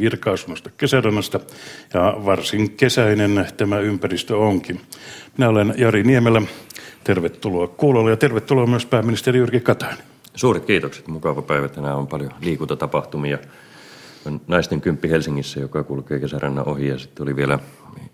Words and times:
virkausunnosta 0.00 0.70
kesärannasta 0.76 1.40
ja 1.94 2.16
varsin 2.24 2.70
kesäinen 2.70 3.46
tämä 3.56 3.78
ympäristö 3.78 4.36
onkin. 4.36 4.80
Minä 5.38 5.48
olen 5.48 5.74
Jari 5.76 6.02
Niemelä. 6.02 6.42
Tervetuloa 7.04 7.66
kuulolle 7.66 8.10
ja 8.10 8.16
tervetuloa 8.16 8.66
myös 8.66 8.86
pääministeri 8.86 9.38
Jyrki 9.38 9.60
Katainen. 9.60 10.04
Suuret 10.34 10.64
kiitokset. 10.64 11.08
Mukava 11.08 11.42
päivä. 11.42 11.68
Tänään 11.68 11.96
on 11.96 12.06
paljon 12.06 12.30
liikuntatapahtumia. 12.40 13.38
On 14.26 14.40
naisten 14.46 14.80
kymppi 14.80 15.10
Helsingissä, 15.10 15.60
joka 15.60 15.84
kulkee 15.84 16.20
kesärannan 16.20 16.68
ohi. 16.68 16.88
Ja 16.88 16.98
sitten 16.98 17.22
oli 17.22 17.36
vielä 17.36 17.58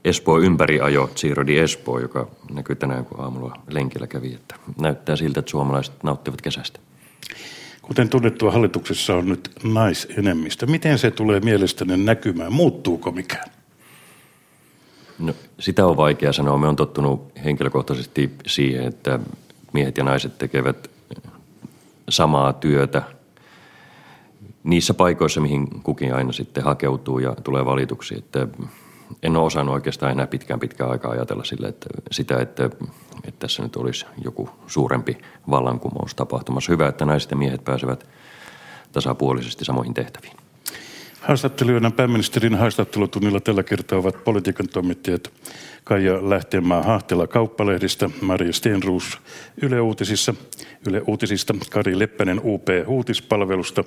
Espoo 0.05 0.39
ympäriajo, 0.39 1.11
Giro 1.21 1.47
di 1.47 1.59
Espoo, 1.59 1.99
joka 1.99 2.29
näkyy 2.51 2.77
tänään, 2.77 3.05
kun 3.05 3.21
aamulla 3.21 3.57
lenkillä 3.71 4.07
kävi. 4.07 4.35
Että 4.35 4.55
näyttää 4.81 5.17
siltä, 5.17 5.41
että 5.41 5.51
suomalaiset 5.51 6.03
nauttivat 6.03 6.43
kesästä. 6.43 6.81
Kuten 7.83 8.09
tunnettua, 8.09 8.53
hallituksessa 8.53 9.15
on 9.15 9.29
nyt 9.29 9.51
naisenemmistö. 9.65 10.67
Miten 10.67 10.99
se 10.99 11.11
tulee 11.11 11.41
mielestäni 11.41 11.97
näkymään? 11.97 12.53
Muuttuuko 12.53 13.11
mikään? 13.11 13.51
No, 15.19 15.35
sitä 15.61 15.87
on 15.87 15.97
vaikea 15.97 16.33
sanoa. 16.33 16.59
Me 16.59 16.69
on 16.69 16.77
tottunut 16.77 17.33
henkilökohtaisesti 17.45 18.31
siihen, 18.47 18.85
että 18.87 19.19
miehet 19.73 19.97
ja 19.97 20.05
naiset 20.05 20.39
tekevät 20.39 20.91
samaa 22.09 22.53
työtä 22.53 23.03
niissä 24.65 24.95
paikoissa, 24.95 25.41
mihin 25.41 25.83
kukin 25.83 26.15
aina 26.15 26.33
sitten 26.33 26.65
hakeutuu 26.65 27.19
ja 27.19 27.37
tulee 27.45 27.65
valituksi. 27.65 28.15
Että 28.19 28.49
en 29.23 29.37
ole 29.37 29.47
osannut 29.47 29.75
oikeastaan 29.75 30.13
enää 30.13 30.27
pitkään 30.27 30.61
pitkään 30.61 30.91
aikaa 30.91 31.11
ajatella 31.13 31.45
sille, 31.45 31.69
että 31.69 31.87
sitä, 32.11 32.37
että, 32.39 32.65
että 32.65 33.39
tässä 33.39 33.63
nyt 33.63 33.77
olisi 33.77 34.07
joku 34.25 34.51
suurempi 34.67 35.19
vallankumous 35.51 36.15
tapahtumassa. 36.15 36.73
Hyvä, 36.73 36.89
että 36.89 37.05
naiset 37.05 37.31
ja 37.31 37.37
miehet 37.37 37.65
pääsevät 37.65 38.09
tasapuolisesti 38.93 39.65
samoihin 39.65 39.95
tehtäviin. 39.95 40.37
Haastattelijoina 41.23 41.91
pääministerin 41.91 42.55
haastattelutunnilla 42.55 43.41
tällä 43.41 43.63
kertaa 43.63 43.99
ovat 43.99 44.25
politiikan 44.25 44.69
toimittajat 44.69 45.33
Kaija 45.85 46.31
Lähteenmaa 46.31 46.83
Hahtela 46.83 47.27
Kauppalehdistä, 47.27 48.11
Maria 48.21 48.53
Stenruus 48.53 49.19
Yle 49.63 49.81
Uutisissa, 49.81 50.35
Yle 50.89 51.03
Uutisista, 51.07 51.55
Kari 51.71 51.99
Leppänen 51.99 52.41
UP 52.45 52.69
Uutispalvelusta 52.87 53.85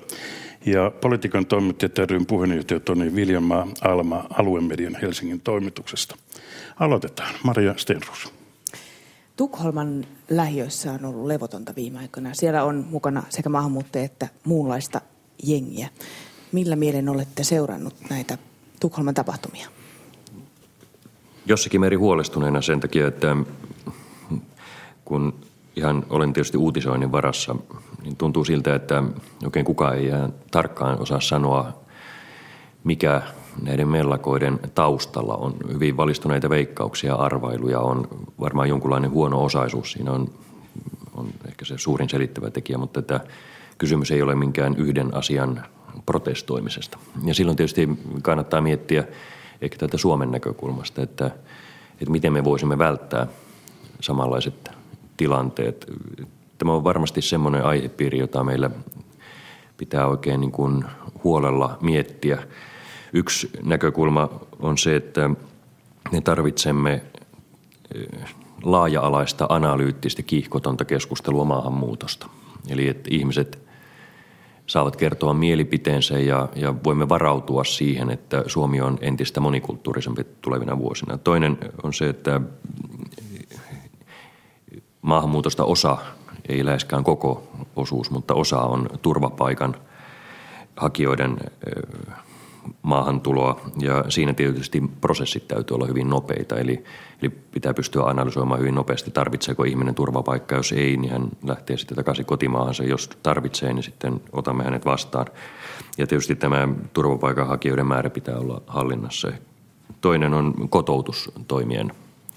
ja 0.66 0.92
politiikan 1.00 1.46
toimittajat 1.46 2.10
ryn 2.10 2.26
puheenjohtaja 2.26 2.80
Toni 2.80 3.14
Viljamaa 3.14 3.68
Alma 3.80 4.26
Aluemedian 4.30 4.96
Helsingin 5.02 5.40
toimituksesta. 5.40 6.16
Aloitetaan. 6.80 7.34
Maria 7.44 7.74
Stenruus. 7.76 8.32
Tukholman 9.36 10.04
lähiöissä 10.30 10.92
on 10.92 11.04
ollut 11.04 11.26
levotonta 11.26 11.72
viime 11.76 11.98
aikoina. 11.98 12.34
Siellä 12.34 12.64
on 12.64 12.86
mukana 12.90 13.22
sekä 13.28 13.48
maahanmuuttajia 13.48 14.04
että 14.04 14.28
muunlaista 14.44 15.00
jengiä. 15.42 15.88
Millä 16.52 16.76
mielen 16.76 17.08
olette 17.08 17.44
seurannut 17.44 17.94
näitä 18.10 18.38
Tukholman 18.80 19.14
tapahtumia? 19.14 19.68
Jossakin 21.46 21.80
meri 21.80 21.96
huolestuneena 21.96 22.62
sen 22.62 22.80
takia, 22.80 23.08
että 23.08 23.36
kun 25.04 25.34
ihan 25.76 26.06
olen 26.10 26.32
tietysti 26.32 26.56
uutisoinnin 26.56 27.12
varassa, 27.12 27.56
niin 28.02 28.16
tuntuu 28.16 28.44
siltä, 28.44 28.74
että 28.74 29.02
oikein 29.44 29.64
kukaan 29.64 29.96
ei 29.96 30.10
tarkkaan 30.50 31.00
osaa 31.00 31.20
sanoa, 31.20 31.72
mikä 32.84 33.22
näiden 33.62 33.88
mellakoiden 33.88 34.60
taustalla 34.74 35.34
on. 35.34 35.54
Hyvin 35.72 35.96
valistuneita 35.96 36.50
veikkauksia 36.50 37.10
ja 37.10 37.16
arvailuja 37.16 37.80
on 37.80 38.08
varmaan 38.40 38.68
jonkunlainen 38.68 39.10
huono 39.10 39.44
osaisuus. 39.44 39.92
Siinä 39.92 40.12
on, 40.12 40.30
on 41.14 41.26
ehkä 41.48 41.64
se 41.64 41.78
suurin 41.78 42.08
selittävä 42.08 42.50
tekijä, 42.50 42.78
mutta 42.78 43.00
että 43.00 43.20
kysymys 43.78 44.10
ei 44.10 44.22
ole 44.22 44.34
minkään 44.34 44.76
yhden 44.76 45.14
asian 45.14 45.64
protestoimisesta. 46.06 46.98
Ja 47.24 47.34
silloin 47.34 47.56
tietysti 47.56 47.88
kannattaa 48.22 48.60
miettiä 48.60 49.04
ehkä 49.62 49.76
tätä 49.78 49.96
Suomen 49.96 50.30
näkökulmasta, 50.30 51.02
että, 51.02 51.26
että 51.92 52.10
miten 52.10 52.32
me 52.32 52.44
voisimme 52.44 52.78
välttää 52.78 53.26
samanlaiset 54.00 54.70
tilanteet. 55.16 55.86
Tämä 56.58 56.72
on 56.72 56.84
varmasti 56.84 57.22
semmoinen 57.22 57.64
aihepiiri, 57.64 58.18
jota 58.18 58.44
meillä 58.44 58.70
pitää 59.76 60.06
oikein 60.06 60.40
niin 60.40 60.52
kuin 60.52 60.84
huolella 61.24 61.78
miettiä. 61.80 62.42
Yksi 63.12 63.50
näkökulma 63.64 64.28
on 64.58 64.78
se, 64.78 64.96
että 64.96 65.30
me 66.12 66.20
tarvitsemme 66.20 67.02
laaja-alaista, 68.62 69.46
analyyttistä, 69.48 70.22
kiihkotonta 70.22 70.84
keskustelua 70.84 71.44
maahanmuutosta. 71.44 72.26
Eli 72.68 72.88
että 72.88 73.08
ihmiset 73.12 73.65
saavat 74.66 74.96
kertoa 74.96 75.34
mielipiteensä 75.34 76.18
ja, 76.18 76.48
ja 76.54 76.74
voimme 76.84 77.08
varautua 77.08 77.64
siihen, 77.64 78.10
että 78.10 78.44
Suomi 78.46 78.80
on 78.80 78.98
entistä 79.00 79.40
monikulttuurisempi 79.40 80.24
tulevina 80.40 80.78
vuosina. 80.78 81.18
Toinen 81.18 81.58
on 81.82 81.94
se, 81.94 82.08
että 82.08 82.40
maahanmuutosta 85.02 85.64
osa, 85.64 85.96
ei 86.48 86.64
läheskään 86.64 87.04
koko 87.04 87.48
osuus, 87.76 88.10
mutta 88.10 88.34
osa 88.34 88.60
on 88.60 88.88
turvapaikan 89.02 89.74
hakijoiden 90.76 91.36
maahantuloa 92.82 93.60
ja 93.80 94.04
siinä 94.08 94.34
tietysti 94.34 94.82
prosessit 95.00 95.48
täytyy 95.48 95.74
olla 95.74 95.86
hyvin 95.86 96.10
nopeita, 96.10 96.56
eli, 96.56 96.84
eli 97.22 97.30
pitää 97.30 97.74
pystyä 97.74 98.02
analysoimaan 98.02 98.60
hyvin 98.60 98.74
nopeasti, 98.74 99.10
tarvitseeko 99.10 99.64
ihminen 99.64 99.94
turvapaikkaa, 99.94 100.58
jos 100.58 100.72
ei, 100.72 100.96
niin 100.96 101.12
hän 101.12 101.28
lähtee 101.46 101.76
sitten 101.76 101.96
takaisin 101.96 102.26
kotimaahansa, 102.26 102.84
jos 102.84 103.10
tarvitsee, 103.22 103.72
niin 103.72 103.82
sitten 103.82 104.20
otamme 104.32 104.64
hänet 104.64 104.84
vastaan. 104.84 105.26
Ja 105.98 106.06
tietysti 106.06 106.34
tämä 106.34 106.68
turvapaikanhakijoiden 106.92 107.86
määrä 107.86 108.10
pitää 108.10 108.38
olla 108.38 108.62
hallinnassa. 108.66 109.32
Toinen 110.00 110.34
on 110.34 110.54
kotoutustoimien 110.68 111.92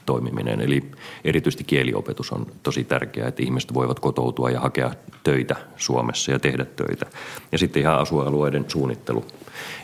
toimiminen. 0.05 0.61
Eli 0.61 0.91
erityisesti 1.23 1.63
kieliopetus 1.63 2.31
on 2.31 2.45
tosi 2.63 2.83
tärkeää, 2.83 3.27
että 3.27 3.43
ihmiset 3.43 3.73
voivat 3.73 3.99
kotoutua 3.99 4.49
ja 4.49 4.59
hakea 4.59 4.91
töitä 5.23 5.55
Suomessa 5.77 6.31
ja 6.31 6.39
tehdä 6.39 6.65
töitä. 6.65 7.05
Ja 7.51 7.57
sitten 7.57 7.81
ihan 7.81 7.99
asualueiden 7.99 8.65
suunnittelu. 8.67 9.25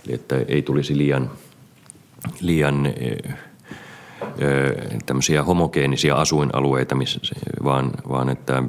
Eli 0.06 0.13
että 0.16 0.36
ei 0.47 0.62
tulisi 0.62 0.97
liian, 0.97 1.31
liian 2.41 2.94
tämmöisiä 5.06 5.44
homogeenisia 5.44 6.16
asuinalueita, 6.16 6.96
vaan, 7.63 7.91
vaan 8.09 8.30
että 8.30 8.63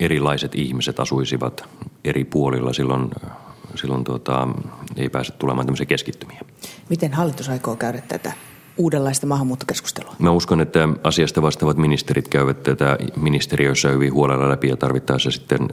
erilaiset 0.00 0.54
ihmiset 0.54 1.00
asuisivat 1.00 1.64
eri 2.04 2.24
puolilla. 2.24 2.72
Silloin, 2.72 3.10
silloin 3.74 4.04
tuota, 4.04 4.48
ei 4.96 5.08
pääse 5.08 5.32
tulemaan 5.32 5.66
tämmöisiä 5.66 5.86
keskittymiä. 5.86 6.40
Miten 6.88 7.12
hallitus 7.12 7.48
aikoo 7.48 7.76
käydä 7.76 8.02
tätä 8.08 8.32
uudenlaista 8.76 9.26
maahanmuuttokeskustelua? 9.26 10.14
Mä 10.18 10.30
uskon, 10.30 10.60
että 10.60 10.88
asiasta 11.04 11.42
vastaavat 11.42 11.76
ministerit 11.76 12.28
käyvät 12.28 12.62
tätä 12.62 12.98
ministeriössä 13.16 13.88
hyvin 13.88 14.12
huolella 14.12 14.48
läpi 14.48 14.68
ja 14.68 14.76
tarvittaessa 14.76 15.30
sitten 15.30 15.68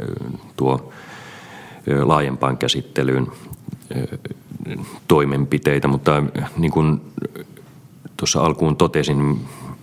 tuo 0.56 0.94
laajempaan 2.04 2.58
käsittelyyn 2.58 3.28
toimenpiteitä, 5.08 5.88
mutta 5.88 6.24
niin 6.58 6.72
kuin 6.72 7.02
tuossa 8.18 8.42
alkuun 8.42 8.76
totesin, 8.76 9.18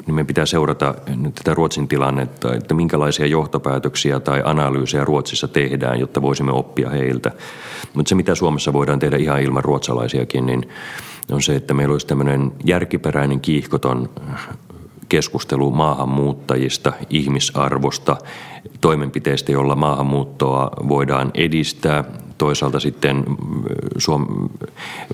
niin 0.06 0.15
me 0.15 0.25
pitää 0.25 0.47
seurata 0.47 0.94
nyt 1.16 1.34
tätä 1.34 1.54
Ruotsin 1.54 1.88
tilannetta, 1.88 2.54
että 2.54 2.75
minkälaisia 2.75 3.26
johtopäätöksiä 3.26 4.21
tai 4.21 4.43
analyysejä 4.44 5.04
Ruotsissa 5.04 5.48
tehdään, 5.48 6.00
jotta 6.00 6.22
voisimme 6.22 6.53
oppia 6.53 6.91
heiltä. 6.91 7.31
Mutta 7.94 8.09
se, 8.09 8.15
mitä 8.15 8.34
Suomessa 8.34 8.72
voidaan 8.72 8.98
tehdä 8.98 9.16
ihan 9.16 9.43
ilman 9.43 9.65
ruotsalaisiakin, 9.65 10.47
niin 10.47 10.69
on 11.32 11.42
se, 11.42 11.56
että 11.56 11.75
meillä 11.75 11.92
olisi 11.92 12.06
tämmöinen 12.06 12.53
järkiperäinen 12.65 13.41
kiihkoton 13.41 14.10
keskustelu 15.10 15.71
maahanmuuttajista, 15.71 16.93
ihmisarvosta, 17.10 18.16
toimenpiteistä, 18.81 19.53
joilla 19.53 19.76
maahanmuuttoa 19.76 20.71
voidaan 20.88 21.31
edistää. 21.34 22.04
Toisaalta 22.38 22.81
sitten 22.81 23.16
mm, 23.16 23.62
Suom- 23.98 24.48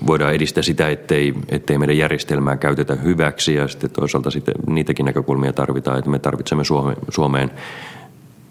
voidaan 0.07 0.35
edistää 0.35 0.63
sitä, 0.63 0.89
ettei, 0.89 1.35
ettei 1.49 1.79
meidän 1.79 1.99
järjestelmää 1.99 2.57
käytetä 2.57 2.95
hyväksi 2.95 3.55
ja 3.55 3.69
sitten 3.69 3.91
toisaalta 3.91 4.31
sitten 4.31 4.55
niitäkin 4.67 5.07
näkökulmia 5.07 5.53
tarvitaan, 5.53 5.99
että 5.99 6.11
me 6.11 6.19
tarvitsemme 6.19 6.65
Suomeen 7.09 7.51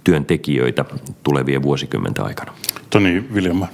työntekijöitä 0.04 0.86
tulevien 1.24 1.64
vuosikymmenten 1.64 2.26
aikana. 2.26 2.54
Toni 2.90 3.24
Viljelmä. 3.34 3.68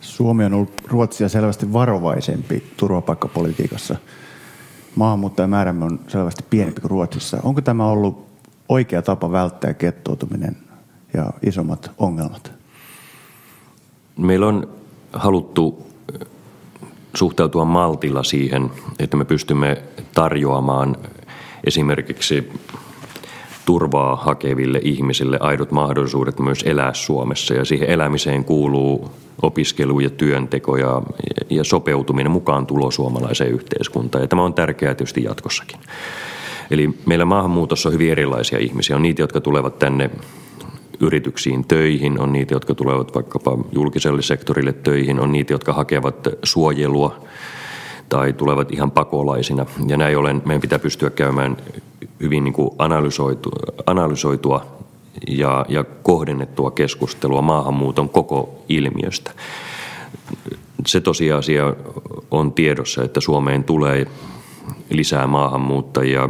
Suomi 0.00 0.44
on 0.44 0.54
ollut 0.54 0.72
Ruotsia 0.88 1.28
selvästi 1.28 1.72
varovaisempi 1.72 2.62
turvapaikkapolitiikassa. 2.76 3.96
Maahanmuuttajamäärämme 4.96 5.84
on 5.84 6.00
selvästi 6.08 6.44
pienempi 6.50 6.80
kuin 6.80 6.90
Ruotsissa. 6.90 7.38
Onko 7.42 7.60
tämä 7.60 7.86
ollut 7.86 8.26
oikea 8.68 9.02
tapa 9.02 9.32
välttää 9.32 9.74
kettoutuminen 9.74 10.56
ja 11.14 11.32
isommat 11.42 11.90
ongelmat? 11.98 12.52
Meillä 14.18 14.46
on 14.46 14.68
haluttu 15.12 15.86
suhtautua 17.14 17.64
maltilla 17.64 18.22
siihen, 18.22 18.70
että 18.98 19.16
me 19.16 19.24
pystymme 19.24 19.82
tarjoamaan 20.14 20.96
esimerkiksi 21.64 22.52
turvaa 23.66 24.16
hakeville 24.16 24.80
ihmisille 24.82 25.38
aidot 25.40 25.70
mahdollisuudet 25.70 26.38
myös 26.38 26.62
elää 26.66 26.94
Suomessa. 26.94 27.54
Ja 27.54 27.64
siihen 27.64 27.90
elämiseen 27.90 28.44
kuuluu 28.44 29.10
opiskelu 29.42 30.00
ja 30.00 30.10
työnteko 30.10 30.76
ja, 30.76 31.02
ja 31.50 31.64
sopeutuminen 31.64 32.32
mukaan 32.32 32.66
tulo 32.66 32.90
suomalaiseen 32.90 33.50
yhteiskuntaan. 33.50 34.24
Ja 34.24 34.28
tämä 34.28 34.44
on 34.44 34.54
tärkeää 34.54 34.94
tietysti 34.94 35.22
jatkossakin. 35.22 35.80
Eli 36.70 36.90
meillä 37.06 37.24
maahanmuutossa 37.24 37.88
on 37.88 37.92
hyvin 37.92 38.10
erilaisia 38.10 38.58
ihmisiä. 38.58 38.96
On 38.96 39.02
niitä, 39.02 39.22
jotka 39.22 39.40
tulevat 39.40 39.78
tänne 39.78 40.10
yrityksiin 41.00 41.64
töihin, 41.68 42.20
on 42.20 42.32
niitä, 42.32 42.54
jotka 42.54 42.74
tulevat 42.74 43.14
vaikkapa 43.14 43.58
julkiselle 43.72 44.22
sektorille 44.22 44.72
töihin, 44.72 45.20
on 45.20 45.32
niitä, 45.32 45.54
jotka 45.54 45.72
hakevat 45.72 46.28
suojelua 46.42 47.24
tai 48.08 48.32
tulevat 48.32 48.72
ihan 48.72 48.90
pakolaisina. 48.90 49.66
Ja 49.86 49.96
näin 49.96 50.18
ollen 50.18 50.42
meidän 50.44 50.60
pitää 50.60 50.78
pystyä 50.78 51.10
käymään 51.10 51.56
hyvin 52.20 52.44
niin 52.44 52.54
kuin 52.54 52.70
analysoitu, 52.78 53.50
analysoitua 53.86 54.66
ja, 55.28 55.66
ja 55.68 55.84
kohdennettua 56.02 56.70
keskustelua 56.70 57.42
maahanmuuton 57.42 58.08
koko 58.08 58.64
ilmiöstä. 58.68 59.30
Se 60.86 61.00
tosiasia 61.00 61.74
on 62.30 62.52
tiedossa, 62.52 63.04
että 63.04 63.20
Suomeen 63.20 63.64
tulee 63.64 64.06
lisää 64.90 65.26
maahanmuuttajia. 65.26 66.28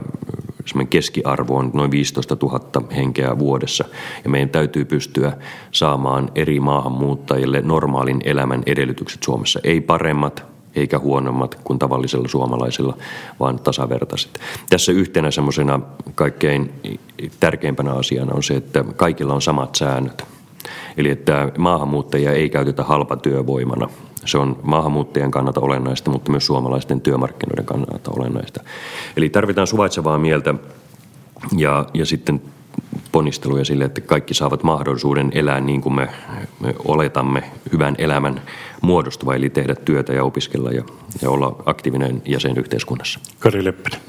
Semmoinen 0.66 0.88
keskiarvo 0.88 1.56
on 1.56 1.70
noin 1.74 1.90
15 1.90 2.36
000 2.42 2.60
henkeä 2.96 3.38
vuodessa 3.38 3.84
ja 4.24 4.30
meidän 4.30 4.48
täytyy 4.48 4.84
pystyä 4.84 5.32
saamaan 5.72 6.30
eri 6.34 6.60
maahanmuuttajille 6.60 7.62
normaalin 7.62 8.20
elämän 8.24 8.62
edellytykset 8.66 9.22
Suomessa. 9.22 9.60
Ei 9.64 9.80
paremmat, 9.80 10.55
eikä 10.76 10.98
huonommat 10.98 11.54
kuin 11.64 11.78
tavallisilla 11.78 12.28
suomalaisilla, 12.28 12.96
vaan 13.40 13.58
tasavertaiset. 13.58 14.40
Tässä 14.70 14.92
yhtenä 14.92 15.30
semmoisena 15.30 15.80
kaikkein 16.14 16.72
tärkeimpänä 17.40 17.92
asiana 17.92 18.34
on 18.34 18.42
se, 18.42 18.56
että 18.56 18.84
kaikilla 18.96 19.34
on 19.34 19.42
samat 19.42 19.74
säännöt. 19.74 20.24
Eli 20.96 21.10
että 21.10 21.52
maahanmuuttajia 21.58 22.32
ei 22.32 22.50
käytetä 22.50 22.84
halpatyövoimana. 22.84 23.88
Se 24.24 24.38
on 24.38 24.58
maahanmuuttajien 24.62 25.30
kannalta 25.30 25.60
olennaista, 25.60 26.10
mutta 26.10 26.30
myös 26.30 26.46
suomalaisten 26.46 27.00
työmarkkinoiden 27.00 27.64
kannalta 27.64 28.10
olennaista. 28.16 28.60
Eli 29.16 29.28
tarvitaan 29.28 29.66
suvaitsevaa 29.66 30.18
mieltä 30.18 30.54
ja, 31.56 31.86
ja 31.94 32.06
sitten 32.06 32.42
ponnisteluja 33.12 33.64
sille, 33.64 33.84
että 33.84 34.00
kaikki 34.00 34.34
saavat 34.34 34.62
mahdollisuuden 34.62 35.30
elää 35.34 35.60
niin 35.60 35.80
kuin 35.80 35.94
me, 35.94 36.08
me 36.60 36.74
oletamme 36.84 37.42
hyvän 37.72 37.94
elämän 37.98 38.42
muodostuva, 38.82 39.34
eli 39.34 39.50
tehdä 39.50 39.74
työtä 39.74 40.12
ja 40.12 40.24
opiskella 40.24 40.70
ja, 40.70 40.82
ja 41.22 41.30
olla 41.30 41.62
aktiivinen 41.66 42.22
jäsen 42.24 42.58
yhteiskunnassa. 42.58 43.20
Kari 43.38 43.64
Leppinen. 43.64 44.00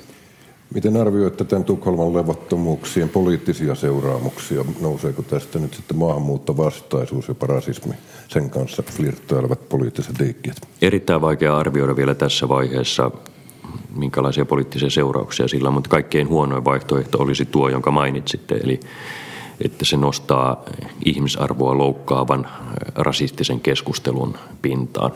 Miten 0.73 0.97
arvioitte 0.97 1.43
tämän 1.43 1.63
Tukholman 1.63 2.13
levottomuuksien 2.13 3.09
poliittisia 3.09 3.75
seuraamuksia? 3.75 4.65
Nouseeko 4.81 5.21
tästä 5.21 5.59
nyt 5.59 5.73
sitten 5.73 5.97
maahanmuuttovastaisuus, 5.97 7.27
jopa 7.27 7.47
rasismi, 7.47 7.93
sen 8.27 8.49
kanssa 8.49 8.83
flirttailevat 8.83 9.69
poliittiset 9.69 10.19
liikkeet? 10.19 10.67
Erittäin 10.81 11.21
vaikea 11.21 11.57
arvioida 11.57 11.95
vielä 11.95 12.15
tässä 12.15 12.49
vaiheessa, 12.49 13.11
minkälaisia 13.95 14.45
poliittisia 14.45 14.89
seurauksia 14.89 15.47
sillä 15.47 15.67
on, 15.67 15.73
mutta 15.73 15.89
kaikkein 15.89 16.29
huonoin 16.29 16.65
vaihtoehto 16.65 17.17
olisi 17.21 17.45
tuo, 17.45 17.69
jonka 17.69 17.91
mainitsitte, 17.91 18.55
eli 18.63 18.79
että 19.65 19.85
se 19.85 19.97
nostaa 19.97 20.63
ihmisarvoa 21.05 21.77
loukkaavan 21.77 22.47
rasistisen 22.95 23.59
keskustelun 23.59 24.37
pintaan. 24.61 25.11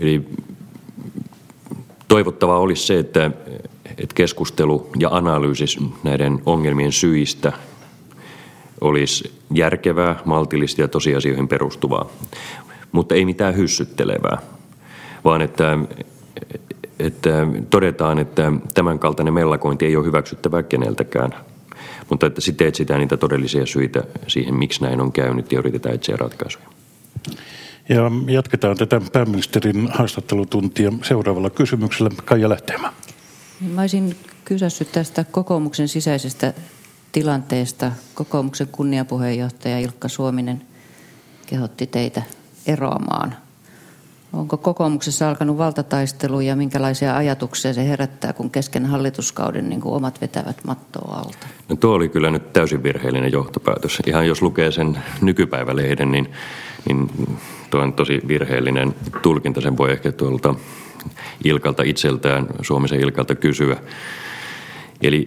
Eli 0.00 0.28
toivottavaa 2.08 2.58
olisi 2.58 2.86
se, 2.86 2.98
että, 2.98 3.30
että 3.86 4.14
keskustelu 4.14 4.90
ja 4.98 5.08
analyysi 5.12 5.64
näiden 6.02 6.42
ongelmien 6.46 6.92
syistä 6.92 7.52
olisi 8.80 9.40
järkevää, 9.54 10.20
maltillista 10.24 10.80
ja 10.80 10.88
tosiasioihin 10.88 11.48
perustuvaa, 11.48 12.08
mutta 12.92 13.14
ei 13.14 13.24
mitään 13.24 13.56
hyssyttelevää, 13.56 14.38
vaan 15.24 15.42
että, 15.42 15.78
että 16.98 17.46
todetaan, 17.70 18.18
että 18.18 18.52
tämänkaltainen 18.74 19.34
mellakointi 19.34 19.86
ei 19.86 19.96
ole 19.96 20.06
hyväksyttävää 20.06 20.62
keneltäkään– 20.62 21.34
mutta 22.10 22.26
että 22.26 22.40
sitten 22.40 22.66
etsitään 22.66 23.00
niitä 23.00 23.16
todellisia 23.16 23.66
syitä 23.66 24.04
siihen, 24.26 24.54
miksi 24.54 24.82
näin 24.82 25.00
on 25.00 25.12
käynyt 25.12 25.52
ja 25.52 25.58
yritetään 25.58 25.94
etsiä 25.94 26.16
ratkaisuja. 26.16 26.64
Ja 27.88 28.10
jatketaan 28.26 28.76
tätä 28.76 29.00
pääministerin 29.12 29.88
haastattelutuntia 29.92 30.92
seuraavalla 31.02 31.50
kysymyksellä. 31.50 32.10
Kaija 32.24 32.48
Lähteemä. 32.48 32.92
Mä 33.60 33.80
olisin 33.80 34.16
kysynyt 34.44 34.92
tästä 34.92 35.24
kokoomuksen 35.24 35.88
sisäisestä 35.88 36.54
tilanteesta. 37.12 37.92
Kokoomuksen 38.14 38.68
kunniapuheenjohtaja 38.72 39.78
Ilkka 39.78 40.08
Suominen 40.08 40.62
kehotti 41.46 41.86
teitä 41.86 42.22
eroamaan 42.66 43.36
Onko 44.34 44.56
kokoomuksessa 44.56 45.28
alkanut 45.28 45.58
valtataistelu 45.58 46.40
ja 46.40 46.56
minkälaisia 46.56 47.16
ajatuksia 47.16 47.72
se 47.72 47.88
herättää, 47.88 48.32
kun 48.32 48.50
kesken 48.50 48.86
hallituskauden 48.86 49.68
niin 49.68 49.80
kuin 49.80 49.94
omat 49.94 50.20
vetävät 50.20 50.56
mattoa 50.66 51.16
alta? 51.16 51.46
No 51.68 51.76
tuo 51.76 51.94
oli 51.94 52.08
kyllä 52.08 52.30
nyt 52.30 52.52
täysin 52.52 52.82
virheellinen 52.82 53.32
johtopäätös. 53.32 54.02
Ihan 54.06 54.26
jos 54.26 54.42
lukee 54.42 54.70
sen 54.70 54.98
nykypäivälehden, 55.22 56.12
niin, 56.12 56.32
niin 56.88 57.10
tuo 57.70 57.80
on 57.80 57.92
tosi 57.92 58.20
virheellinen 58.28 58.94
tulkinta. 59.22 59.60
Sen 59.60 59.76
voi 59.76 59.92
ehkä 59.92 60.12
tuolta 60.12 60.54
Ilkalta 61.44 61.82
itseltään, 61.82 62.46
Suomisen 62.62 63.00
Ilkalta 63.00 63.34
kysyä. 63.34 63.76
Eli 65.02 65.26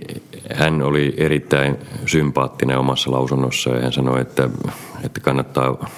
hän 0.56 0.82
oli 0.82 1.14
erittäin 1.18 1.78
sympaattinen 2.06 2.78
omassa 2.78 3.12
lausunnossa 3.12 3.70
ja 3.70 3.82
hän 3.82 3.94
sanoi, 3.94 4.22
että, 4.22 4.50
että 5.04 5.20
kannattaa 5.20 5.90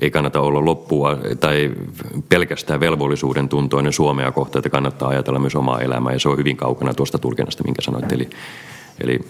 ei 0.00 0.10
kannata 0.10 0.40
olla 0.40 0.64
loppua 0.64 1.16
tai 1.40 1.70
pelkästään 2.28 2.80
velvollisuuden 2.80 3.48
tuntoinen 3.48 3.92
Suomea 3.92 4.32
kohtaan, 4.32 4.60
että 4.60 4.70
kannattaa 4.70 5.08
ajatella 5.08 5.38
myös 5.38 5.54
omaa 5.54 5.80
elämää 5.80 6.12
ja 6.12 6.18
se 6.18 6.28
on 6.28 6.38
hyvin 6.38 6.56
kaukana 6.56 6.94
tuosta 6.94 7.18
tulkinnasta, 7.18 7.64
minkä 7.64 7.82
sanoit. 7.82 8.12
Eli, 8.12 8.30
eli, 9.00 9.20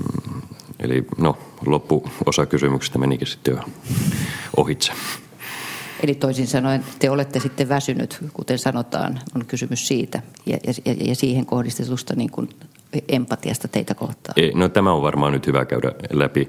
eli 0.80 1.04
no, 1.18 1.38
loppuosa 1.66 2.46
kysymyksestä 2.46 2.98
menikin 2.98 3.26
sitten 3.26 3.54
jo 3.56 3.62
ohitse. 4.56 4.92
Eli 6.02 6.14
toisin 6.14 6.46
sanoen 6.46 6.84
te 6.98 7.10
olette 7.10 7.40
sitten 7.40 7.68
väsynyt, 7.68 8.18
kuten 8.32 8.58
sanotaan, 8.58 9.20
on 9.36 9.44
kysymys 9.46 9.88
siitä 9.88 10.22
ja, 10.46 10.58
ja, 10.84 10.94
ja 11.04 11.14
siihen 11.14 11.46
kohdistetusta 11.46 12.14
niin 12.16 12.30
kuin 12.30 12.48
empatiasta 13.08 13.68
teitä 13.68 13.94
kohtaan. 13.94 14.34
Ei, 14.36 14.52
no 14.54 14.68
tämä 14.68 14.92
on 14.92 15.02
varmaan 15.02 15.32
nyt 15.32 15.46
hyvä 15.46 15.64
käydä 15.64 15.92
läpi. 16.10 16.46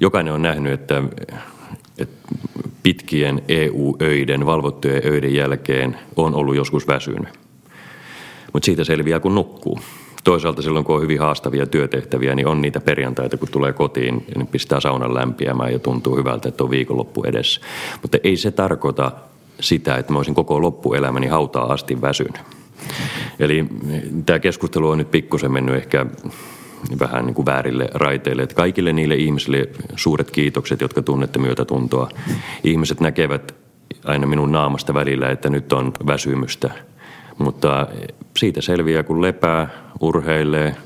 Jokainen 0.00 0.32
on 0.32 0.42
nähnyt, 0.42 0.72
että 0.72 1.02
pitkien 2.82 3.42
EU-öiden, 3.48 4.46
valvottujen 4.46 5.02
öiden 5.04 5.34
jälkeen 5.34 5.98
on 6.16 6.34
ollut 6.34 6.56
joskus 6.56 6.88
väsynyt. 6.88 7.28
Mutta 8.52 8.66
siitä 8.66 8.84
selviää, 8.84 9.20
kun 9.20 9.34
nukkuu. 9.34 9.80
Toisaalta 10.24 10.62
silloin, 10.62 10.84
kun 10.84 10.96
on 10.96 11.02
hyvin 11.02 11.18
haastavia 11.18 11.66
työtehtäviä, 11.66 12.34
niin 12.34 12.46
on 12.46 12.62
niitä 12.62 12.80
perjantaita, 12.80 13.36
kun 13.36 13.48
tulee 13.48 13.72
kotiin, 13.72 14.26
niin 14.36 14.46
pistää 14.46 14.80
saunan 14.80 15.14
lämpiämään 15.14 15.72
ja 15.72 15.78
tuntuu 15.78 16.16
hyvältä, 16.16 16.48
että 16.48 16.64
on 16.64 16.70
viikonloppu 16.70 17.24
edessä. 17.24 17.60
Mutta 18.02 18.18
ei 18.24 18.36
se 18.36 18.50
tarkoita 18.50 19.12
sitä, 19.60 19.96
että 19.96 20.12
mä 20.12 20.18
olisin 20.18 20.34
koko 20.34 20.62
loppuelämäni 20.62 21.26
hautaa 21.26 21.72
asti 21.72 22.00
väsynyt. 22.00 22.40
Eli 23.38 23.66
tämä 24.26 24.38
keskustelu 24.38 24.88
on 24.88 24.98
nyt 24.98 25.10
pikkusen 25.10 25.52
mennyt 25.52 25.74
ehkä 25.74 26.06
vähän 26.98 27.26
niin 27.26 27.34
kuin 27.34 27.46
väärille 27.46 27.88
raiteille. 27.94 28.42
Että 28.42 28.54
kaikille 28.54 28.92
niille 28.92 29.14
ihmisille 29.14 29.68
suuret 29.96 30.30
kiitokset, 30.30 30.80
jotka 30.80 31.02
tunnette 31.02 31.38
myötätuntoa. 31.38 32.08
Ihmiset 32.64 33.00
näkevät 33.00 33.54
aina 34.04 34.26
minun 34.26 34.52
naamasta 34.52 34.94
välillä, 34.94 35.30
että 35.30 35.50
nyt 35.50 35.72
on 35.72 35.92
väsymystä. 36.06 36.70
Mutta 37.38 37.86
siitä 38.38 38.60
selviää, 38.60 39.02
kun 39.02 39.22
lepää, 39.22 39.68
urheilee, 40.00 40.76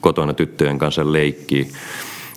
kotona 0.00 0.32
tyttöjen 0.32 0.78
kanssa 0.78 1.12
leikkii– 1.12 1.68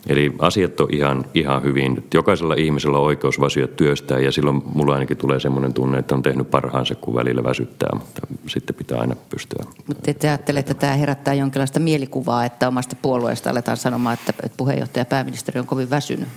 Eli 0.08 0.36
asiat 0.40 0.80
on 0.80 0.88
ihan, 0.92 1.26
ihan 1.34 1.64
hyvin. 1.64 2.04
Jokaisella 2.14 2.54
ihmisellä 2.54 2.98
on 2.98 3.04
oikeus 3.04 3.40
väsyä 3.40 3.68
työstään 3.68 4.24
ja 4.24 4.32
silloin 4.32 4.62
mulla 4.74 4.94
ainakin 4.94 5.18
tulee 5.18 5.40
semmoinen 5.40 5.74
tunne, 5.74 5.98
että 5.98 6.16
on 6.16 6.22
tehnyt 6.22 6.52
parhaansa, 6.52 6.96
kun 6.96 7.16
välillä 7.16 7.44
väsyttää, 7.44 7.90
mutta 7.94 8.22
sitten 8.48 8.76
pitää 8.76 9.00
aina 9.00 9.16
pystyä. 9.30 9.66
Mutta 9.88 10.14
te 10.14 10.30
ajattelette, 10.30 10.72
että 10.72 10.82
tämä 10.82 10.96
herättää 10.96 11.34
jonkinlaista 11.34 11.80
mielikuvaa, 11.80 12.46
että 12.46 12.68
omasta 12.68 12.96
puolueesta 13.02 13.50
aletaan 13.50 13.78
sanomaan, 13.78 14.14
että 14.14 14.50
puheenjohtaja 14.58 15.02
ja 15.02 15.06
pääministeri 15.06 15.60
on 15.60 15.68
kovin 15.68 15.90
väsynyt? 15.90 16.28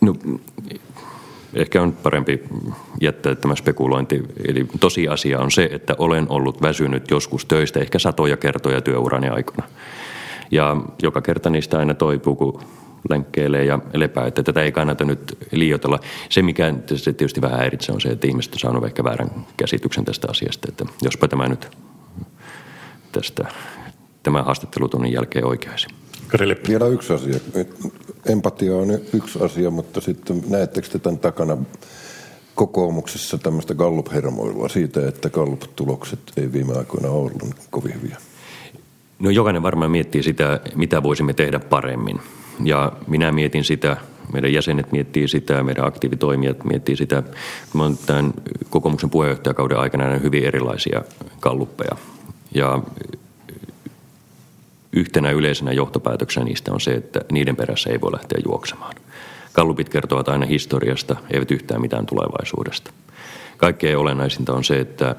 No, 0.00 0.14
ehkä 1.54 1.82
on 1.82 1.92
parempi 1.92 2.42
jättää 3.00 3.34
tämä 3.34 3.54
spekulointi. 3.54 4.22
Eli 4.48 4.66
tosiasia 4.80 5.40
on 5.40 5.50
se, 5.50 5.68
että 5.72 5.94
olen 5.98 6.26
ollut 6.28 6.62
väsynyt 6.62 7.10
joskus 7.10 7.44
töistä 7.44 7.80
ehkä 7.80 7.98
satoja 7.98 8.36
kertoja 8.36 8.80
työurani 8.80 9.28
aikana. 9.28 9.68
Ja 10.50 10.76
joka 11.02 11.20
kerta 11.20 11.50
niistä 11.50 11.78
aina 11.78 11.94
toipuu, 11.94 12.34
kun 12.34 12.60
lenkkeilee 13.10 13.64
ja 13.64 13.78
lepää, 13.94 14.26
että 14.26 14.42
tätä 14.42 14.62
ei 14.62 14.72
kannata 14.72 15.04
nyt 15.04 15.38
liioitella. 15.52 15.98
Se, 16.28 16.42
mikä 16.42 16.74
se 16.86 17.12
tietysti 17.12 17.40
vähän 17.40 17.58
häiritsee, 17.58 17.94
on 17.94 18.00
se, 18.00 18.08
että 18.08 18.26
ihmiset 18.26 18.52
on 18.52 18.58
saanut 18.58 18.84
ehkä 18.84 19.04
väärän 19.04 19.30
käsityksen 19.56 20.04
tästä 20.04 20.26
asiasta, 20.30 20.68
että 20.68 20.84
jospa 21.02 21.28
tämä 21.28 21.48
nyt 21.48 21.76
tästä 23.12 23.44
tämän 24.22 24.44
haastattelutunnin 24.44 25.12
jälkeen 25.12 25.44
oikeaisi. 25.44 25.86
Vielä 26.68 26.86
yksi 26.86 27.12
asia. 27.12 27.40
Empatia 28.26 28.76
on 28.76 28.90
yksi 29.14 29.38
asia, 29.44 29.70
mutta 29.70 30.00
sitten 30.00 30.42
näettekö 30.48 30.88
te 30.88 30.98
tämän 30.98 31.18
takana 31.18 31.56
kokoomuksessa 32.54 33.38
tämmöistä 33.38 33.74
Gallup-hermoilua 33.74 34.68
siitä, 34.68 35.08
että 35.08 35.30
Gallup-tulokset 35.30 36.18
ei 36.36 36.52
viime 36.52 36.74
aikoina 36.78 37.08
ollut 37.08 37.42
kovin 37.70 37.94
hyviä? 37.94 38.16
No 39.18 39.30
jokainen 39.30 39.62
varmaan 39.62 39.90
miettii 39.90 40.22
sitä, 40.22 40.60
mitä 40.74 41.02
voisimme 41.02 41.32
tehdä 41.32 41.58
paremmin. 41.58 42.20
Ja 42.64 42.92
minä 43.06 43.32
mietin 43.32 43.64
sitä, 43.64 43.96
meidän 44.32 44.52
jäsenet 44.52 44.92
miettii 44.92 45.28
sitä, 45.28 45.62
meidän 45.62 45.86
aktiivitoimijat 45.86 46.64
miettii 46.64 46.96
sitä. 46.96 47.22
Mä 47.74 47.82
olen 47.82 47.98
tämän 48.06 48.34
kokoomuksen 48.70 49.10
puheenjohtajakauden 49.10 49.78
aikana 49.78 50.18
hyvin 50.18 50.44
erilaisia 50.44 51.02
kalluppeja. 51.40 51.96
Ja 52.54 52.82
yhtenä 54.92 55.30
yleisenä 55.30 55.72
johtopäätöksenä 55.72 56.44
niistä 56.44 56.72
on 56.72 56.80
se, 56.80 56.94
että 56.94 57.20
niiden 57.32 57.56
perässä 57.56 57.90
ei 57.90 58.00
voi 58.00 58.12
lähteä 58.12 58.38
juoksemaan. 58.44 58.94
Kallupit 59.52 59.88
kertovat 59.88 60.28
aina 60.28 60.46
historiasta, 60.46 61.16
eivät 61.30 61.50
yhtään 61.50 61.80
mitään 61.80 62.06
tulevaisuudesta. 62.06 62.92
Kaikkein 63.56 63.98
olennaisinta 63.98 64.52
on 64.52 64.64
se, 64.64 64.80
että, 64.80 65.16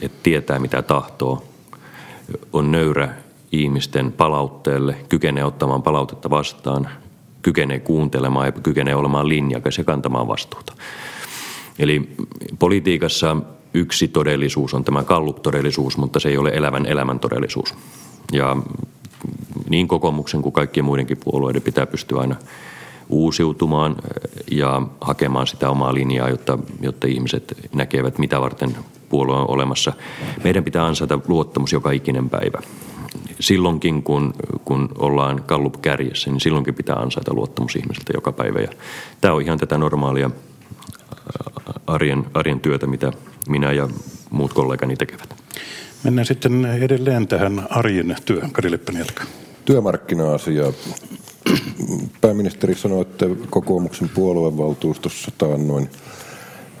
että 0.00 0.18
tietää 0.22 0.58
mitä 0.58 0.82
tahtoo, 0.82 1.44
on 2.52 2.72
nöyrä 2.72 3.14
ihmisten 3.52 4.12
palautteelle, 4.12 4.96
kykenee 5.08 5.44
ottamaan 5.44 5.82
palautetta 5.82 6.30
vastaan, 6.30 6.88
kykenee 7.42 7.78
kuuntelemaan 7.78 8.46
ja 8.46 8.52
kykenee 8.52 8.94
olemaan 8.94 9.28
linjakas 9.28 9.78
ja 9.78 9.84
kantamaan 9.84 10.28
vastuuta. 10.28 10.72
Eli 11.78 12.10
politiikassa 12.58 13.36
yksi 13.74 14.08
todellisuus 14.08 14.74
on 14.74 14.84
tämä 14.84 15.02
kallup-todellisuus, 15.04 15.96
mutta 15.96 16.20
se 16.20 16.28
ei 16.28 16.38
ole 16.38 16.50
elävän 16.54 16.86
elämän 16.86 17.20
todellisuus. 17.20 17.74
Ja 18.32 18.56
niin 19.68 19.88
kokoomuksen 19.88 20.42
kuin 20.42 20.52
kaikkien 20.52 20.84
muidenkin 20.84 21.18
puolueiden 21.24 21.62
pitää 21.62 21.86
pystyä 21.86 22.20
aina 22.20 22.36
uusiutumaan 23.08 23.96
ja 24.50 24.82
hakemaan 25.00 25.46
sitä 25.46 25.70
omaa 25.70 25.94
linjaa, 25.94 26.28
jotta, 26.28 26.58
jotta 26.80 27.06
ihmiset 27.06 27.68
näkevät, 27.74 28.18
mitä 28.18 28.40
varten 28.40 28.76
puolue 29.08 29.36
on 29.36 29.50
olemassa. 29.50 29.92
Meidän 30.44 30.64
pitää 30.64 30.86
ansaita 30.86 31.18
luottamus 31.28 31.72
joka 31.72 31.90
ikinen 31.90 32.30
päivä. 32.30 32.58
Silloinkin, 33.40 34.02
kun, 34.02 34.34
kun 34.64 34.88
ollaan 34.98 35.42
kallup 35.42 35.74
kärjessä, 35.82 36.30
niin 36.30 36.40
silloinkin 36.40 36.74
pitää 36.74 36.96
ansaita 36.96 37.34
luottamus 37.34 37.76
ihmisiltä 37.76 38.12
joka 38.14 38.32
päivä. 38.32 38.60
Ja 38.60 38.68
tämä 39.20 39.34
on 39.34 39.42
ihan 39.42 39.58
tätä 39.58 39.78
normaalia 39.78 40.30
arjen, 41.86 42.26
arjen 42.34 42.60
työtä, 42.60 42.86
mitä 42.86 43.12
minä 43.48 43.72
ja 43.72 43.88
muut 44.30 44.52
kollegani 44.52 44.96
tekevät. 44.96 45.34
Mennään 46.04 46.26
sitten 46.26 46.64
edelleen 46.64 47.28
tähän 47.28 47.66
arjen 47.70 48.16
työhön. 48.24 48.50
Kari 48.50 48.70
Leppänen 48.70 49.00
jatkaa. 49.00 49.24
Työmarkkina-asia. 49.64 50.72
Pääministeri 52.20 52.74
sanoi, 52.74 53.02
että 53.02 53.26
kokoomuksen 53.50 54.08
puoluevaltuustossa 54.08 55.30
taannoin, 55.38 55.90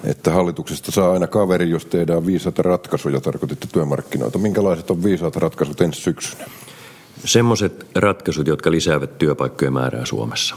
että 0.04 0.30
hallituksesta 0.30 0.92
saa 0.92 1.12
aina 1.12 1.26
kaveri, 1.26 1.70
jos 1.70 1.86
tehdään 1.86 2.26
viisaita 2.26 2.62
ratkaisuja, 2.62 3.20
tarkoititte 3.20 3.66
työmarkkinoita. 3.72 4.38
Minkälaiset 4.38 4.90
on 4.90 5.04
viisaat 5.04 5.36
ratkaisut 5.36 5.80
ensi 5.80 6.00
syksynä? 6.00 6.44
Semmoiset 7.24 7.86
ratkaisut, 7.94 8.46
jotka 8.46 8.70
lisäävät 8.70 9.18
työpaikkojen 9.18 9.72
määrää 9.72 10.04
Suomessa. 10.04 10.56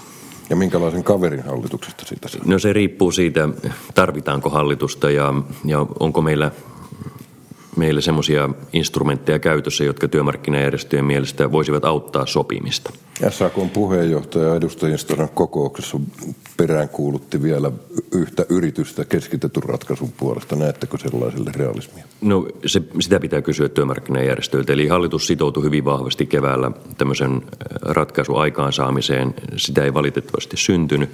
Ja 0.49 0.55
minkälaisen 0.55 1.03
kaverin 1.03 1.43
hallituksesta 1.43 2.05
siitä 2.05 2.27
saa? 2.27 2.41
No 2.45 2.59
se 2.59 2.73
riippuu 2.73 3.11
siitä, 3.11 3.49
tarvitaanko 3.95 4.49
hallitusta 4.49 5.11
ja, 5.11 5.33
ja 5.65 5.85
onko 5.99 6.21
meillä 6.21 6.51
meillä 7.75 8.01
semmoisia 8.01 8.49
instrumentteja 8.73 9.39
käytössä, 9.39 9.83
jotka 9.83 10.07
työmarkkinajärjestöjen 10.07 11.05
mielestä 11.05 11.51
voisivat 11.51 11.85
auttaa 11.85 12.25
sopimista. 12.25 12.93
SAKn 13.29 13.69
puheenjohtaja 13.69 14.55
edustajien 14.55 14.99
kokouksessa 15.33 15.99
peräänkuulutti 16.57 17.43
vielä 17.43 17.71
yhtä 18.11 18.45
yritystä 18.49 19.05
keskitetyn 19.05 19.63
ratkaisun 19.63 20.11
puolesta. 20.17 20.55
Näettekö 20.55 20.97
sellaiselle 20.97 21.51
realismia? 21.55 22.03
No 22.21 22.47
se, 22.65 22.81
sitä 22.99 23.19
pitää 23.19 23.41
kysyä 23.41 23.69
työmarkkinajärjestöiltä. 23.69 24.73
Eli 24.73 24.87
hallitus 24.87 25.27
sitoutui 25.27 25.63
hyvin 25.63 25.85
vahvasti 25.85 26.25
keväällä 26.25 26.71
tämmöisen 26.97 27.41
ratkaisun 27.81 28.41
aikaansaamiseen. 28.41 29.35
Sitä 29.57 29.83
ei 29.83 29.93
valitettavasti 29.93 30.57
syntynyt. 30.57 31.09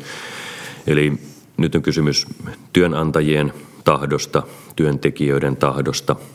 Eli 0.88 1.14
nyt 1.58 1.76
on 1.76 1.82
kysymys 1.82 2.28
työnantajien 2.74 3.54
tahdosta, 3.84 4.44
työntekijöiden 4.76 5.56
tahdosta– 5.56 6.16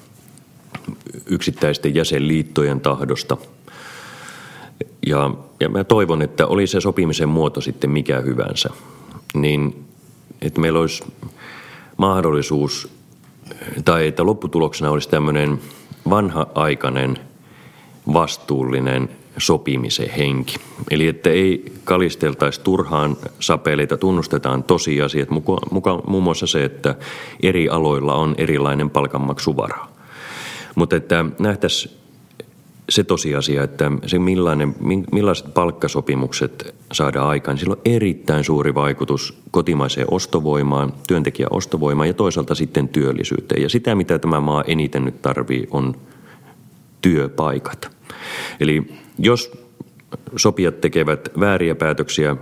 yksittäisten 1.26 1.94
jäsenliittojen 1.94 2.80
tahdosta. 2.80 3.36
Ja, 5.06 5.30
ja 5.60 5.68
mä 5.68 5.84
toivon, 5.84 6.22
että 6.22 6.46
oli 6.46 6.66
se 6.66 6.80
sopimisen 6.80 7.28
muoto 7.28 7.60
sitten 7.60 7.90
mikä 7.90 8.20
hyvänsä, 8.20 8.70
niin 9.34 9.84
että 10.42 10.60
meillä 10.60 10.80
olisi 10.80 11.04
mahdollisuus, 11.96 12.88
tai 13.84 14.06
että 14.06 14.26
lopputuloksena 14.26 14.90
olisi 14.90 15.08
tämmöinen 15.08 15.58
vanha-aikainen, 16.10 17.18
vastuullinen 18.12 19.08
sopimisen 19.38 20.10
henki. 20.10 20.56
Eli 20.90 21.08
että 21.08 21.30
ei 21.30 21.72
kalisteltaisi 21.84 22.60
turhaan 22.60 23.16
sapeleita, 23.40 23.96
tunnustetaan 23.96 24.62
tosiasiat, 24.62 25.28
muun 26.06 26.22
muassa 26.22 26.46
se, 26.46 26.64
että 26.64 26.94
eri 27.42 27.68
aloilla 27.68 28.14
on 28.14 28.34
erilainen 28.38 28.90
palkanmaksuvara. 28.90 29.93
Mutta 30.74 30.96
että 30.96 31.24
nähtäisiin 31.38 31.94
se 32.88 33.04
tosiasia, 33.04 33.62
että 33.62 33.92
se 34.06 34.18
millainen, 34.18 34.74
millaiset 35.12 35.54
palkkasopimukset 35.54 36.74
saadaan 36.92 37.28
aikaan, 37.28 37.58
sillä 37.58 37.72
on 37.72 37.80
erittäin 37.84 38.44
suuri 38.44 38.74
vaikutus 38.74 39.38
kotimaiseen 39.50 40.06
ostovoimaan, 40.10 40.92
työntekijän 41.08 41.52
ostovoimaan 41.52 42.08
ja 42.08 42.14
toisaalta 42.14 42.54
sitten 42.54 42.88
työllisyyteen. 42.88 43.62
Ja 43.62 43.68
sitä, 43.68 43.94
mitä 43.94 44.18
tämä 44.18 44.40
maa 44.40 44.64
eniten 44.66 45.04
nyt 45.04 45.22
tarvii, 45.22 45.68
on 45.70 45.96
työpaikat. 47.00 47.96
Eli 48.60 48.94
jos 49.18 49.52
sopijat 50.36 50.80
tekevät 50.80 51.28
vääriä 51.40 51.74
päätöksiä 51.74 52.36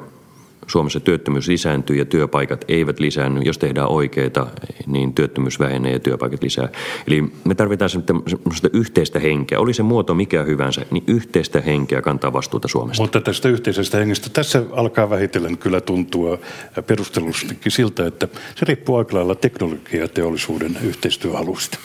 Suomessa 0.66 1.00
työttömyys 1.00 1.48
lisääntyy 1.48 1.96
ja 1.96 2.04
työpaikat 2.04 2.64
eivät 2.68 3.00
lisäänny. 3.00 3.40
Jos 3.44 3.58
tehdään 3.58 3.88
oikeita, 3.88 4.46
niin 4.86 5.14
työttömyys 5.14 5.60
vähenee 5.60 5.92
ja 5.92 6.00
työpaikat 6.00 6.42
lisää. 6.42 6.68
Eli 7.06 7.22
me 7.44 7.54
tarvitaan 7.54 7.90
semmoista 7.90 8.68
yhteistä 8.72 9.18
henkeä. 9.18 9.60
Oli 9.60 9.74
se 9.74 9.82
muoto 9.82 10.14
mikä 10.14 10.42
hyvänsä, 10.42 10.86
niin 10.90 11.04
yhteistä 11.06 11.60
henkeä 11.60 12.02
kantaa 12.02 12.32
vastuuta 12.32 12.68
Suomesta. 12.68 13.02
Mutta 13.02 13.20
tästä 13.20 13.48
yhteisestä 13.48 13.98
hengestä, 13.98 14.30
tässä 14.32 14.62
alkaa 14.72 15.10
vähitellen 15.10 15.58
kyllä 15.58 15.80
tuntua 15.80 16.38
perustellustikin 16.86 17.72
siltä, 17.72 18.06
että 18.06 18.28
se 18.54 18.64
riippuu 18.64 18.96
aika 18.96 19.16
lailla 19.16 19.34
teknologiateollisuuden 19.34 20.78
yhteistyöhalusta. 20.82 21.78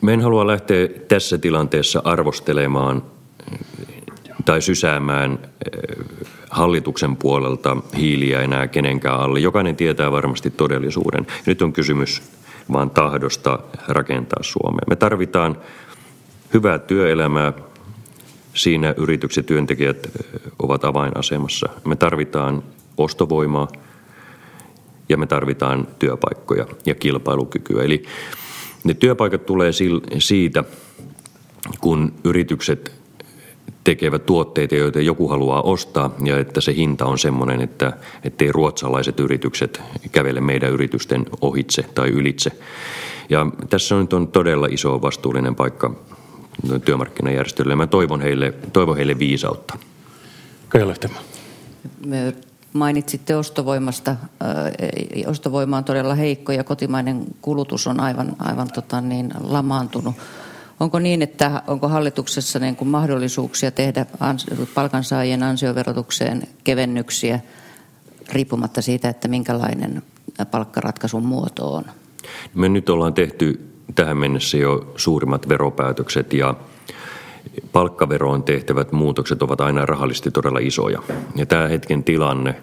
Me 0.00 0.12
en 0.12 0.20
halua 0.20 0.46
lähteä 0.46 0.88
tässä 1.08 1.38
tilanteessa 1.38 2.02
arvostelemaan 2.04 3.02
tai 4.44 4.62
sysäämään 4.62 5.38
hallituksen 6.50 7.16
puolelta 7.16 7.76
hiiliä 7.96 8.40
enää 8.40 8.68
kenenkään 8.68 9.20
alle. 9.20 9.40
Jokainen 9.40 9.76
tietää 9.76 10.12
varmasti 10.12 10.50
todellisuuden. 10.50 11.26
Nyt 11.46 11.62
on 11.62 11.72
kysymys 11.72 12.22
vaan 12.72 12.90
tahdosta 12.90 13.58
rakentaa 13.88 14.42
Suomea. 14.42 14.84
Me 14.88 14.96
tarvitaan 14.96 15.56
hyvää 16.54 16.78
työelämää. 16.78 17.52
Siinä 18.54 18.94
yritykset 18.96 19.46
työntekijät 19.46 20.08
ovat 20.58 20.84
avainasemassa. 20.84 21.68
Me 21.84 21.96
tarvitaan 21.96 22.62
ostovoimaa 22.96 23.68
ja 25.08 25.16
me 25.16 25.26
tarvitaan 25.26 25.88
työpaikkoja 25.98 26.66
ja 26.86 26.94
kilpailukykyä. 26.94 27.82
Eli 27.82 28.02
ne 28.84 28.94
työpaikat 28.94 29.46
tulee 29.46 29.70
siitä, 30.18 30.64
kun 31.80 32.12
yritykset 32.24 33.01
tekevät 33.84 34.26
tuotteita, 34.26 34.74
joita 34.74 35.00
joku 35.00 35.28
haluaa 35.28 35.62
ostaa 35.62 36.14
ja 36.24 36.38
että 36.38 36.60
se 36.60 36.74
hinta 36.74 37.04
on 37.04 37.18
semmoinen, 37.18 37.60
että 37.60 37.92
ettei 38.24 38.52
ruotsalaiset 38.52 39.20
yritykset 39.20 39.80
kävele 40.12 40.40
meidän 40.40 40.70
yritysten 40.70 41.26
ohitse 41.40 41.82
tai 41.82 42.08
ylitse. 42.08 42.52
Ja 43.28 43.46
tässä 43.70 43.94
on 43.94 44.00
nyt 44.00 44.12
on 44.12 44.28
todella 44.28 44.66
iso 44.70 45.02
vastuullinen 45.02 45.54
paikka 45.54 45.94
työmarkkinajärjestöille. 46.84 47.76
Mä 47.76 47.86
toivon 47.86 48.20
heille, 48.20 48.54
toivon 48.72 48.96
heille 48.96 49.18
viisautta. 49.18 49.78
Me 52.06 52.34
mainitsitte 52.72 53.36
ostovoimasta. 53.36 54.16
Ostovoima 55.26 55.76
on 55.76 55.84
todella 55.84 56.14
heikko 56.14 56.52
ja 56.52 56.64
kotimainen 56.64 57.24
kulutus 57.42 57.86
on 57.86 58.00
aivan, 58.00 58.36
aivan 58.38 58.68
tota 58.74 59.00
niin, 59.00 59.30
lamaantunut. 59.40 60.14
Onko 60.82 60.98
niin, 60.98 61.22
että 61.22 61.62
onko 61.66 61.88
hallituksessa 61.88 62.58
niin 62.58 62.76
kuin 62.76 62.88
mahdollisuuksia 62.88 63.70
tehdä 63.70 64.06
palkansaajien 64.74 65.42
ansioverotukseen 65.42 66.42
kevennyksiä 66.64 67.40
riippumatta 68.32 68.82
siitä, 68.82 69.08
että 69.08 69.28
minkälainen 69.28 70.02
palkkaratkaisun 70.50 71.26
muoto 71.26 71.74
on? 71.74 71.84
Me 72.54 72.68
nyt 72.68 72.88
ollaan 72.88 73.14
tehty 73.14 73.68
tähän 73.94 74.16
mennessä 74.16 74.56
jo 74.56 74.92
suurimmat 74.96 75.48
veropäätökset 75.48 76.32
ja 76.32 76.54
palkkaveroon 77.72 78.42
tehtävät 78.42 78.92
muutokset 78.92 79.42
ovat 79.42 79.60
aina 79.60 79.86
rahallisesti 79.86 80.30
todella 80.30 80.58
isoja. 80.58 81.02
Ja 81.36 81.46
tämä 81.46 81.68
hetken 81.68 82.04
tilanne, 82.04 82.62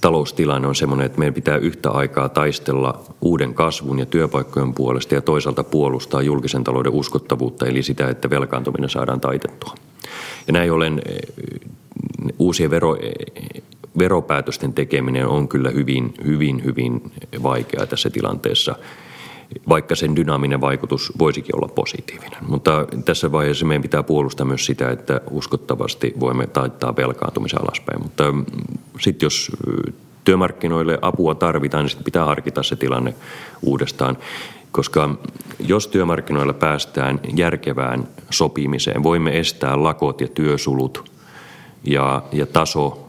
taloustilanne 0.00 0.68
on 0.68 0.74
sellainen, 0.74 1.06
että 1.06 1.18
meidän 1.18 1.34
pitää 1.34 1.56
yhtä 1.56 1.90
aikaa 1.90 2.28
taistella 2.28 3.04
uuden 3.20 3.54
kasvun 3.54 3.98
ja 3.98 4.06
työpaikkojen 4.06 4.74
puolesta 4.74 5.14
ja 5.14 5.22
toisaalta 5.22 5.64
puolustaa 5.64 6.22
julkisen 6.22 6.64
talouden 6.64 6.92
uskottavuutta, 6.92 7.66
eli 7.66 7.82
sitä, 7.82 8.08
että 8.08 8.30
velkaantuminen 8.30 8.90
saadaan 8.90 9.20
taitettua. 9.20 9.74
Ja 10.46 10.52
näin 10.52 10.72
ollen 10.72 11.02
eh, 11.06 11.18
uusien 12.38 12.70
vero, 12.70 12.96
eh, 12.96 13.62
veropäätösten 13.98 14.72
tekeminen 14.72 15.26
on 15.26 15.48
kyllä 15.48 15.70
hyvin, 15.70 16.14
hyvin, 16.24 16.64
hyvin 16.64 17.12
vaikeaa 17.42 17.86
tässä 17.86 18.10
tilanteessa– 18.10 18.74
vaikka 19.68 19.96
sen 19.96 20.16
dynaaminen 20.16 20.60
vaikutus 20.60 21.12
voisikin 21.18 21.56
olla 21.56 21.68
positiivinen. 21.68 22.38
Mutta 22.48 22.86
tässä 23.04 23.32
vaiheessa 23.32 23.66
meidän 23.66 23.82
pitää 23.82 24.02
puolustaa 24.02 24.46
myös 24.46 24.66
sitä, 24.66 24.90
että 24.90 25.20
uskottavasti 25.30 26.14
voimme 26.20 26.46
taittaa 26.46 26.96
velkaantumisen 26.96 27.60
alaspäin. 27.62 28.02
Mutta 28.02 28.32
mm, 28.32 28.44
sitten 29.00 29.26
jos 29.26 29.52
työmarkkinoille 30.24 30.98
apua 31.02 31.34
tarvitaan, 31.34 31.84
niin 31.84 31.90
sitten 31.90 32.04
pitää 32.04 32.24
harkita 32.24 32.62
se 32.62 32.76
tilanne 32.76 33.14
uudestaan. 33.62 34.18
Koska 34.72 35.10
jos 35.58 35.86
työmarkkinoilla 35.86 36.52
päästään 36.52 37.20
järkevään 37.36 38.08
sopimiseen, 38.30 39.02
voimme 39.02 39.38
estää 39.38 39.82
lakot 39.82 40.20
ja 40.20 40.28
työsulut 40.28 41.10
ja, 41.84 42.22
ja 42.32 42.46
taso 42.46 43.08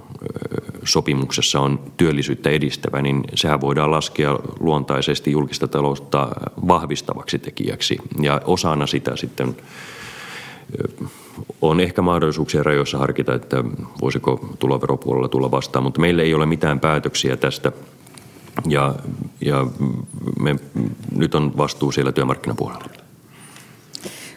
sopimuksessa 0.91 1.59
on 1.59 1.79
työllisyyttä 1.97 2.49
edistävä, 2.49 3.01
niin 3.01 3.23
sehän 3.35 3.61
voidaan 3.61 3.91
laskea 3.91 4.39
luontaisesti 4.59 5.31
julkista 5.31 5.67
taloutta 5.67 6.27
vahvistavaksi 6.67 7.39
tekijäksi. 7.39 7.97
Ja 8.21 8.41
osana 8.45 8.87
sitä 8.87 9.15
sitten 9.15 9.55
on 11.61 11.79
ehkä 11.79 12.01
mahdollisuuksia 12.01 12.63
rajoissa 12.63 12.97
harkita, 12.97 13.33
että 13.33 13.63
voisiko 14.01 14.49
tuloveropuolella 14.59 15.27
tulla 15.27 15.51
vastaan, 15.51 15.83
mutta 15.83 16.01
meillä 16.01 16.23
ei 16.23 16.33
ole 16.33 16.45
mitään 16.45 16.79
päätöksiä 16.79 17.37
tästä. 17.37 17.71
Ja, 18.67 18.95
ja 19.41 19.67
me, 20.39 20.55
nyt 21.15 21.35
on 21.35 21.57
vastuu 21.57 21.91
siellä 21.91 22.11
työmarkkinapuolella. 22.11 22.85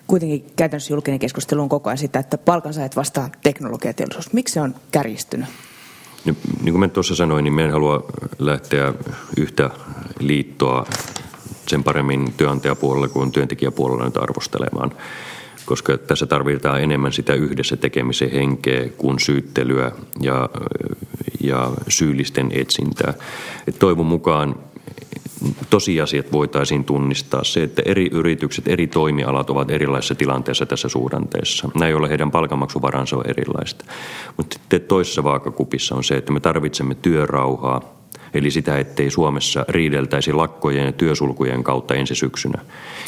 Kuitenkin 0.06 0.44
käytännössä 0.56 0.92
julkinen 0.92 1.20
keskustelu 1.20 1.62
on 1.62 1.68
koko 1.68 1.90
ajan 1.90 1.98
sitä, 1.98 2.18
että 2.18 2.38
palkansaajat 2.38 2.96
vastaan 2.96 3.32
teknologiateollisuus. 3.42 4.32
Miksi 4.32 4.54
se 4.54 4.60
on 4.60 4.74
kärjistynyt? 4.90 5.48
Niin, 6.24 6.36
niin 6.62 6.72
kuin 6.72 6.80
mä 6.80 6.88
tuossa 6.88 7.14
sanoin, 7.14 7.44
niin 7.44 7.54
me 7.54 7.64
en 7.64 7.72
halua 7.72 8.04
lähteä 8.38 8.94
yhtä 9.36 9.70
liittoa 10.18 10.86
sen 11.66 11.84
paremmin 11.84 12.32
työnantajapuolella 12.36 13.08
kuin 13.08 13.32
työntekijäpuolella 13.32 14.04
nyt 14.04 14.16
arvostelemaan, 14.16 14.92
koska 15.66 15.98
tässä 15.98 16.26
tarvitaan 16.26 16.82
enemmän 16.82 17.12
sitä 17.12 17.34
yhdessä 17.34 17.76
tekemisen 17.76 18.30
henkeä 18.30 18.88
kuin 18.98 19.18
syyttelyä 19.18 19.92
ja, 20.20 20.48
ja 21.40 21.70
syyllisten 21.88 22.50
etsintää. 22.54 23.14
Et 23.66 23.78
toivon 23.78 24.06
mukaan 24.06 24.54
tosiasiat 25.70 26.32
voitaisiin 26.32 26.84
tunnistaa. 26.84 27.44
Se, 27.44 27.62
että 27.62 27.82
eri 27.84 28.08
yritykset, 28.12 28.68
eri 28.68 28.86
toimialat 28.86 29.50
ovat 29.50 29.70
erilaisessa 29.70 30.14
tilanteessa 30.14 30.66
tässä 30.66 30.88
suhdanteessa. 30.88 31.68
Näin 31.74 31.96
ole 31.96 32.08
heidän 32.08 32.30
palkanmaksuvaransa 32.30 33.16
on 33.16 33.24
erilaista. 33.26 33.84
Mutta 34.36 34.54
sitten 34.54 34.80
toisessa 34.80 35.24
vaakakupissa 35.24 35.94
on 35.94 36.04
se, 36.04 36.16
että 36.16 36.32
me 36.32 36.40
tarvitsemme 36.40 36.94
työrauhaa, 36.94 38.02
eli 38.34 38.50
sitä, 38.50 38.78
ettei 38.78 39.10
Suomessa 39.10 39.64
riideltäisi 39.68 40.32
lakkojen 40.32 40.86
ja 40.86 40.92
työsulkujen 40.92 41.64
kautta 41.64 41.94
ensi 41.94 42.14
syksynä. 42.14 42.62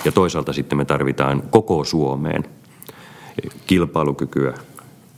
Ja 0.05 0.13
toisaalta 0.13 0.53
sitten 0.53 0.79
me 0.79 0.85
tarvitaan 0.85 1.43
koko 1.51 1.85
Suomeen 1.85 2.45
kilpailukykyä, 3.67 4.55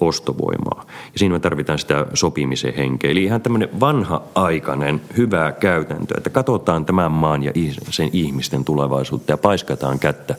ostovoimaa. 0.01 0.85
Ja 1.13 1.19
siinä 1.19 1.33
me 1.33 1.41
tarvitaan 1.41 1.79
sitä 1.79 2.07
sopimisen 2.15 2.75
henkeä. 2.75 3.11
Eli 3.11 3.25
ihan 3.25 3.41
tämmöinen 3.43 3.81
vanha-aikainen 3.81 5.01
hyvä 5.17 5.53
käytäntö, 5.53 6.15
että 6.17 6.31
katsotaan 6.31 6.85
tämän 6.85 7.13
maan 7.13 7.43
ja 7.43 7.53
sen 7.91 8.11
ihmisten 8.13 8.65
tulevaisuutta 8.65 9.33
ja 9.33 9.37
paiskataan 9.37 9.99
kättä. 9.99 10.35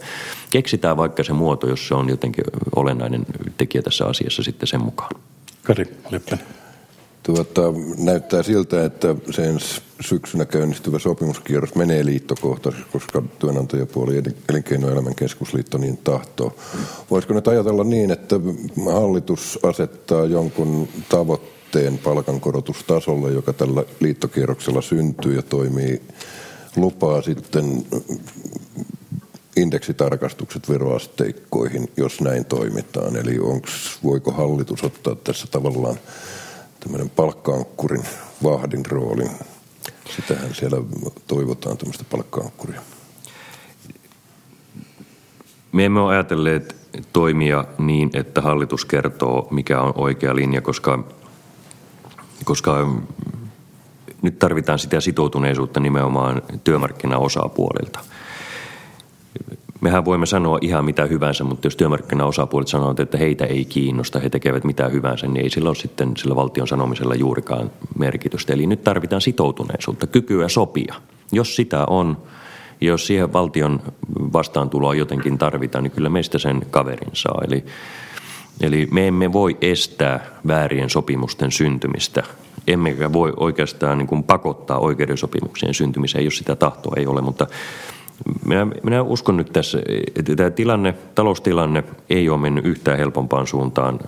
Keksitään 0.49 0.97
vaikka 0.97 1.23
se 1.23 1.33
muoto, 1.33 1.67
jos 1.67 1.87
se 1.87 1.95
on 1.95 2.09
jotenkin 2.09 2.43
olennainen 2.75 3.25
tekijä 3.57 3.81
tässä 3.81 4.05
asiassa 4.05 4.43
sitten 4.43 4.67
sen 4.67 4.83
mukaan. 4.83 5.11
Kari 5.63 5.85
Leppänen. 6.11 6.45
Tuota, 7.27 7.61
näyttää 7.97 8.43
siltä, 8.43 8.85
että 8.85 9.15
sen 9.31 9.57
syksynä 10.01 10.45
käynnistyvä 10.45 10.99
sopimuskierros 10.99 11.75
menee 11.75 12.05
liittokohtaisesti, 12.05 12.87
koska 12.91 13.23
työnantajapuoli 13.39 14.21
elinkeinoelämän 14.49 15.15
keskusliitto 15.15 15.77
niin 15.77 15.97
tahtoo. 15.97 16.55
Voisiko 17.11 17.33
nyt 17.33 17.47
ajatella 17.47 17.83
niin, 17.83 18.11
että 18.11 18.35
hallitus 18.93 19.59
asettaa 19.63 20.25
jonkun 20.25 20.87
tavoitteen 21.09 21.97
palkankorotustasolle, 21.97 23.31
joka 23.31 23.53
tällä 23.53 23.83
liittokierroksella 23.99 24.81
syntyy 24.81 25.35
ja 25.35 25.41
toimii, 25.41 26.01
lupaa 26.75 27.21
sitten 27.21 27.85
indeksitarkastukset 29.55 30.69
veroasteikkoihin, 30.69 31.89
jos 31.97 32.21
näin 32.21 32.45
toimitaan. 32.45 33.15
Eli 33.15 33.39
onks, 33.39 33.99
voiko 34.03 34.31
hallitus 34.31 34.83
ottaa 34.83 35.15
tässä 35.15 35.47
tavallaan 35.51 35.97
tämmöinen 36.87 37.09
palkkaankkurin 37.09 38.03
vahdin 38.43 38.85
roolin. 38.85 39.31
Sitähän 40.15 40.55
siellä 40.55 40.77
toivotaan, 41.27 41.77
tämmöistä 41.77 42.03
palkkaankkuria. 42.11 42.81
Me 45.71 45.85
emme 45.85 45.99
ole 45.99 46.13
ajatelleet 46.13 46.75
toimia 47.13 47.65
niin, 47.77 48.09
että 48.13 48.41
hallitus 48.41 48.85
kertoo, 48.85 49.47
mikä 49.51 49.81
on 49.81 49.93
oikea 49.95 50.35
linja, 50.35 50.61
koska, 50.61 51.03
koska 52.45 52.87
nyt 54.21 54.39
tarvitaan 54.39 54.79
sitä 54.79 55.01
sitoutuneisuutta 55.01 55.79
nimenomaan 55.79 56.41
työmarkkinaosapuolilta– 56.63 57.99
mehän 59.81 60.05
voimme 60.05 60.25
sanoa 60.25 60.57
ihan 60.61 60.85
mitä 60.85 61.05
hyvänsä, 61.05 61.43
mutta 61.43 61.67
jos 61.67 61.75
työmarkkinaosapuolet 61.75 62.67
sanovat, 62.67 62.99
että 62.99 63.17
heitä 63.17 63.45
ei 63.45 63.65
kiinnosta, 63.65 64.19
he 64.19 64.29
tekevät 64.29 64.63
mitä 64.63 64.87
hyvänsä, 64.87 65.27
niin 65.27 65.43
ei 65.43 65.49
sillä 65.49 65.69
ole 65.69 65.75
sitten 65.75 66.17
sillä 66.17 66.35
valtion 66.35 66.67
sanomisella 66.67 67.15
juurikaan 67.15 67.71
merkitystä. 67.97 68.53
Eli 68.53 68.67
nyt 68.67 68.83
tarvitaan 68.83 69.21
sitoutuneisuutta, 69.21 70.07
kykyä 70.07 70.49
sopia. 70.49 70.95
Jos 71.31 71.55
sitä 71.55 71.85
on, 71.85 72.17
jos 72.81 73.07
siihen 73.07 73.33
valtion 73.33 73.79
vastaantuloa 74.33 74.95
jotenkin 74.95 75.37
tarvitaan, 75.37 75.83
niin 75.83 75.91
kyllä 75.91 76.09
meistä 76.09 76.37
sen 76.37 76.61
kaverin 76.71 77.11
saa. 77.13 77.41
Eli, 77.47 77.65
eli 78.61 78.87
me 78.91 79.07
emme 79.07 79.33
voi 79.33 79.57
estää 79.61 80.25
väärien 80.47 80.89
sopimusten 80.89 81.51
syntymistä 81.51 82.23
emmekä 82.67 83.13
voi 83.13 83.33
oikeastaan 83.37 83.97
niin 83.97 84.07
kuin 84.07 84.23
pakottaa 84.23 84.79
oikeudensopimuksien 84.79 85.73
syntymiseen, 85.73 86.25
jos 86.25 86.37
sitä 86.37 86.55
tahtoa 86.55 86.93
ei 86.97 87.07
ole, 87.07 87.21
mutta 87.21 87.47
minä, 88.45 88.67
minä 88.83 89.01
uskon 89.01 89.37
nyt 89.37 89.53
tässä, 89.53 89.79
että 90.15 90.35
tämä 90.35 90.49
tilanne, 90.49 90.95
taloustilanne 91.15 91.83
ei 92.09 92.29
ole 92.29 92.39
mennyt 92.39 92.65
yhtään 92.65 92.97
helpompaan 92.97 93.47
suuntaan 93.47 93.99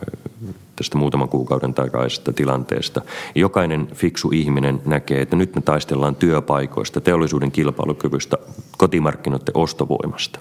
tästä 0.76 0.98
muutaman 0.98 1.30
kuukauden 1.30 1.74
takaisesta 1.74 2.34
tilanteesta. 2.34 3.02
Jokainen 3.36 3.88
fiksu 3.96 4.30
ihminen 4.34 4.82
näkee, 4.86 5.22
että 5.22 5.36
nyt 5.36 5.56
me 5.56 5.62
taistellaan 5.62 6.16
työpaikoista, 6.16 7.02
teollisuuden 7.02 7.52
kilpailukyvystä, 7.52 8.38
kotimarkkinoiden 8.78 9.58
ostovoimasta 9.58 10.40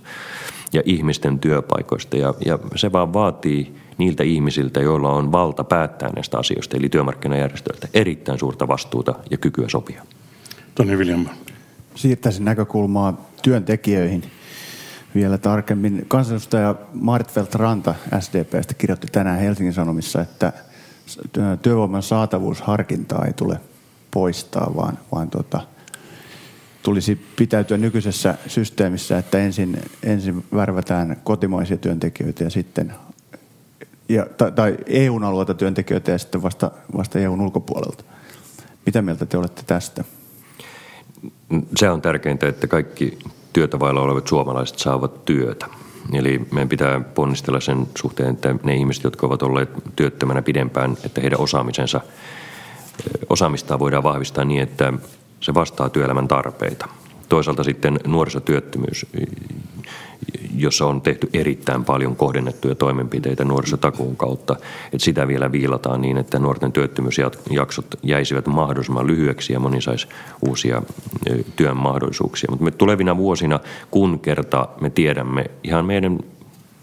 ja 0.72 0.83
ihmisten 0.85 1.38
työpaikoista. 1.38 2.16
Ja, 2.16 2.35
ja 2.46 2.59
se 2.76 2.92
vaan 2.92 3.12
vaatii 3.12 3.72
niiltä 3.98 4.24
ihmisiltä, 4.24 4.81
joilla 4.81 5.11
on 5.12 5.33
valta 5.33 5.64
päättää 5.64 6.11
näistä 6.16 6.38
asioista, 6.38 6.76
eli 6.76 6.88
työmarkkinajärjestöiltä, 6.88 7.88
erittäin 7.94 8.38
suurta 8.38 8.68
vastuuta 8.68 9.14
ja 9.31 9.37
kykyä 9.37 9.68
sopia. 9.68 10.02
Toni 10.74 10.96
William. 10.96 11.26
Siirtäisin 11.98 12.44
näkökulmaa 12.44 13.28
työntekijöihin 13.42 14.22
vielä 15.14 15.38
tarkemmin. 15.38 16.04
Kansanedustaja 16.08 16.74
Martveldt 16.92 17.54
Ranta 17.54 17.94
SDPstä 18.20 18.74
kirjoitti 18.74 19.06
tänään 19.12 19.40
Helsingin 19.40 19.72
Sanomissa, 19.72 20.20
että 20.20 20.52
työvoiman 21.62 22.02
saatavuusharkintaa 22.02 23.24
ei 23.24 23.32
tule 23.32 23.61
poistaa, 24.11 24.72
vaan, 24.76 24.98
vaan 25.12 25.30
tota, 25.30 25.61
tulisi 26.82 27.26
pitäytyä 27.37 27.76
nykyisessä 27.76 28.34
systeemissä, 28.46 29.18
että 29.18 29.38
ensin, 29.38 29.82
ensin 30.02 30.44
värvätään 30.54 31.16
kotimaisia 31.24 31.76
työntekijöitä 31.76 32.44
ja 32.44 32.50
sitten 32.50 32.94
ja, 34.08 34.26
tai, 34.37 34.52
tai 34.52 34.78
EUn 34.87 35.24
alueelta 35.24 35.54
työntekijöitä 35.54 36.11
ja 36.11 36.18
sitten 36.18 36.42
vasta, 36.42 36.70
vasta 36.96 37.18
EUn 37.18 37.40
ulkopuolelta. 37.40 38.04
Mitä 38.87 39.02
mieltä 39.02 39.26
te 39.26 39.38
olette 39.38 39.62
tästä? 39.66 40.04
Se 41.76 41.90
on 41.90 42.02
tärkeintä, 42.02 42.48
että 42.48 42.66
kaikki 42.66 43.18
työtä 43.52 43.80
vailla 43.80 44.00
olevat 44.00 44.26
suomalaiset 44.26 44.78
saavat 44.78 45.24
työtä. 45.24 45.66
Eli 46.12 46.46
meidän 46.52 46.68
pitää 46.68 47.00
ponnistella 47.00 47.61
sen 47.61 47.87
suhteen, 47.98 48.30
että 48.30 48.54
ne 48.62 48.74
ihmiset, 48.74 49.04
jotka 49.04 49.26
ovat 49.26 49.42
olleet 49.42 49.70
työttömänä 49.96 50.42
pidempään, 50.42 50.96
että 51.04 51.20
heidän 51.20 51.40
osaamisensa, 51.40 52.00
osaamistaan 53.30 53.80
voidaan 53.80 54.02
vahvistaa 54.02 54.44
niin, 54.44 54.62
että 54.62 54.92
se 55.40 55.54
vastaa 55.54 55.88
työelämän 55.88 56.28
tarpeita. 56.28 56.88
Toisaalta 57.28 57.64
sitten 57.64 58.00
nuorisotyöttömyys, 58.06 59.06
jossa 60.61 60.87
on 60.87 61.01
tehty 61.01 61.29
erittäin 61.33 61.85
paljon 61.85 62.16
kohdennettuja 62.16 62.75
toimenpiteitä 62.75 63.44
nuorisotakuun 63.44 64.16
kautta. 64.16 64.57
Että 64.92 65.05
sitä 65.05 65.29
vielä 65.29 65.53
viilataan 65.53 66.01
niin, 66.01 66.18
että 66.18 66.38
nuorten 66.38 66.73
työttömyysjaksot 66.73 67.87
jäisivät 68.03 68.47
mahdollisimman 68.47 69.07
lyhyeksi 69.07 69.53
ja 69.53 69.61
moni 69.61 69.81
saisi 69.81 70.09
uusia 70.42 70.83
työn 71.57 71.77
mahdollisuuksia. 71.77 72.51
Mutta 72.51 72.64
me 72.64 72.71
tulevina 72.71 73.16
vuosina, 73.16 73.61
kun 73.90 74.18
kerta 74.21 74.68
me 74.81 74.90
tiedämme 74.90 75.44
ihan 75.64 75.85
meidän 75.85 76.18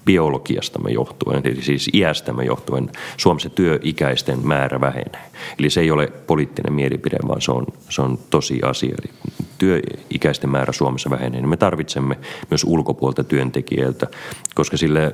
biologiastamme 0.06 0.91
johtuen, 0.91 1.41
eli 1.46 1.62
siis 1.62 1.89
iästämme 1.94 2.44
johtuen, 2.44 2.91
Suomessa 3.18 3.50
työikäisten 3.50 4.48
määrä 4.48 4.82
vähenee. 4.82 5.22
Eli 5.60 5.70
se 5.70 5.82
ei 5.82 5.91
ole 5.91 6.08
poliittinen 6.08 6.74
mielipide, 6.74 7.18
vaan 7.28 7.41
se 7.41 7.52
on, 7.52 7.65
se 7.89 8.02
on 8.02 8.20
tosi 8.30 8.60
asia. 8.63 8.96
Eli 9.04 9.13
työikäisten 9.58 10.50
määrä 10.50 10.74
Suomessa 10.74 11.10
vähenee. 11.10 11.41
Niin 11.41 11.50
me 11.50 11.58
tarvitsemme 11.58 12.18
myös 12.50 12.63
ulkopuolta 12.63 13.24
työntekijöiltä, 13.24 14.08
koska 14.56 14.78
sillä 14.78 15.12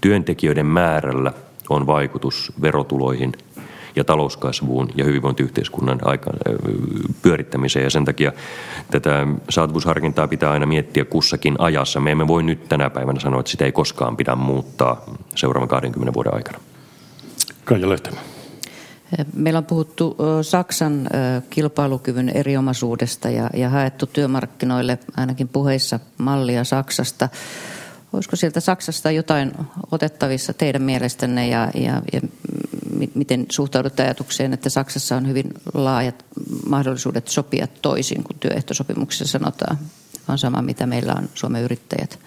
työntekijöiden 0.00 0.66
määrällä 0.66 1.32
on 1.68 1.86
vaikutus 1.86 2.52
verotuloihin– 2.60 3.32
ja 3.96 4.04
talouskasvuun 4.04 4.88
ja 4.94 5.04
hyvinvointiyhteiskunnan 5.04 5.98
aikaan 6.02 6.38
pyörittämiseen. 7.22 7.84
Ja 7.84 7.90
sen 7.90 8.04
takia 8.04 8.32
tätä 8.90 9.26
saatavuusharkintaa 9.50 10.28
pitää 10.28 10.50
aina 10.50 10.66
miettiä 10.66 11.04
kussakin 11.04 11.54
ajassa. 11.58 12.00
Me 12.00 12.10
emme 12.10 12.28
voi 12.28 12.42
nyt 12.42 12.68
tänä 12.68 12.90
päivänä 12.90 13.20
sanoa, 13.20 13.40
että 13.40 13.50
sitä 13.50 13.64
ei 13.64 13.72
koskaan 13.72 14.16
pidä 14.16 14.34
muuttaa 14.34 15.04
seuraavan 15.34 15.68
20 15.68 16.14
vuoden 16.14 16.34
aikana. 16.34 16.58
Kaija 17.64 17.88
Lehtemä. 17.88 18.20
Meillä 19.34 19.58
on 19.58 19.64
puhuttu 19.64 20.16
Saksan 20.42 21.08
kilpailukyvyn 21.50 22.28
eriomaisuudesta 22.28 23.30
ja, 23.30 23.50
ja 23.54 23.68
haettu 23.68 24.06
työmarkkinoille 24.06 24.98
ainakin 25.16 25.48
puheissa 25.48 26.00
mallia 26.18 26.64
Saksasta. 26.64 27.28
Olisiko 28.12 28.36
sieltä 28.36 28.60
Saksasta 28.60 29.10
jotain 29.10 29.52
otettavissa 29.92 30.52
teidän 30.52 30.82
mielestänne 30.82 31.48
ja, 31.48 31.70
ja, 31.74 32.02
ja 32.12 32.20
miten 33.14 33.46
suhtaudutte 33.50 34.02
ajatukseen, 34.02 34.52
että 34.52 34.70
Saksassa 34.70 35.16
on 35.16 35.28
hyvin 35.28 35.54
laajat 35.74 36.24
mahdollisuudet 36.68 37.28
sopia 37.28 37.66
toisin 37.82 38.24
kuin 38.24 38.36
työehtosopimuksessa 38.40 39.26
sanotaan. 39.26 39.78
On 40.28 40.38
sama, 40.38 40.62
mitä 40.62 40.86
meillä 40.86 41.14
on 41.18 41.28
Suomen 41.34 41.62
yrittäjät 41.62 42.18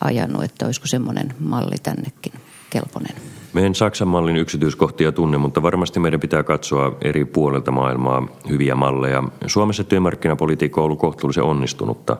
ajanut, 0.00 0.44
että 0.44 0.66
olisiko 0.66 0.86
semmoinen 0.86 1.34
malli 1.38 1.76
tännekin 1.82 2.32
kelpoinen. 2.70 3.16
Me 3.52 3.66
en 3.66 3.74
Saksan 3.74 4.08
mallin 4.08 4.36
yksityiskohtia 4.36 5.12
tunne, 5.12 5.38
mutta 5.38 5.62
varmasti 5.62 6.00
meidän 6.00 6.20
pitää 6.20 6.42
katsoa 6.42 6.96
eri 7.00 7.24
puolilta 7.24 7.70
maailmaa 7.70 8.28
hyviä 8.48 8.74
malleja. 8.74 9.22
Suomessa 9.46 9.84
työmarkkinapolitiikka 9.84 10.80
on 10.80 10.84
ollut 10.84 10.98
kohtuullisen 10.98 11.44
onnistunutta 11.44 12.16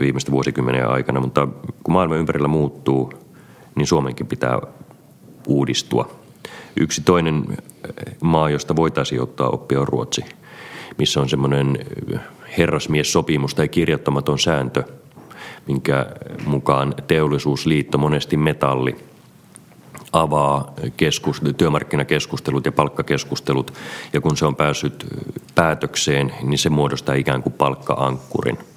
viimeisten 0.00 0.32
vuosikymmenen 0.32 0.88
aikana, 0.88 1.20
mutta 1.20 1.48
kun 1.84 1.92
maailma 1.92 2.16
ympärillä 2.16 2.48
muuttuu, 2.48 3.12
niin 3.74 3.86
Suomenkin 3.86 4.26
pitää 4.26 4.60
uudistua. 5.46 6.23
Yksi 6.76 7.02
toinen 7.04 7.44
maa, 8.20 8.50
josta 8.50 8.76
voitaisiin 8.76 9.22
ottaa 9.22 9.48
oppia 9.48 9.80
on 9.80 9.88
Ruotsi, 9.88 10.24
missä 10.98 11.20
on 11.20 11.28
semmoinen 11.28 11.78
herrasmies-sopimus 12.58 13.54
tai 13.54 13.68
kirjoittamaton 13.68 14.38
sääntö, 14.38 14.82
minkä 15.68 16.06
mukaan 16.46 16.94
teollisuusliitto, 17.06 17.98
monesti 17.98 18.36
metalli, 18.36 18.96
avaa 20.12 20.74
keskust- 20.96 21.54
työmarkkinakeskustelut 21.56 22.66
ja 22.66 22.72
palkkakeskustelut, 22.72 23.72
ja 24.12 24.20
kun 24.20 24.36
se 24.36 24.46
on 24.46 24.56
päässyt 24.56 25.06
päätökseen, 25.54 26.32
niin 26.42 26.58
se 26.58 26.70
muodostaa 26.70 27.14
ikään 27.14 27.42
kuin 27.42 27.52
palkka-ankkurin– 27.52 28.58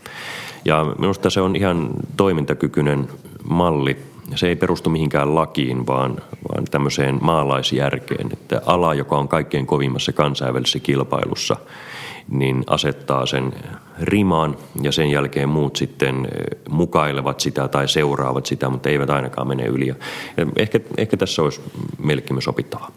ja 0.67 0.85
minusta 0.99 1.29
se 1.29 1.41
on 1.41 1.55
ihan 1.55 1.89
toimintakykyinen 2.17 3.07
malli. 3.49 3.97
Se 4.35 4.47
ei 4.47 4.55
perustu 4.55 4.89
mihinkään 4.89 5.35
lakiin, 5.35 5.87
vaan, 5.87 6.21
vaan 6.49 6.65
tämmöiseen 6.71 7.19
maalaisjärkeen, 7.21 8.29
että 8.33 8.61
ala, 8.65 8.93
joka 8.93 9.17
on 9.17 9.27
kaikkein 9.27 9.67
kovimmassa 9.67 10.11
kansainvälisessä 10.11 10.79
kilpailussa, 10.79 11.55
niin 12.29 12.63
asettaa 12.67 13.25
sen 13.25 13.53
rimaan 14.01 14.57
ja 14.81 14.91
sen 14.91 15.09
jälkeen 15.09 15.49
muut 15.49 15.75
sitten 15.75 16.15
eh, 16.25 16.59
mukailevat 16.69 17.39
sitä 17.39 17.67
tai 17.67 17.87
seuraavat 17.87 18.45
sitä, 18.45 18.69
mutta 18.69 18.89
eivät 18.89 19.09
ainakaan 19.09 19.47
mene 19.47 19.65
yli. 19.65 19.87
Ja 19.87 19.95
ehkä, 20.55 20.79
ehkä 20.97 21.17
tässä 21.17 21.41
olisi 21.41 21.61
meillekin 21.97 22.33
myös 22.33 22.47
opittavaa. 22.47 22.91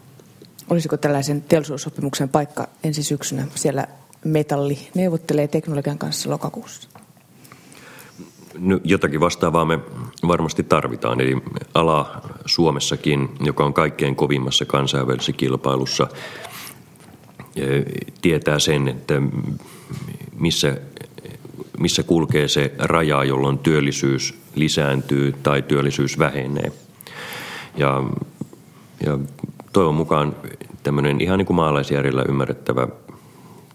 Olisiko 0.69 0.97
tällaisen 0.97 1.41
teollisuussopimuksen 1.41 2.29
paikka 2.29 2.67
ensi 2.83 3.03
syksynä? 3.03 3.47
Siellä 3.55 3.87
metalli 4.25 4.79
neuvottelee 4.95 5.47
teknologian 5.47 5.97
kanssa 5.97 6.29
lokakuussa 6.29 6.89
jotakin 8.83 9.19
vastaavaa 9.19 9.65
me 9.65 9.79
varmasti 10.27 10.63
tarvitaan. 10.63 11.21
Eli 11.21 11.37
ala 11.73 12.21
Suomessakin, 12.45 13.29
joka 13.39 13.65
on 13.65 13.73
kaikkein 13.73 14.15
kovimmassa 14.15 14.65
kansainvälisessä 14.65 15.31
kilpailussa, 15.31 16.07
e, 17.55 17.81
tietää 18.21 18.59
sen, 18.59 18.87
että 18.87 19.21
missä, 20.39 20.77
missä 21.79 22.03
kulkee 22.03 22.47
se 22.47 22.71
raja, 22.77 23.23
jolloin 23.23 23.57
työllisyys 23.57 24.41
lisääntyy 24.55 25.35
tai 25.43 25.61
työllisyys 25.61 26.19
vähenee. 26.19 26.71
Ja, 27.77 28.03
ja 29.05 29.19
toivon 29.73 29.95
mukaan 29.95 30.35
tämmöinen 30.83 31.21
ihan 31.21 31.37
niin 31.37 31.45
kuin 31.45 31.55
maalaisjärjellä 31.55 32.25
ymmärrettävä 32.29 32.87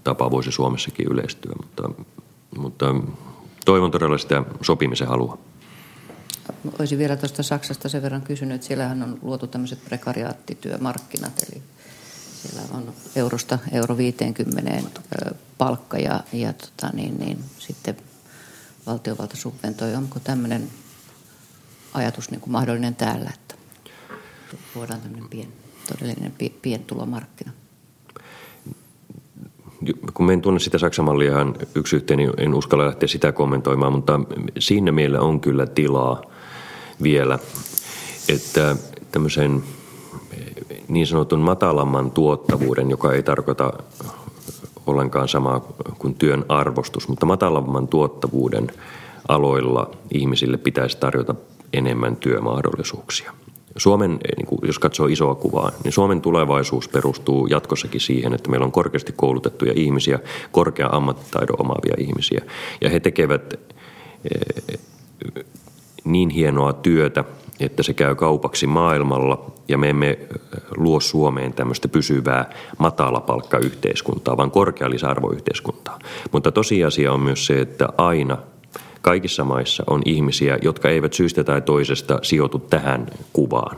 tapa 0.05 0.31
voisi 0.31 0.53
Suomessakin 0.53 1.07
yleistyä, 1.11 1.53
mutta, 1.63 1.91
mutta 2.57 2.95
toivon 3.67 3.91
todella 3.91 4.19
sitä 4.19 4.43
sopimisen 4.63 5.09
halua. 5.09 5.39
Olisin 6.79 6.99
vielä 6.99 7.17
tuosta 7.17 7.43
Saksasta 7.43 7.89
sen 7.89 8.03
verran 8.03 8.23
kysynyt, 8.23 8.55
että 8.55 8.67
siellähän 8.67 9.03
on 9.03 9.19
luotu 9.23 9.47
tämmöiset 9.47 9.85
prekariaattityömarkkinat, 9.85 11.43
eli 11.43 11.63
siellä 12.43 12.63
on 12.71 12.93
eurosta 13.17 13.59
euro 13.73 13.97
50 13.97 14.73
palkka 15.59 15.99
ja, 15.99 16.21
ja 16.33 16.53
tota 16.53 16.91
niin, 16.93 17.19
niin, 17.19 17.45
sitten 17.59 17.97
valtiovalta 18.87 19.37
subventoi. 19.37 19.95
Onko 19.95 20.21
tämmöinen 20.21 20.71
ajatus 21.95 22.31
niin 22.31 22.41
kuin 22.41 22.53
mahdollinen 22.53 22.95
täällä, 22.95 23.31
että 23.35 23.55
luodaan 24.75 25.01
tämmöinen 25.01 25.29
pien, 25.29 25.53
todellinen 25.89 26.35
pientulomarkkina? 26.63 27.53
Kun 30.15 30.31
en 30.31 30.43
tunne 30.43 30.61
sitä 30.61 30.79
Saksamallia 30.79 31.31
ihan 31.33 31.55
yksi 31.75 31.97
yhteen, 31.97 32.19
niin 32.19 32.33
en 32.37 32.55
uskalla 32.55 32.87
lähteä 32.87 33.07
sitä 33.07 33.33
kommentoimaan, 33.33 33.93
mutta 33.93 34.21
siinä 34.59 34.93
meillä 34.93 35.21
on 35.21 35.41
kyllä 35.41 35.67
tilaa 35.67 36.23
vielä, 37.03 37.39
että 38.29 38.77
tämmöisen 39.13 39.63
niin 40.89 41.07
sanotun 41.07 41.41
matalamman 41.41 42.11
tuottavuuden, 42.11 42.91
joka 42.91 43.13
ei 43.13 43.23
tarkoita 43.23 43.73
ollenkaan 44.87 45.29
samaa 45.29 45.61
kuin 45.99 46.15
työn 46.15 46.45
arvostus, 46.49 47.09
mutta 47.09 47.27
matalamman 47.27 47.89
tuottavuuden 47.89 48.71
aloilla 49.29 49.91
ihmisille 50.11 50.57
pitäisi 50.57 50.99
tarjota 50.99 51.35
enemmän 51.73 52.17
työmahdollisuuksia. 52.17 53.33
Suomen, 53.77 54.13
eh, 54.13 54.37
niin 54.37 54.47
kuin, 54.47 54.59
jos 54.63 54.79
katsoo 54.79 55.07
isoa 55.07 55.35
kuvaa, 55.35 55.73
niin 55.85 55.93
Suomen 55.93 56.21
tulevaisuus 56.21 56.89
perustuu 56.89 57.47
jatkossakin 57.47 58.01
siihen, 58.01 58.35
että 58.35 58.51
meillä 58.51 58.65
on 58.65 58.73
korkeasti 58.73 59.13
koulutettuja 59.17 59.73
ihmisiä, 59.77 60.19
korkea 60.53 60.89
ammattitaidon 60.93 61.57
omaavia 61.61 61.95
ihmisiä. 61.99 62.41
Ja 62.81 62.91
he 62.91 63.01
tekevät 63.01 63.55
eh, 63.55 64.79
niin 66.05 66.31
hienoa 66.31 66.73
työtä, 66.73 67.25
että 67.61 67.83
se 67.83 67.95
käy 67.95 68.15
kaupaksi 68.15 68.67
maailmalla 68.67 69.51
ja 69.69 69.79
me 69.79 69.91
emme 69.91 70.09
eh, 70.11 70.19
luo 70.77 71.01
Suomeen 71.01 71.53
tämmöistä 71.53 71.89
pysyvää 71.89 72.51
matalapalkkayhteiskuntaa, 72.79 74.37
vaan 74.37 74.51
korkea 74.51 74.91
lisäarvoyhteiskuntaa. 74.91 75.99
Mutta 76.33 76.53
tosiasia 76.53 77.13
on 77.13 77.21
myös 77.21 77.47
se, 77.47 77.61
että 77.61 77.89
aina– 77.99 78.39
Kaikissa 79.07 79.45
maissa 79.45 79.85
on 79.87 80.03
ihmisiä, 80.05 80.59
jotka 80.63 80.89
eivät 80.89 81.13
syystä 81.13 81.45
tai 81.45 81.63
toisesta 81.63 82.19
sijoitu 82.23 82.59
tähän 82.59 83.07
kuvaan. 83.33 83.77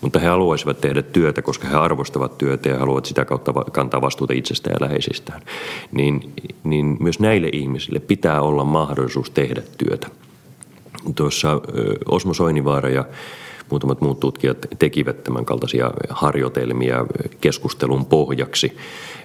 Mutta 0.00 0.18
he 0.18 0.26
haluaisivat 0.26 0.80
tehdä 0.80 1.02
työtä, 1.02 1.42
koska 1.42 1.68
he 1.68 1.76
arvostavat 1.76 2.38
työtä 2.38 2.68
ja 2.68 2.78
haluavat 2.78 3.04
sitä 3.04 3.24
kautta 3.24 3.52
kantaa 3.72 4.00
vastuuta 4.00 4.32
itsestään 4.32 4.76
ja 4.80 4.86
läheisistään. 4.86 5.42
Niin, 5.92 6.32
niin 6.64 6.96
myös 7.00 7.20
näille 7.20 7.48
ihmisille 7.52 7.98
pitää 7.98 8.40
olla 8.40 8.64
mahdollisuus 8.64 9.30
tehdä 9.30 9.62
työtä. 9.78 10.08
Tuossa 11.14 11.60
Osmo 12.08 12.34
Soinivaara 12.34 12.88
ja 12.88 13.04
muutamat 13.70 14.00
muut 14.00 14.20
tutkijat 14.20 14.58
tekivät 14.78 15.24
tämän 15.24 15.44
kaltaisia 15.44 15.90
harjoitelmia 16.08 17.06
keskustelun 17.40 18.06
pohjaksi, 18.06 18.76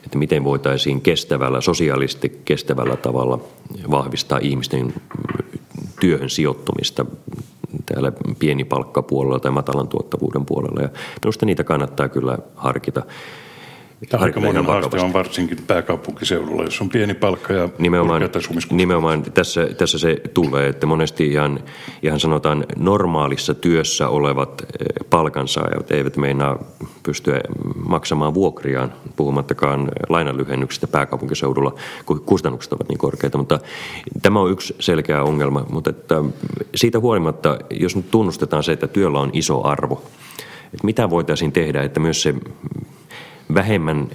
että 0.05 0.17
miten 0.17 0.43
voitaisiin 0.43 1.01
kestävällä, 1.01 1.61
sosiaalisesti 1.61 2.41
kestävällä 2.45 2.95
tavalla 2.95 3.39
vahvistaa 3.91 4.39
ihmisten 4.41 4.93
työhön 5.99 6.29
sijoittumista 6.29 7.05
täällä 7.85 8.11
pienipalkkapuolella 8.39 9.39
tai 9.39 9.51
matalan 9.51 9.87
tuottavuuden 9.87 10.45
puolella. 10.45 10.81
Ja 10.81 10.89
minusta 11.23 11.45
niitä 11.45 11.63
kannattaa 11.63 12.09
kyllä 12.09 12.37
harkita. 12.55 13.03
Aikamoinen 14.13 14.65
haaste 14.65 15.01
on 15.01 15.13
varsinkin 15.13 15.57
pääkaupunkiseudulla, 15.67 16.63
jos 16.63 16.81
on 16.81 16.89
pieni 16.89 17.13
palkka 17.13 17.53
ja 17.53 17.69
nimenomaan, 17.77 18.21
nimenomaan 18.71 19.23
tässä, 19.23 19.67
tässä 19.77 19.97
se 19.97 20.21
tulee, 20.33 20.67
että 20.67 20.87
monesti 20.87 21.27
ihan, 21.27 21.59
ihan 22.03 22.19
sanotaan 22.19 22.65
normaalissa 22.77 23.53
työssä 23.53 24.07
olevat 24.07 24.61
eh, 24.61 25.09
palkansaajat 25.09 25.91
eivät 25.91 26.17
meinaa 26.17 26.63
pystyä 27.03 27.41
maksamaan 27.87 28.33
vuokriaan, 28.33 28.93
puhumattakaan 29.15 29.91
lainanlyhennyksistä 30.09 30.87
pääkaupunkiseudulla, 30.87 31.75
kun 32.05 32.21
kustannukset 32.25 32.73
ovat 32.73 32.89
niin 32.89 32.97
korkeita. 32.97 33.37
Mutta 33.37 33.59
tämä 34.21 34.39
on 34.39 34.51
yksi 34.51 34.75
selkeä 34.79 35.23
ongelma, 35.23 35.65
mutta 35.69 35.89
että 35.89 36.15
siitä 36.75 36.99
huolimatta, 36.99 37.57
jos 37.69 37.95
nyt 37.95 38.11
tunnustetaan 38.11 38.63
se, 38.63 38.71
että 38.71 38.87
työllä 38.87 39.19
on 39.19 39.29
iso 39.33 39.67
arvo, 39.67 40.03
että 40.73 40.85
mitä 40.85 41.09
voitaisiin 41.09 41.51
tehdä, 41.51 41.83
että 41.83 41.99
myös 41.99 42.21
se 42.21 42.33
vähemmän 43.53 44.09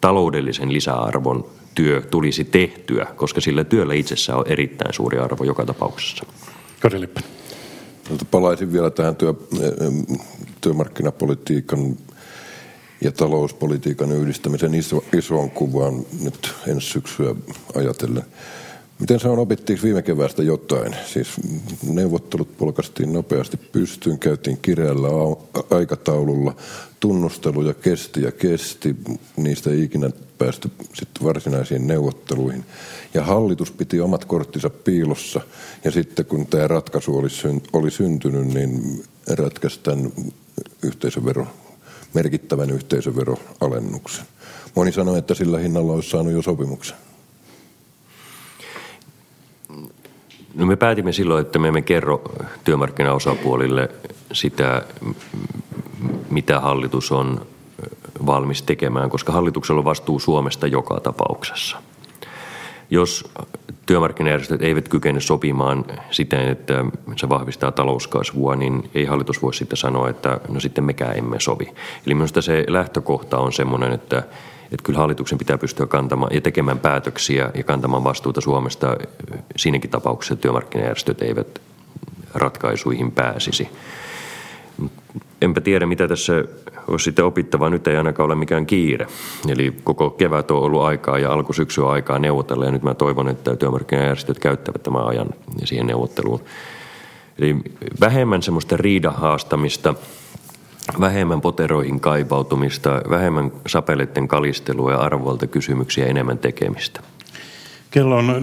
taloudellisen 0.00 0.72
lisäarvon 0.72 1.44
työ 1.74 2.00
tulisi 2.00 2.44
tehtyä, 2.44 3.06
koska 3.16 3.40
sillä 3.40 3.64
työllä 3.64 3.94
itsessään 3.94 4.38
on 4.38 4.48
erittäin 4.48 4.94
suuri 4.94 5.18
arvo 5.18 5.44
joka 5.44 5.66
tapauksessa. 5.66 6.26
Kari. 6.80 7.08
Palaisin 8.30 8.72
vielä 8.72 8.90
tähän 8.90 9.16
työ, 9.16 9.34
työmarkkinapolitiikan 10.60 11.96
ja 13.00 13.12
talouspolitiikan 13.12 14.12
yhdistämisen 14.12 14.74
iso, 14.74 15.04
isoon 15.18 15.50
kuvaan 15.50 15.94
nyt 16.22 16.54
ensi 16.66 16.86
syksyä 16.86 17.34
ajatellen. 17.74 18.24
Miten 18.98 19.20
se 19.20 19.28
on 19.28 19.38
opittiin 19.38 19.78
viime 19.82 20.02
keväästä 20.02 20.42
jotain? 20.42 20.96
Siis 21.06 21.28
neuvottelut 21.82 22.56
polkastiin 22.56 23.12
nopeasti 23.12 23.56
pystyyn, 23.56 24.18
käytiin 24.18 24.58
kireällä 24.62 25.08
aikataululla, 25.70 26.56
tunnusteluja 27.00 27.74
kesti 27.74 28.22
ja 28.22 28.32
kesti, 28.32 28.96
niistä 29.36 29.70
ei 29.70 29.82
ikinä 29.82 30.10
päästy 30.38 30.70
sitten 30.94 31.24
varsinaisiin 31.24 31.86
neuvotteluihin. 31.86 32.64
Ja 33.14 33.24
hallitus 33.24 33.70
piti 33.70 34.00
omat 34.00 34.24
korttinsa 34.24 34.70
piilossa, 34.70 35.40
ja 35.84 35.90
sitten 35.90 36.24
kun 36.24 36.46
tämä 36.46 36.68
ratkaisu 36.68 37.18
oli, 37.72 37.90
syntynyt, 37.90 38.46
niin 38.46 39.04
ratkaisi 39.28 39.80
yhteisövero, 40.82 41.46
merkittävän 42.14 42.70
yhteisöveroalennuksen. 42.70 44.24
Moni 44.74 44.92
sanoi, 44.92 45.18
että 45.18 45.34
sillä 45.34 45.58
hinnalla 45.58 45.92
olisi 45.92 46.10
saanut 46.10 46.32
jo 46.32 46.42
sopimuksen. 46.42 46.96
No 50.54 50.66
me 50.66 50.76
päätimme 50.76 51.12
silloin, 51.12 51.46
että 51.46 51.58
me 51.58 51.68
emme 51.68 51.82
kerro 51.82 52.22
työmarkkinaosapuolille 52.64 53.90
sitä, 54.32 54.82
mitä 56.30 56.60
hallitus 56.60 57.12
on 57.12 57.46
valmis 58.26 58.62
tekemään, 58.62 59.10
koska 59.10 59.32
hallituksella 59.32 59.78
on 59.78 59.84
vastuu 59.84 60.18
Suomesta 60.18 60.66
joka 60.66 61.00
tapauksessa. 61.00 61.76
Jos 62.90 63.30
työmarkkinajärjestöt 63.86 64.62
eivät 64.62 64.88
kykene 64.88 65.20
sopimaan 65.20 65.84
siten, 66.10 66.48
että 66.48 66.84
se 67.16 67.28
vahvistaa 67.28 67.72
talouskasvua, 67.72 68.56
niin 68.56 68.90
ei 68.94 69.04
hallitus 69.04 69.42
voi 69.42 69.54
sitten 69.54 69.76
sanoa, 69.76 70.08
että 70.08 70.40
no 70.48 70.60
sitten 70.60 70.84
mekään 70.84 71.18
emme 71.18 71.40
sovi. 71.40 71.72
Eli 72.06 72.14
minusta 72.14 72.42
se 72.42 72.64
lähtökohta 72.68 73.38
on 73.38 73.52
sellainen, 73.52 73.92
että 73.92 74.22
että 74.64 74.82
kyllä 74.82 74.98
hallituksen 74.98 75.38
pitää 75.38 75.58
pystyä 75.58 75.86
kantamaan 75.86 76.34
ja 76.34 76.40
tekemään 76.40 76.78
päätöksiä 76.78 77.50
ja 77.54 77.64
kantamaan 77.64 78.04
vastuuta 78.04 78.40
Suomesta 78.40 78.96
siinäkin 79.56 79.90
tapauksessa, 79.90 80.34
että 80.34 80.42
työmarkkinajärjestöt 80.42 81.22
eivät 81.22 81.60
ratkaisuihin 82.34 83.12
pääsisi. 83.12 83.68
Enpä 85.42 85.60
tiedä, 85.60 85.86
mitä 85.86 86.08
tässä 86.08 86.44
olisi 86.88 87.04
sitten 87.04 87.24
opittavaa. 87.24 87.70
Nyt 87.70 87.86
ei 87.86 87.96
ainakaan 87.96 88.26
ole 88.26 88.34
mikään 88.34 88.66
kiire. 88.66 89.06
Eli 89.48 89.74
koko 89.84 90.10
kevät 90.10 90.50
on 90.50 90.58
ollut 90.58 90.82
aikaa 90.82 91.18
ja 91.18 91.32
alkusyksy 91.32 91.80
on 91.80 91.90
aikaa 91.90 92.18
neuvotella. 92.18 92.64
Ja 92.64 92.70
nyt 92.70 92.82
mä 92.82 92.94
toivon, 92.94 93.28
että 93.28 93.56
työmarkkinajärjestöt 93.56 94.38
käyttävät 94.38 94.82
tämän 94.82 95.06
ajan 95.06 95.28
siihen 95.64 95.86
neuvotteluun. 95.86 96.40
Eli 97.38 97.56
vähemmän 98.00 98.42
semmoista 98.42 98.76
riidahaastamista, 98.76 99.94
vähemmän 101.00 101.40
poteroihin 101.40 102.00
kaipautumista, 102.00 103.02
vähemmän 103.10 103.52
sapeleiden 103.66 104.28
kalistelua 104.28 104.92
ja 104.92 104.98
arvoilta 104.98 105.46
kysymyksiä, 105.46 106.06
enemmän 106.06 106.38
tekemistä. 106.38 107.00
Kello 107.94 108.16
on 108.16 108.42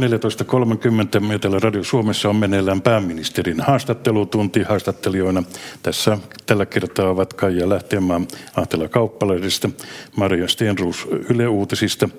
14.30. 1.28 1.34
Etelä 1.34 1.60
Radio 1.60 1.84
Suomessa 1.84 2.30
on 2.30 2.36
meneillään 2.36 2.82
pääministerin 2.82 3.62
haastattelutunti. 3.62 4.64
Haastattelijoina 4.64 5.44
tässä 5.84 6.18
tällä 6.46 6.66
kertaa 6.66 7.10
ovat 7.10 7.34
Kaija 7.34 7.70
Lähteenmaa 7.70 8.22
Ahtela 8.56 8.88
Kauppalehdistä, 8.88 9.70
Maria 10.16 10.48
Stenruus 10.48 11.08
Yle 11.30 11.48
Uutisista, 11.48 12.10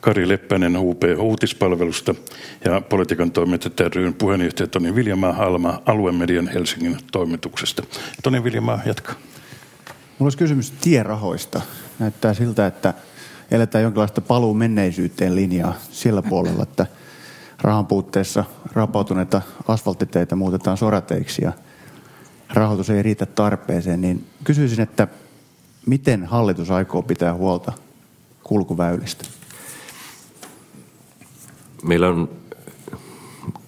Kari 0.00 0.28
Leppänen 0.28 0.76
UP 0.76 1.02
Uutispalvelusta 1.18 2.14
ja 2.64 2.80
politiikan 2.80 3.32
toimittaja 3.32 3.90
ryhmän 3.94 4.14
puheenjohtaja 4.14 4.66
Toni 4.66 4.94
Viljamaa 4.94 5.36
Alma 5.38 5.82
aluemedian 5.86 6.48
Helsingin 6.48 6.96
toimituksesta. 7.12 7.82
Toni 8.22 8.44
Viljamaa 8.44 8.80
jatkaa. 8.86 9.14
Mulla 10.18 10.26
olisi 10.26 10.38
kysymys 10.38 10.70
tierahoista. 10.80 11.60
Näyttää 11.98 12.34
siltä, 12.34 12.66
että 12.66 12.94
eletään 13.50 13.82
jonkinlaista 13.82 14.20
paluu 14.20 14.54
menneisyyteen 14.54 15.36
linjaa 15.36 15.74
sillä 15.90 16.22
puolella, 16.22 16.62
että 16.62 16.86
rahan 17.60 17.86
puutteessa 17.86 18.44
rapautuneita 18.72 19.42
asfalttiteitä 19.68 20.36
muutetaan 20.36 20.76
sorateiksi 20.76 21.44
ja 21.44 21.52
rahoitus 22.50 22.90
ei 22.90 23.02
riitä 23.02 23.26
tarpeeseen, 23.26 24.00
niin 24.00 24.26
kysyisin, 24.44 24.80
että 24.80 25.08
miten 25.86 26.24
hallitus 26.24 26.70
aikoo 26.70 27.02
pitää 27.02 27.34
huolta 27.34 27.72
kulkuväylistä? 28.44 29.24
Meillä 31.82 32.08
on 32.08 32.28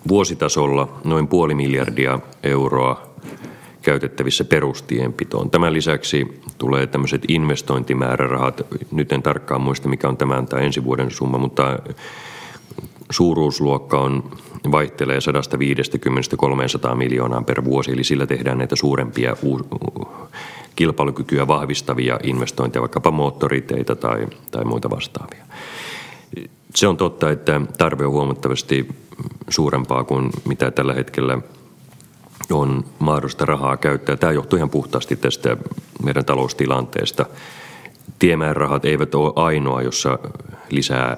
vuositasolla 0.09 1.00
noin 1.04 1.28
puoli 1.28 1.54
miljardia 1.54 2.18
euroa 2.42 3.13
käytettävissä 3.84 4.44
perustienpitoon. 4.44 5.50
Tämän 5.50 5.72
lisäksi 5.72 6.40
tulee 6.58 6.86
tämmöiset 6.86 7.22
investointimäärärahat. 7.28 8.66
Nyt 8.92 9.12
en 9.12 9.22
tarkkaan 9.22 9.60
muista, 9.60 9.88
mikä 9.88 10.08
on 10.08 10.16
tämän 10.16 10.46
tai 10.46 10.64
ensi 10.64 10.84
vuoden 10.84 11.10
summa, 11.10 11.38
mutta 11.38 11.78
suuruusluokka 13.10 14.00
on, 14.00 14.30
vaihtelee 14.72 15.18
150-300 16.92 16.94
miljoonaa 16.94 17.42
per 17.42 17.64
vuosi, 17.64 17.92
eli 17.92 18.04
sillä 18.04 18.26
tehdään 18.26 18.58
näitä 18.58 18.76
suurempia 18.76 19.36
kilpailukykyä 20.76 21.46
vahvistavia 21.46 22.18
investointeja, 22.22 22.80
vaikkapa 22.80 23.10
moottoriteitä 23.10 23.94
tai, 23.94 24.26
tai 24.50 24.64
muita 24.64 24.90
vastaavia. 24.90 25.44
Se 26.74 26.86
on 26.88 26.96
totta, 26.96 27.30
että 27.30 27.60
tarve 27.78 28.06
on 28.06 28.12
huomattavasti 28.12 28.88
suurempaa 29.48 30.04
kuin 30.04 30.30
mitä 30.44 30.70
tällä 30.70 30.94
hetkellä– 30.94 31.38
on 32.52 32.85
mahdollista 32.98 33.44
rahaa 33.44 33.76
käyttää. 33.76 34.16
Tämä 34.16 34.33
johtuu 34.33 34.57
ihan 34.57 34.70
puhtaasti 34.70 35.16
tästä 35.16 35.57
meidän 36.04 36.24
taloustilanteesta. 36.24 37.26
Tiemäärärahat 38.18 38.85
eivät 38.85 39.14
ole 39.14 39.33
ainoa, 39.37 39.83
jossa 39.83 40.18
lisää 40.70 41.16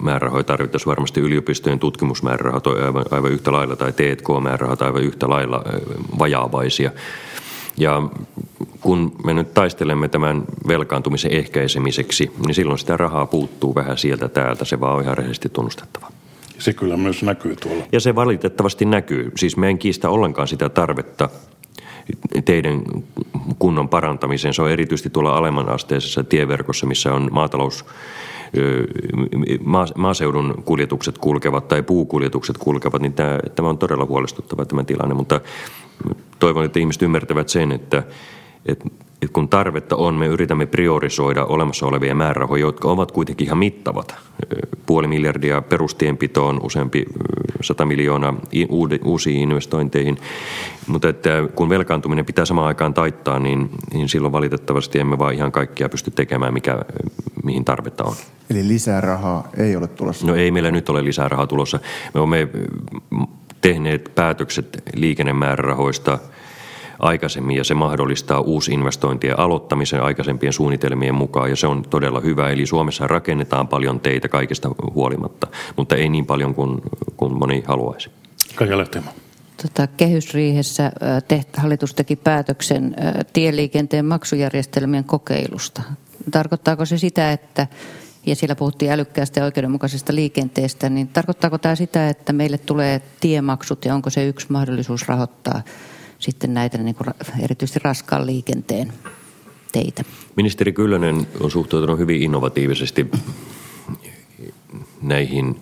määrärahoja 0.00 0.44
tarvittaisiin. 0.44 0.90
Varmasti 0.90 1.20
yliopistojen 1.20 1.78
tutkimusmäärärahat 1.78 2.66
on 2.66 2.84
aivan, 2.84 3.04
aivan 3.10 3.32
yhtä 3.32 3.52
lailla 3.52 3.76
tai 3.76 3.92
T&K-määrärahat 3.92 4.82
aivan 4.82 5.02
yhtä 5.02 5.28
lailla 5.28 5.64
vajaavaisia. 6.18 6.90
Ja 7.76 8.02
kun 8.80 9.12
me 9.24 9.34
nyt 9.34 9.54
taistelemme 9.54 10.08
tämän 10.08 10.44
velkaantumisen 10.68 11.32
ehkäisemiseksi, 11.32 12.30
niin 12.46 12.54
silloin 12.54 12.78
sitä 12.78 12.96
rahaa 12.96 13.26
puuttuu 13.26 13.74
vähän 13.74 13.98
sieltä 13.98 14.28
täältä. 14.28 14.64
Se 14.64 14.80
vaan 14.80 14.94
on 14.94 15.02
ihan 15.02 15.16
rehellisesti 15.16 15.48
tunnustettava. 15.48 16.06
Se 16.58 16.72
kyllä 16.72 16.96
myös 16.96 17.22
näkyy 17.22 17.56
tuolla. 17.56 17.84
Ja 17.92 18.00
se 18.00 18.14
valitettavasti 18.14 18.84
näkyy. 18.84 19.32
Siis 19.36 19.56
me 19.56 19.68
en 19.68 19.78
kiistä 19.78 20.10
ollenkaan 20.10 20.48
sitä 20.48 20.68
tarvetta 20.68 21.28
teidän 22.44 22.82
kunnon 23.58 23.88
parantamiseen. 23.88 24.54
Se 24.54 24.62
on 24.62 24.70
erityisesti 24.70 25.10
tuolla 25.10 25.36
alemman 25.36 25.68
asteisessa 25.68 26.24
tieverkossa, 26.24 26.86
missä 26.86 27.14
on 27.14 27.28
maatalous 27.32 27.84
maaseudun 29.94 30.62
kuljetukset 30.64 31.18
kulkevat 31.18 31.68
tai 31.68 31.82
puukuljetukset 31.82 32.58
kulkevat, 32.58 33.02
niin 33.02 33.12
tämä, 33.12 33.38
tämä 33.54 33.68
on 33.68 33.78
todella 33.78 34.04
huolestuttava 34.04 34.64
tämä 34.64 34.84
tilanne, 34.84 35.14
mutta 35.14 35.40
toivon, 36.38 36.64
että 36.64 36.78
ihmiset 36.78 37.02
ymmärtävät 37.02 37.48
sen, 37.48 37.72
että, 37.72 38.02
että 38.66 38.88
että 39.24 39.34
kun 39.34 39.48
tarvetta 39.48 39.96
on, 39.96 40.14
me 40.14 40.26
yritämme 40.26 40.66
priorisoida 40.66 41.44
olemassa 41.44 41.86
olevia 41.86 42.14
määrärahoja, 42.14 42.60
jotka 42.60 42.88
ovat 42.88 43.12
kuitenkin 43.12 43.46
ihan 43.46 43.58
mittavat. 43.58 44.14
Puoli 44.86 45.06
miljardia 45.06 45.62
perustienpitoon, 45.62 46.60
useampi 46.62 47.04
sata 47.60 47.86
miljoonaa 47.86 48.34
uusiin 49.04 49.40
investointeihin. 49.40 50.18
Mutta 50.86 51.08
että 51.08 51.30
kun 51.54 51.68
velkaantuminen 51.68 52.24
pitää 52.24 52.44
samaan 52.44 52.66
aikaan 52.66 52.94
taittaa, 52.94 53.38
niin, 53.38 53.70
niin 53.92 54.08
silloin 54.08 54.32
valitettavasti 54.32 54.98
emme 54.98 55.18
vaan 55.18 55.34
ihan 55.34 55.52
kaikkia 55.52 55.88
pysty 55.88 56.10
tekemään, 56.10 56.54
mikä, 56.54 56.78
mihin 57.44 57.64
tarvetta 57.64 58.04
on. 58.04 58.14
Eli 58.50 58.68
lisää 58.68 59.00
rahaa 59.00 59.48
ei 59.56 59.76
ole 59.76 59.86
tulossa? 59.86 60.26
No 60.26 60.34
ei 60.34 60.50
meillä 60.50 60.70
nyt 60.70 60.88
ole 60.88 61.04
lisää 61.04 61.28
rahaa 61.28 61.46
tulossa. 61.46 61.78
Me 62.14 62.20
olemme 62.20 62.48
tehneet 63.60 64.12
päätökset 64.14 64.82
liikennemäärärahoista– 64.94 66.18
aikaisemmin 66.98 67.56
ja 67.56 67.64
se 67.64 67.74
mahdollistaa 67.74 68.40
uusinvestointien 68.40 69.38
aloittamisen 69.38 70.02
aikaisempien 70.02 70.52
suunnitelmien 70.52 71.14
mukaan 71.14 71.50
ja 71.50 71.56
se 71.56 71.66
on 71.66 71.82
todella 71.90 72.20
hyvä. 72.20 72.50
Eli 72.50 72.66
Suomessa 72.66 73.06
rakennetaan 73.06 73.68
paljon 73.68 74.00
teitä 74.00 74.28
kaikesta 74.28 74.70
huolimatta, 74.94 75.46
mutta 75.76 75.96
ei 75.96 76.08
niin 76.08 76.26
paljon 76.26 76.54
kuin, 76.54 76.82
kuin 77.16 77.38
moni 77.38 77.62
haluaisi. 77.66 78.10
Kaija 78.54 78.78
Lehtema. 78.78 79.10
Tota, 79.62 79.86
kehysriihessä 79.86 80.92
teht, 81.28 81.56
hallitus 81.56 81.94
teki 81.94 82.16
päätöksen 82.16 82.96
tieliikenteen 83.32 84.04
maksujärjestelmien 84.04 85.04
kokeilusta. 85.04 85.82
Tarkoittaako 86.30 86.84
se 86.84 86.98
sitä, 86.98 87.32
että 87.32 87.66
ja 88.26 88.36
siellä 88.36 88.54
puhuttiin 88.54 88.92
älykkäästä 88.92 89.40
ja 89.40 89.44
oikeudenmukaisesta 89.44 90.14
liikenteestä, 90.14 90.88
niin 90.88 91.08
tarkoittaako 91.08 91.58
tämä 91.58 91.74
sitä, 91.74 92.08
että 92.08 92.32
meille 92.32 92.58
tulee 92.58 93.02
tiemaksut 93.20 93.84
ja 93.84 93.94
onko 93.94 94.10
se 94.10 94.26
yksi 94.26 94.46
mahdollisuus 94.48 95.08
rahoittaa 95.08 95.62
sitten 96.24 96.54
näitä 96.54 96.78
niin 96.78 96.94
kuin 96.94 97.08
erityisesti 97.42 97.80
raskaan 97.84 98.26
liikenteen 98.26 98.92
teitä? 99.72 100.04
Ministeri 100.36 100.72
Kyllönen 100.72 101.26
on 101.40 101.50
suhtautunut 101.50 101.98
hyvin 101.98 102.22
innovatiivisesti 102.22 103.10
näihin 105.02 105.60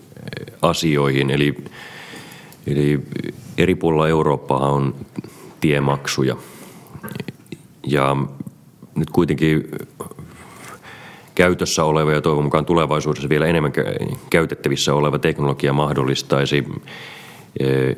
asioihin, 0.63 1.31
eli, 1.31 1.55
eli 2.67 3.01
eri 3.59 3.75
puolilla 3.75 4.09
Eurooppaa 4.09 4.71
on 4.71 4.95
tiemaksuja. 5.61 6.37
Ja 7.87 8.17
nyt 8.95 9.11
kuitenkin 9.11 9.69
käytössä 11.35 11.85
oleva 11.85 12.13
ja 12.13 12.21
toivon 12.21 12.45
mukaan 12.45 12.67
tulevaisuudessa 12.67 13.29
vielä 13.29 13.47
enemmän 13.47 13.73
käytettävissä 14.31 14.95
oleva 14.95 15.19
teknologia 15.19 15.73
mahdollistaisi 15.73 16.65
eh, 17.61 17.97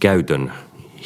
käytön 0.00 0.52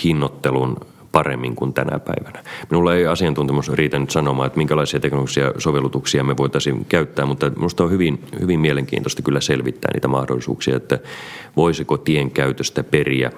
hinnoittelun 0.04 0.76
paremmin 1.12 1.56
kuin 1.56 1.72
tänä 1.72 1.98
päivänä. 1.98 2.42
Minulla 2.70 2.94
ei 2.94 3.06
asiantuntemus 3.06 3.72
riitä 3.72 3.98
nyt 3.98 4.10
sanomaan, 4.10 4.46
että 4.46 4.56
minkälaisia 4.56 5.00
teknologisia 5.00 5.52
sovellutuksia 5.58 6.24
me 6.24 6.36
voitaisiin 6.36 6.84
käyttää, 6.84 7.26
mutta 7.26 7.50
minusta 7.50 7.84
on 7.84 7.90
hyvin, 7.90 8.24
hyvin 8.40 8.60
mielenkiintoista 8.60 9.22
kyllä 9.22 9.40
selvittää 9.40 9.90
niitä 9.94 10.08
mahdollisuuksia, 10.08 10.76
että 10.76 10.98
voisiko 11.56 11.98
tien 11.98 12.30
käytöstä 12.30 12.84
periä 12.84 13.30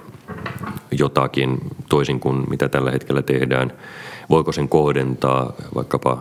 jotakin 0.90 1.58
toisin 1.88 2.20
kuin 2.20 2.44
mitä 2.50 2.68
tällä 2.68 2.90
hetkellä 2.90 3.22
tehdään. 3.22 3.72
Voiko 4.30 4.52
sen 4.52 4.68
kohdentaa 4.68 5.52
vaikkapa 5.74 6.18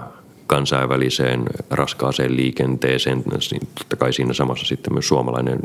kansainväliseen 0.48 1.44
raskaaseen 1.70 2.36
liikenteeseen. 2.36 3.24
Totta 3.78 3.96
kai 3.96 4.14
siinä 4.14 4.34
samassa 4.34 4.66
sitten 4.66 4.94
myös 4.94 5.08
suomalainen 5.08 5.60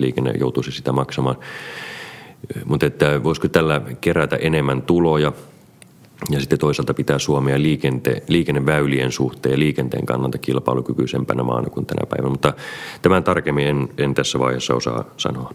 liikenne 0.00 0.32
joutuisi 0.40 0.72
sitä 0.72 0.92
maksamaan. 0.92 1.36
Mutta 2.64 2.86
että 2.86 3.22
voisiko 3.24 3.48
tällä 3.48 3.82
kerätä 4.00 4.36
enemmän 4.36 4.82
tuloja 4.82 5.32
ja 6.30 6.40
sitten 6.40 6.58
toisaalta 6.58 6.94
pitää 6.94 7.18
Suomea 7.18 7.62
liikente, 7.62 8.22
liikenneväylien 8.28 9.12
suhteen 9.12 9.52
ja 9.52 9.58
liikenteen 9.58 10.06
kannalta 10.06 10.38
kilpailukykyisempänä 10.38 11.42
maana 11.42 11.70
kuin 11.70 11.86
tänä 11.86 12.06
päivänä. 12.08 12.30
Mutta 12.30 12.52
tämän 13.02 13.24
tarkemmin 13.24 13.66
en, 13.66 13.88
en 13.98 14.14
tässä 14.14 14.38
vaiheessa 14.38 14.74
osaa 14.74 15.04
sanoa. 15.16 15.54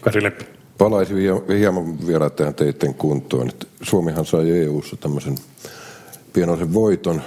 Kari 0.00 0.22
Leppi. 0.22 0.44
Palaisin 0.78 1.16
hieman 1.58 2.06
vielä 2.06 2.30
tähän 2.30 2.54
teiden 2.54 2.94
kuntoon. 2.94 3.50
Suomihan 3.82 4.26
sai 4.26 4.50
EU-ssa 4.50 4.96
tämmöisen 4.96 5.34
pienoisen 6.32 6.74
voiton 6.74 7.22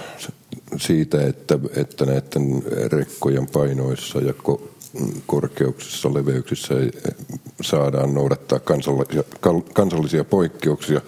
siitä, 0.76 1.26
että, 1.26 1.58
että 1.76 2.06
näiden 2.06 2.62
rekkojen 2.92 3.46
painoissa 3.46 4.18
ja 4.18 4.34
korkeuksissa, 5.26 6.14
leveyksissä 6.14 6.74
saadaan 7.60 8.14
noudattaa 8.14 8.58
kansallisia, 8.58 9.22
kansallisia 9.74 10.24
poikkeuksia. 10.24 11.00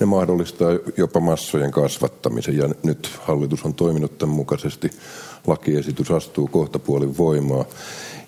Ne 0.00 0.06
mahdollistaa 0.06 0.70
jopa 0.96 1.20
massojen 1.20 1.70
kasvattamisen 1.70 2.56
ja 2.56 2.68
nyt 2.82 3.10
hallitus 3.20 3.64
on 3.64 3.74
toiminut 3.74 4.18
tämän 4.18 4.36
mukaisesti. 4.36 4.90
Lakiesitys 5.46 6.10
astuu 6.10 6.46
kohta 6.46 6.78
puolin 6.78 7.18
voimaa. 7.18 7.64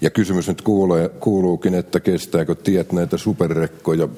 Ja 0.01 0.11
kysymys 0.11 0.49
nyt 0.49 0.63
kuulee, 0.63 1.09
kuuluukin, 1.09 1.75
että 1.75 2.01
kestääkö 2.01 2.55
tiet 2.55 2.93
näitä 2.93 3.17
superrekkoja 3.17 4.09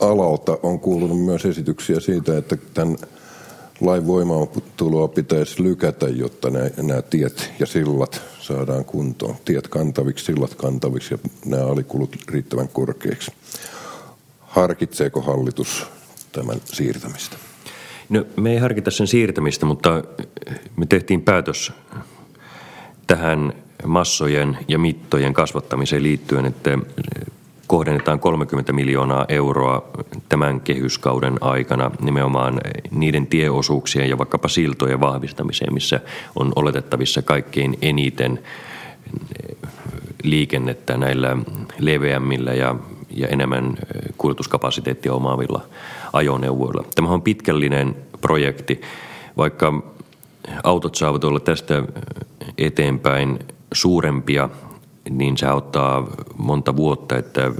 alalta. 0.00 0.58
On 0.62 0.80
kuulunut 0.80 1.24
myös 1.24 1.44
esityksiä 1.44 2.00
siitä, 2.00 2.38
että 2.38 2.56
tämän 2.74 2.96
lain 3.80 4.06
voimaantuloa 4.06 5.08
pitäisi 5.08 5.62
lykätä, 5.62 6.08
jotta 6.08 6.50
nämä, 6.50 7.02
tiet 7.02 7.52
ja 7.58 7.66
sillat 7.66 8.22
saadaan 8.40 8.84
kuntoon. 8.84 9.36
Tiet 9.44 9.68
kantaviksi, 9.68 10.24
sillat 10.24 10.54
kantaviksi 10.54 11.14
ja 11.14 11.18
nämä 11.44 11.66
alikulut 11.66 12.16
riittävän 12.28 12.68
korkeiksi. 12.68 13.32
Harkitseeko 14.40 15.20
hallitus 15.20 15.86
tämän 16.32 16.60
siirtämistä? 16.64 17.36
No, 18.08 18.24
me 18.36 18.52
ei 18.52 18.58
harkita 18.58 18.90
sen 18.90 19.06
siirtämistä, 19.06 19.66
mutta 19.66 20.04
me 20.76 20.86
tehtiin 20.86 21.22
päätös 21.22 21.72
tähän 23.06 23.52
massojen 23.86 24.58
ja 24.68 24.78
mittojen 24.78 25.34
kasvattamiseen 25.34 26.02
liittyen, 26.02 26.46
että 26.46 26.78
kohdennetaan 27.68 28.20
30 28.20 28.72
miljoonaa 28.72 29.24
euroa 29.28 29.82
tämän 30.28 30.60
kehyskauden 30.60 31.38
aikana 31.40 31.90
nimenomaan 32.00 32.60
niiden 32.90 33.26
tieosuuksien 33.26 34.10
ja 34.10 34.18
vaikkapa 34.18 34.48
siltojen 34.48 35.00
vahvistamiseen, 35.00 35.74
missä 35.74 36.00
on 36.36 36.52
oletettavissa 36.56 37.22
kaikkein 37.22 37.78
eniten 37.82 38.40
liikennettä 40.22 40.96
näillä 40.96 41.36
leveämmillä 41.78 42.54
ja, 42.54 42.74
ja 43.10 43.28
enemmän 43.28 43.78
kuljetuskapasiteettia 44.18 45.14
omaavilla 45.14 45.62
ajoneuvoilla. 46.12 46.84
Tämä 46.94 47.08
on 47.08 47.22
pitkällinen 47.22 47.96
projekti, 48.20 48.80
vaikka 49.36 49.82
autot 50.62 50.94
saavat 50.94 51.24
olla 51.24 51.40
tästä 51.40 51.82
eteenpäin 52.58 53.38
suurempia 53.72 54.48
niin 55.10 55.36
se 55.36 55.50
ottaa 55.50 56.06
monta 56.36 56.76
vuotta, 56.76 57.16
että 57.16 57.52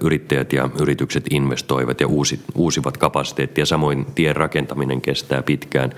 yrittäjät 0.00 0.52
ja 0.52 0.70
yritykset 0.80 1.24
investoivat 1.30 2.00
ja 2.00 2.06
uusivat 2.54 2.96
kapasiteettia. 2.96 3.66
Samoin 3.66 4.06
tien 4.14 4.36
rakentaminen 4.36 5.00
kestää 5.00 5.42
pitkään. 5.42 5.92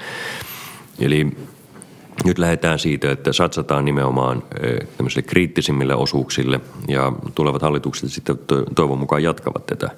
Eli 1.00 1.37
nyt 2.24 2.38
lähdetään 2.38 2.79
siitä, 2.79 3.12
että 3.12 3.33
satsataan 3.33 3.85
nimenomaan 3.85 4.42
tämmöisille 4.96 5.22
kriittisimmille 5.22 5.94
osuuksille 5.94 6.61
ja 6.88 7.12
tulevat 7.35 7.62
hallitukset 7.62 8.12
sitten 8.12 8.38
toivon 8.74 8.98
mukaan 8.98 9.22
jatkavat 9.22 9.66
tätä 9.66 9.90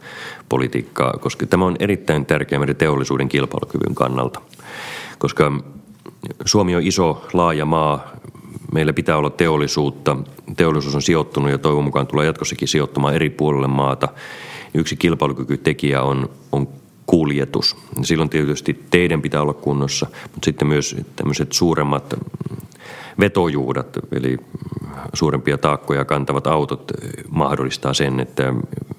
politiikkaa, 0.49 1.13
koska 1.13 1.47
tämä 1.47 1.65
on 1.65 1.77
erittäin 1.79 2.27
tärkeä 2.27 2.59
meidän 2.59 2.77
teollisuuden 2.77 3.29
kilpailukyvyn 3.29 3.95
kannalta. 3.95 4.41
Koska 5.19 5.53
Suomi 6.45 6.77
on 6.77 6.83
iso, 6.83 7.27
laaja 7.33 7.65
maa, 7.65 8.11
meillä 8.73 8.93
pitää 8.93 9.17
olla 9.17 9.31
teollisuutta. 9.31 10.17
Teollisuus 10.57 10.95
on 10.95 11.03
sijoittunut 11.03 11.51
ja 11.51 11.59
toivon 11.59 11.85
mukaan 11.85 12.07
tulee 12.07 12.27
jatkossakin 12.27 12.69
sijoittumaan 12.69 13.15
eri 13.15 13.31
puolille 13.31 13.67
maata. 13.67 14.09
Yksi 14.75 14.97
kilpailukykytekijä 14.97 16.03
on, 16.03 16.31
on 16.53 16.69
kuljetus. 17.07 17.77
Silloin 18.03 18.31
tietysti 18.31 18.85
teidän 18.91 19.23
pitää 19.23 19.43
olla 19.43 19.55
kunnossa, 19.55 20.07
mutta 20.23 20.45
sitten 20.45 20.69
myös 20.69 20.97
tämmöiset 21.17 21.53
suuremmat 21.53 22.15
vetojuudat, 23.21 23.99
eli 24.13 24.37
suurempia 25.15 25.59
taakkoja 25.59 26.05
kantavat 26.05 26.47
autot 26.47 26.93
mahdollistaa 27.31 27.95
sen, 27.95 28.21
että 28.21 28.55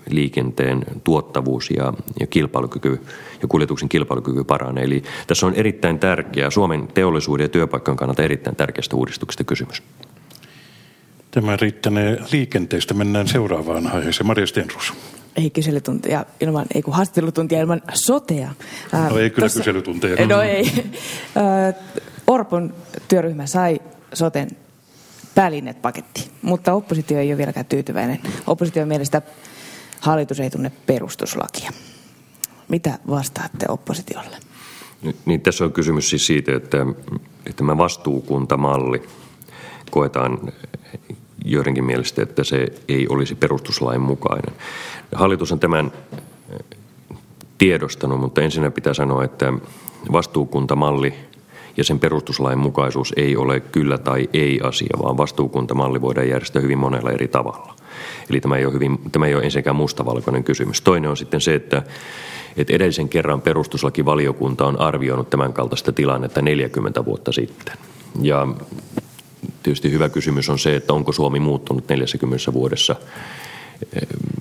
liikenteen 0.09 0.85
tuottavuus 1.03 1.69
ja, 1.71 1.93
ja 2.19 2.27
kilpailukyky 2.27 3.01
ja 3.41 3.47
kuljetuksen 3.47 3.89
kilpailukyky 3.89 4.43
paranee. 4.43 4.83
Eli 4.83 5.03
tässä 5.27 5.45
on 5.45 5.53
erittäin 5.53 5.99
tärkeää, 5.99 6.49
Suomen 6.49 6.87
teollisuuden 6.87 7.43
ja 7.43 7.49
työpaikkojen 7.49 7.97
kannalta 7.97 8.23
erittäin 8.23 8.55
tärkeästä 8.55 8.95
uudistuksesta 8.95 9.43
kysymys. 9.43 9.83
Tämä 11.31 11.55
riittänee 11.55 12.17
liikenteestä. 12.31 12.93
Mennään 12.93 13.27
seuraavaan 13.27 13.87
aiheeseen. 13.87 14.27
Maria 14.27 14.47
Stenrus. 14.47 14.93
Ei 15.35 15.49
kyselytuntia 15.49 16.25
ilman, 16.39 16.65
ei 16.75 16.81
kun 16.81 16.93
haastattelutuntia 16.93 17.59
ilman 17.59 17.81
sotea. 17.93 18.51
No 19.09 19.17
ei 19.17 19.29
kyllä 19.29 19.45
Tossa, 19.45 19.59
kyselytunteja. 19.59 20.27
No 20.27 20.41
ei. 20.41 20.71
Orpon 22.27 22.73
työryhmä 23.07 23.45
sai 23.45 23.79
soten 24.13 24.49
paketti, 25.81 26.31
mutta 26.41 26.73
oppositio 26.73 27.19
ei 27.19 27.29
ole 27.29 27.37
vieläkään 27.37 27.65
tyytyväinen. 27.65 28.19
Opposition 28.47 28.87
mielestä 28.87 29.21
hallitus 29.99 30.39
ei 30.39 30.49
tunne 30.49 30.71
perustuslakia. 30.85 31.71
Mitä 32.67 32.99
vastaatte 33.09 33.65
oppositiolle? 33.69 34.37
Niin, 35.25 35.41
tässä 35.41 35.65
on 35.65 35.73
kysymys 35.73 36.09
siis 36.09 36.27
siitä, 36.27 36.55
että, 36.55 36.77
että 37.45 37.57
tämä 37.57 37.77
vastuukuntamalli 37.77 39.03
koetaan 39.91 40.39
joidenkin 41.45 41.83
mielestä, 41.83 42.21
että 42.21 42.43
se 42.43 42.67
ei 42.87 43.07
olisi 43.09 43.35
perustuslain 43.35 44.01
mukainen. 44.01 44.55
Hallitus 45.15 45.51
on 45.51 45.59
tämän 45.59 45.91
tiedostanut, 47.57 48.19
mutta 48.19 48.41
ensinnä 48.41 48.71
pitää 48.71 48.93
sanoa, 48.93 49.23
että 49.23 49.53
vastuukuntamalli 50.11 51.13
ja 51.77 51.83
sen 51.83 51.99
perustuslain 51.99 52.59
mukaisuus 52.59 53.13
ei 53.15 53.37
ole 53.37 53.59
kyllä 53.59 53.97
tai 53.97 54.29
ei 54.33 54.59
asia, 54.63 54.97
vaan 54.99 55.17
vastuukuntamalli 55.17 56.01
voidaan 56.01 56.29
järjestää 56.29 56.61
hyvin 56.61 56.77
monella 56.77 57.11
eri 57.11 57.27
tavalla. 57.27 57.75
Eli 58.29 58.41
tämä 58.41 58.57
ei 58.57 58.65
ole, 58.65 58.73
hyvin, 58.73 58.99
tämä 59.11 59.27
ei 59.27 59.35
ole 59.35 59.43
ensinnäkään 59.43 59.75
mustavalkoinen 59.75 60.43
kysymys. 60.43 60.81
Toinen 60.81 61.09
on 61.09 61.17
sitten 61.17 61.41
se, 61.41 61.55
että, 61.55 61.83
että 62.57 62.73
edellisen 62.73 63.09
kerran 63.09 63.41
perustuslakivaliokunta 63.41 64.65
on 64.65 64.79
arvioinut 64.79 65.29
tämän 65.29 65.53
kaltaista 65.53 65.91
tilannetta 65.91 66.41
40 66.41 67.05
vuotta 67.05 67.31
sitten. 67.31 67.77
Ja 68.21 68.47
tietysti 69.63 69.91
hyvä 69.91 70.09
kysymys 70.09 70.49
on 70.49 70.59
se, 70.59 70.75
että 70.75 70.93
onko 70.93 71.11
Suomi 71.11 71.39
muuttunut 71.39 71.89
40 71.89 72.53
vuodessa. 72.53 72.95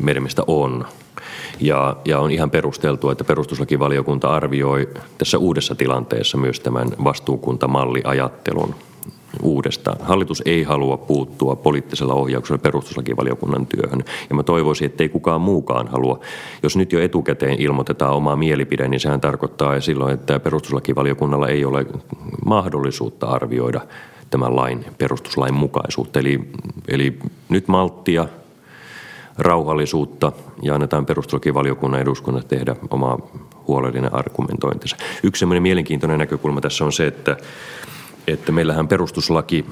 Meidän 0.01 0.22
mielestä 0.22 0.43
on. 0.47 0.87
Ja, 1.61 1.97
ja 2.05 2.18
on 2.18 2.30
ihan 2.30 2.51
perusteltua, 2.51 3.12
että 3.12 3.24
perustuslakivaliokunta 3.24 4.34
arvioi 4.34 4.89
tässä 5.18 5.39
uudessa 5.39 5.74
tilanteessa 5.74 6.39
myös 6.39 6.61
tämän 6.61 6.89
vastuukuntamalliajattelun 7.05 8.74
uudestaan. 9.43 9.97
Hallitus 10.01 10.43
ei 10.45 10.62
halua 10.62 10.97
puuttua 10.97 11.57
poliittisella 11.57 12.14
ohjauksella 12.14 12.59
perustuslakivaliokunnan 12.59 13.66
työhön. 13.66 14.05
Ja 14.30 14.37
mä 14.37 14.43
toivoisin, 14.43 14.87
että 14.87 15.05
ei 15.05 15.09
kukaan 15.09 15.41
muukaan 15.41 15.89
halua. 15.89 16.20
Jos 16.62 16.76
nyt 16.76 16.93
jo 16.93 17.01
etukäteen 17.01 17.61
ilmoitetaan 17.61 18.14
omaa 18.14 18.37
mielipide, 18.37 18.89
niin 18.89 19.01
sehän 19.01 19.20
tarkoittaa 19.20 19.80
silloin, 19.80 20.14
että 20.14 20.41
perustuslakivaliokunnalla 20.41 21.49
ei 21.49 21.64
ole 21.64 21.87
mahdollisuutta 22.45 23.26
arvioida 23.26 23.80
tämän 24.30 24.57
lain 24.57 24.84
perustuslain 24.99 25.55
mukaisuutta. 25.55 26.18
Eli, 26.18 26.41
eli 26.89 27.18
nyt 27.49 27.68
malttia, 27.68 28.28
rauhallisuutta 29.39 30.32
ja 30.62 30.74
annetaan 30.74 31.07
perustuslakivaliokunnan 31.07 32.01
eduskunnan 32.01 32.45
tehdä 32.49 32.76
oma 32.91 33.18
huolellinen 33.66 34.14
argumentointinsa. 34.14 34.97
Yksi 35.22 35.47
mielenkiintoinen 35.47 36.18
näkökulma 36.18 36.61
tässä 36.61 36.84
on 36.84 36.93
se, 36.93 37.07
että, 37.07 37.37
että 38.26 38.53
meillähän 38.53 38.89
perustuslaki 38.89 39.66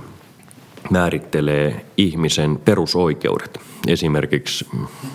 määrittelee 0.90 1.84
ihmisen 1.96 2.58
perusoikeudet, 2.64 3.60
esimerkiksi 3.86 4.66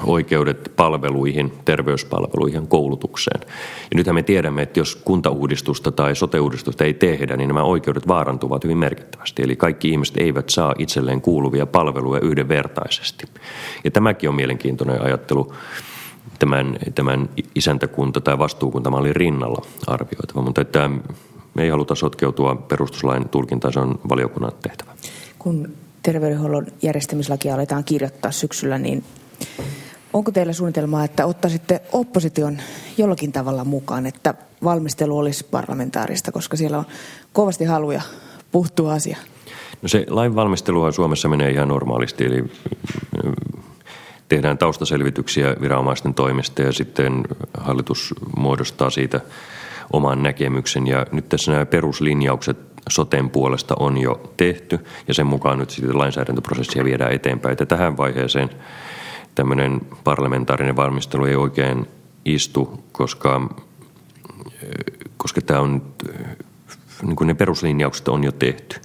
oikeudet 0.04 0.72
palveluihin, 0.76 1.54
terveyspalveluihin, 1.66 2.68
koulutukseen. 2.68 3.42
Ja 3.92 3.96
nythän 3.96 4.16
me 4.16 4.24
tiedämme, 4.24 4.62
että 4.62 4.80
jos 4.80 4.96
kuntauudistusta 4.96 5.92
tai 5.92 6.16
soteuudistusta 6.16 6.84
ei 6.84 6.94
tehdä, 6.94 7.38
niin 7.38 7.48
nämä 7.48 7.64
oikeudet 7.64 8.08
vaarantuvat 8.08 8.64
hyvin 8.64 8.78
merkittävästi. 8.78 9.44
Eli 9.44 9.56
kaikki 9.56 9.90
ihmiset 9.90 10.18
eivät 10.18 10.50
saa 10.50 10.74
itselleen 10.78 11.22
kuuluvia 11.22 11.66
palveluja 11.66 12.22
yhdenvertaisesti. 12.22 13.26
Ja 13.84 13.92
tämäkin 13.92 14.30
on 14.30 14.36
mielenkiintoinen 14.36 15.02
ajattelu 15.02 15.54
tämän, 16.40 16.78
tämän 16.96 17.30
isäntäkunta- 17.56 18.22
tai 18.22 18.38
vastuukuntamallin 18.40 19.16
rinnalla 19.16 19.62
arvioitava, 19.88 20.42
mutta 20.42 20.62
että 20.62 20.90
me 21.54 21.64
ei 21.64 21.70
haluta 21.70 21.96
sotkeutua 21.96 22.56
perustuslain 22.56 23.30
tulkintaan, 23.30 23.74
se 23.74 23.80
on 23.80 24.00
valiokunnan 24.10 24.52
tehtävä 24.62 24.92
kun 25.40 25.74
terveydenhuollon 26.04 26.68
järjestämislakia 26.82 27.54
aletaan 27.54 27.84
kirjoittaa 27.84 28.32
syksyllä, 28.32 28.78
niin 28.78 29.04
onko 30.14 30.32
teillä 30.32 30.54
suunnitelmaa, 30.54 31.04
että 31.04 31.26
ottaisitte 31.26 31.82
opposition 31.92 32.58
jollakin 32.98 33.32
tavalla 33.32 33.66
mukaan, 33.66 34.06
että 34.06 34.34
valmistelu 34.64 35.18
olisi 35.18 35.46
parlamentaarista, 35.52 36.32
koska 36.32 36.58
siellä 36.58 36.78
on 36.78 36.86
kovasti 37.34 37.66
haluja 37.66 38.02
puuttua 38.52 38.94
asiaan? 38.94 39.24
No 39.82 39.90
se 39.90 40.06
lain 40.10 40.36
valmisteluhan 40.36 40.94
Suomessa 40.94 41.30
menee 41.30 41.52
ihan 41.52 41.68
normaalisti, 41.68 42.26
eli 42.26 42.42
mm, 42.42 42.50
tehdään 44.30 44.58
taustaselvityksiä 44.58 45.56
viranomaisten 45.62 46.14
toimesta 46.14 46.62
ja 46.62 46.72
sitten 46.72 47.24
hallitus 47.58 48.14
muodostaa 48.38 48.90
siitä 48.90 49.22
oman 49.94 50.24
näkemyksen. 50.24 50.88
Ja 50.88 51.06
nyt 51.12 51.30
tässä 51.30 51.52
nämä 51.52 51.66
peruslinjaukset 51.66 52.69
soten 52.90 53.30
puolesta 53.30 53.76
on 53.80 53.98
jo 53.98 54.34
tehty 54.38 54.80
ja 55.08 55.14
sen 55.14 55.28
mukaan 55.28 55.60
nyt 55.60 55.70
sitten 55.70 55.98
lainsäädäntöprosessia 55.98 56.84
viedään 56.84 57.12
eteenpäin. 57.12 57.52
Että 57.52 57.66
tähän 57.66 57.98
vaiheeseen 57.98 58.50
tämmöinen 59.36 59.82
parlamentaarinen 60.04 60.76
valmistelu 60.76 61.26
ei 61.26 61.36
oikein 61.36 61.88
istu, 62.26 62.84
koska, 62.92 63.50
koska 65.18 65.42
tämä 65.42 65.60
on 65.60 65.82
niin 67.02 67.16
kuin 67.16 67.28
ne 67.28 67.34
peruslinjaukset 67.34 68.08
on 68.08 68.24
jo 68.24 68.32
tehty. 68.32 68.80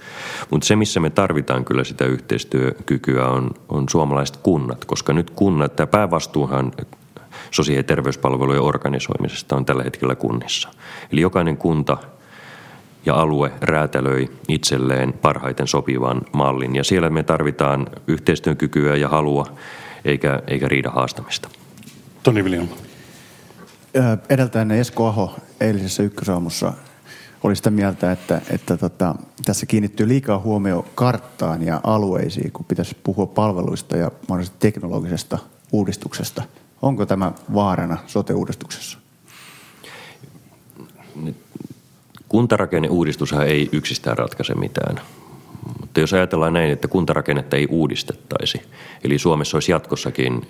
Mutta 0.49 0.67
se, 0.67 0.75
missä 0.75 0.99
me 0.99 1.09
tarvitaan 1.09 1.65
kyllä 1.65 1.83
sitä 1.83 2.05
yhteistyökykyä, 2.05 3.27
on, 3.27 3.51
on 3.69 3.89
suomalaiset 3.89 4.37
kunnat, 4.37 4.85
koska 4.85 5.13
nyt 5.13 5.29
kunnat, 5.29 5.75
tämä 5.75 5.87
päävastuuhan 5.87 6.71
sosiaali- 7.51 7.79
ja 7.79 7.83
terveyspalvelujen 7.83 8.61
organisoimisesta 8.61 9.55
on 9.55 9.65
tällä 9.65 9.83
hetkellä 9.83 10.15
kunnissa. 10.15 10.69
Eli 11.11 11.21
jokainen 11.21 11.57
kunta– 11.57 11.97
ja 13.05 13.15
alue 13.15 13.51
räätälöi 13.61 14.29
itselleen 14.47 15.13
parhaiten 15.13 15.67
sopivan 15.67 16.21
mallin. 16.33 16.75
Ja 16.75 16.83
siellä 16.83 17.09
me 17.09 17.23
tarvitaan 17.23 17.87
yhteistyökykyä 18.07 18.95
ja 18.95 19.09
halua, 19.09 19.45
eikä, 20.05 20.41
eikä 20.47 20.67
riida 20.67 20.89
haastamista. 20.89 21.49
Toni 22.23 22.43
Viljan. 22.43 22.69
Edeltäjänne 24.29 24.79
Esko 24.79 25.07
Aho 25.07 25.35
eilisessä 25.59 26.03
ykkösaamussa 26.03 26.73
oli 27.43 27.55
sitä 27.55 27.69
mieltä, 27.69 28.11
että, 28.11 28.41
että 28.49 28.77
tota, 28.77 29.15
tässä 29.45 29.65
kiinnittyy 29.65 30.07
liikaa 30.07 30.39
huomio 30.39 30.85
karttaan 30.95 31.61
ja 31.61 31.81
alueisiin, 31.83 32.51
kun 32.51 32.65
pitäisi 32.65 32.97
puhua 33.03 33.25
palveluista 33.25 33.97
ja 33.97 34.11
mahdollisesti 34.29 34.59
teknologisesta 34.59 35.37
uudistuksesta. 35.71 36.43
Onko 36.81 37.05
tämä 37.05 37.31
vaarana 37.53 37.97
sote-uudistuksessa? 38.07 38.97
Kuntarakenneuudistushan 42.29 43.47
ei 43.47 43.69
yksistään 43.71 44.17
ratkaise 44.17 44.55
mitään. 44.55 45.01
Mutta 45.81 45.99
jos 45.99 46.13
ajatellaan 46.13 46.53
näin, 46.53 46.71
että 46.71 46.87
kuntarakennetta 46.87 47.57
ei 47.57 47.67
uudistettaisi, 47.69 48.61
eli 49.03 49.19
Suomessa 49.19 49.57
olisi 49.57 49.71
jatkossakin 49.71 50.47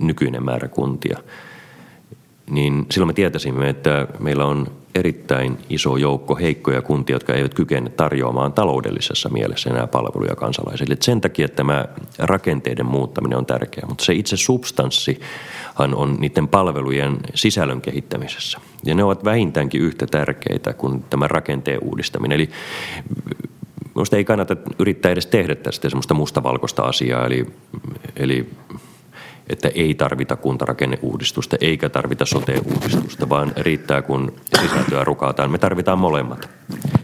nykyinen 0.00 0.44
määrä 0.44 0.68
kuntia, 0.68 1.18
niin 2.50 2.86
silloin 2.90 3.08
me 3.08 3.12
tietäisimme, 3.12 3.68
että 3.68 4.08
meillä 4.18 4.44
on 4.44 4.79
erittäin 4.94 5.58
iso 5.70 5.96
joukko 5.96 6.36
heikkoja 6.36 6.82
kuntia, 6.82 7.16
jotka 7.16 7.34
eivät 7.34 7.54
kykene 7.54 7.90
tarjoamaan 7.90 8.52
taloudellisessa 8.52 9.28
mielessä 9.28 9.70
enää 9.70 9.86
palveluja 9.86 10.36
kansalaisille. 10.36 10.92
Et 10.92 11.02
sen 11.02 11.20
takia 11.20 11.48
tämä 11.48 11.84
rakenteiden 12.18 12.86
muuttaminen 12.86 13.38
on 13.38 13.46
tärkeää, 13.46 13.86
mutta 13.88 14.04
se 14.04 14.12
itse 14.12 14.36
substanssihan 14.36 15.94
on 15.94 16.16
niiden 16.20 16.48
palvelujen 16.48 17.18
sisällön 17.34 17.80
kehittämisessä. 17.80 18.60
Ja 18.84 18.94
ne 18.94 19.04
ovat 19.04 19.24
vähintäänkin 19.24 19.80
yhtä 19.80 20.06
tärkeitä 20.06 20.72
kuin 20.72 21.02
tämä 21.02 21.28
rakenteen 21.28 21.78
uudistaminen. 21.82 22.36
Eli 22.36 22.50
minusta 23.94 24.16
ei 24.16 24.24
kannata 24.24 24.56
yrittää 24.78 25.12
edes 25.12 25.26
tehdä 25.26 25.54
tästä 25.54 25.90
semmoista 25.90 26.14
mustavalkoista 26.14 26.82
asiaa, 26.82 27.26
eli, 27.26 27.46
eli 28.16 28.50
että 29.50 29.68
ei 29.74 29.94
tarvita 29.94 30.36
kuntarakenneuudistusta 30.36 31.56
eikä 31.60 31.88
tarvita 31.88 32.26
sote-uudistusta, 32.26 33.28
vaan 33.28 33.52
riittää 33.56 34.02
kun 34.02 34.32
sisältöä 34.60 35.04
rukataan. 35.04 35.50
Me 35.50 35.58
tarvitaan 35.58 35.98
molemmat. 35.98 36.50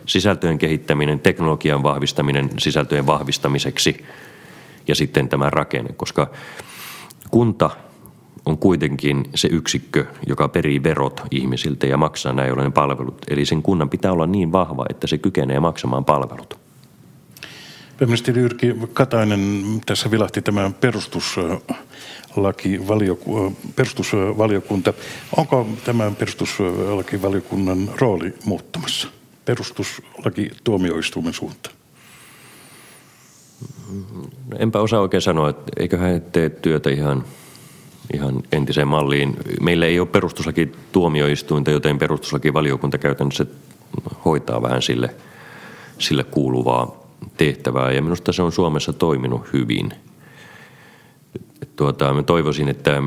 Sisältöjen 0.07 0.59
kehittäminen, 0.59 1.21
teknologian 1.21 1.83
vahvistaminen 1.83 2.51
sisältöjen 2.59 3.07
vahvistamiseksi 3.07 4.05
ja 4.89 4.95
sitten 4.95 5.29
tämä 5.29 5.51
rakenne, 5.51 5.93
koska 5.97 6.31
kunta 7.31 7.71
on 8.47 8.59
kuitenkin 8.59 9.25
se 9.35 9.49
yksikkö, 9.53 10.05
joka 10.27 10.49
perii 10.49 10.83
verot 10.83 11.23
ihmisiltä 11.31 11.87
ja 11.87 11.97
maksaa 11.97 12.33
näin 12.33 12.53
ollen 12.53 12.73
palvelut. 12.73 13.25
Eli 13.29 13.47
sen 13.47 13.63
kunnan 13.63 13.91
pitää 13.91 14.13
olla 14.13 14.27
niin 14.27 14.53
vahva, 14.53 14.85
että 14.91 15.07
se 15.07 15.19
kykenee 15.19 15.61
maksamaan 15.61 16.05
palvelut. 16.05 16.66
Pääministeri 17.99 18.41
Jyrki 18.41 18.77
Katainen, 18.93 19.65
tässä 19.87 20.11
vilahti 20.11 20.43
tämä 20.43 20.71
perustus 20.81 21.37
perustuslaki 22.37 22.81
perustusvaliokunta. 23.77 24.93
Onko 25.37 25.69
tämän 25.85 26.17
perustuslakivaliokunnan 26.17 27.91
rooli 28.01 28.35
muuttumassa 28.45 29.09
perustuslaki 29.45 30.51
tuomioistuimen 30.65 31.33
suuntaan? 31.33 31.75
Enpä 34.59 34.81
osaa 34.81 35.01
oikein 35.01 35.23
sanoa, 35.23 35.51
että 35.51 35.73
eiköhän 35.77 36.23
tee 36.33 36.51
työtä 36.51 36.91
ihan, 36.91 37.25
ihan 38.15 38.43
entiseen 38.53 38.89
malliin. 38.89 39.37
Meillä 39.61 39.87
ei 39.87 40.01
ole 40.01 40.09
perustuslaki 40.09 40.73
tuomioistuinta, 40.93 41.71
joten 41.71 41.99
perustuslakivaliokunta 41.99 42.99
käytännössä 42.99 43.47
hoitaa 44.25 44.63
vähän 44.63 44.83
sille, 44.83 45.15
sille 45.99 46.25
kuuluvaa 46.25 47.06
tehtävää. 47.37 47.93
Ja 47.93 48.03
minusta 48.03 48.33
se 48.33 48.43
on 48.43 48.53
Suomessa 48.53 48.93
toiminut 48.93 49.53
hyvin– 49.53 49.93
tuota, 51.77 52.15
mä 52.15 52.23
toivoisin, 52.23 52.69
että 52.69 53.03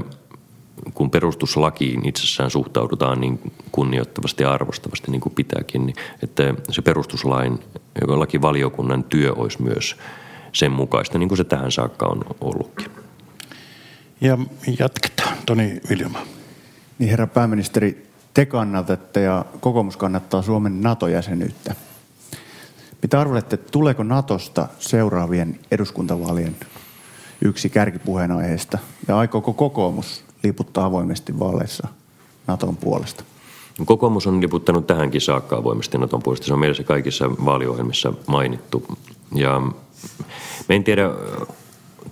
kun 0.94 1.12
perustuslakiin 1.12 2.08
itsessään 2.08 2.52
suhtaudutaan 2.52 3.22
niin 3.22 3.52
kunnioittavasti 3.72 4.44
ja 4.44 4.52
arvostavasti 4.52 5.12
niin 5.12 5.22
kuin 5.22 5.36
pitääkin, 5.36 5.86
niin 5.86 5.96
että 6.24 6.54
se 6.70 6.82
perustuslain 6.82 7.60
lakivaliokunnan 8.08 9.04
työ 9.04 9.34
olisi 9.34 9.62
myös 9.62 9.96
sen 10.52 10.72
mukaista, 10.72 11.18
niin 11.18 11.30
kuin 11.30 11.38
se 11.38 11.44
tähän 11.44 11.72
saakka 11.72 12.06
on 12.06 12.22
ollutkin. 12.42 12.92
Ja 14.22 14.38
jatketaan. 14.80 15.38
Toni 15.46 15.82
Viljama. 15.90 16.20
Niin 17.00 17.10
herra 17.10 17.28
pääministeri, 17.28 18.08
te 18.34 18.46
kannatatte 18.46 19.22
ja 19.22 19.46
kokoomus 19.60 19.98
kannattaa 19.98 20.42
Suomen 20.42 20.82
NATO-jäsenyyttä. 20.82 21.76
Mitä 23.02 23.20
arvelette, 23.22 23.58
tuleeko 23.58 24.04
Natosta 24.04 24.68
seuraavien 24.80 25.60
eduskuntavaalien 25.72 26.56
yksi 27.42 27.70
kärkipuheenaiheesta? 27.70 28.78
Ja 29.08 29.18
aikooko 29.18 29.54
kokoomus 29.54 30.24
liputtaa 30.44 30.86
avoimesti 30.86 31.40
vaaleissa 31.40 31.88
Naton 32.48 32.78
puolesta? 32.78 33.24
Kokoomus 33.86 34.28
on 34.28 34.42
liputtanut 34.42 34.88
tähänkin 34.88 35.22
saakka 35.22 35.58
avoimesti 35.58 35.98
Naton 35.98 36.24
puolesta. 36.24 36.48
Se 36.48 36.54
on 36.54 36.60
mielessä 36.60 36.84
kaikissa 36.84 37.30
vaaliohjelmissa 37.46 38.14
mainittu. 38.28 38.86
Ja 39.36 39.62
me 40.70 40.76
en 40.76 40.84
tiedä, 40.84 41.10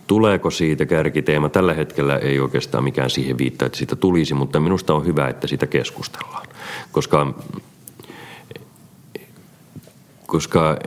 tuleeko 0.08 0.52
siitä 0.52 0.86
kärkiteema. 0.86 1.50
Tällä 1.50 1.74
hetkellä 1.74 2.18
ei 2.18 2.40
oikeastaan 2.40 2.84
mikään 2.84 3.10
siihen 3.10 3.38
viittaa, 3.38 3.66
että 3.66 3.78
siitä 3.78 3.96
tulisi, 3.96 4.34
mutta 4.34 4.60
minusta 4.60 4.94
on 4.94 5.06
hyvä, 5.06 5.28
että 5.28 5.48
siitä 5.48 5.68
keskustellaan. 5.68 6.48
Koska, 6.92 7.34
koska 10.28 10.78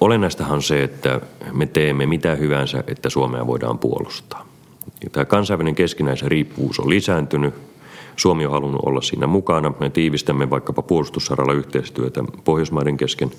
olennaistahan 0.00 0.52
on 0.52 0.62
se, 0.62 0.82
että 0.82 1.20
me 1.52 1.66
teemme 1.66 2.06
mitä 2.06 2.34
hyvänsä, 2.34 2.84
että 2.86 3.10
Suomea 3.10 3.46
voidaan 3.46 3.78
puolustaa. 3.78 4.46
Tämä 5.12 5.24
kansainvälinen 5.24 5.74
keskinäisen 5.74 6.30
riippuvuus 6.30 6.80
on 6.80 6.90
lisääntynyt– 6.90 7.54
Suomi 8.16 8.46
on 8.46 8.52
halunnut 8.52 8.82
olla 8.86 9.00
siinä 9.00 9.26
mukana. 9.26 9.72
Me 9.80 9.90
tiivistämme 9.90 10.50
vaikkapa 10.50 10.82
puolustussaralla 10.82 11.52
yhteistyötä 11.52 12.24
Pohjoismaiden 12.44 12.96
kesken. 12.96 13.30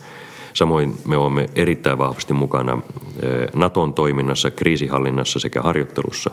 Samoin 0.54 0.98
me 1.08 1.18
olemme 1.18 1.50
erittäin 1.56 1.98
vahvasti 1.98 2.34
mukana 2.34 2.82
eh, 3.22 3.50
Naton 3.54 3.94
toiminnassa, 3.94 4.52
kriisihallinnassa 4.52 5.40
sekä 5.40 5.62
harjoittelussa. 5.62 6.32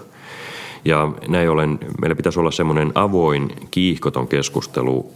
Ja 0.85 1.13
näin 1.29 1.51
ollen 1.51 1.79
meillä 2.01 2.15
pitäisi 2.15 2.41
olla 2.41 2.51
semmoinen 2.51 2.93
avoin, 2.95 3.53
kiihkoton 3.71 4.29
keskustelu 4.29 5.13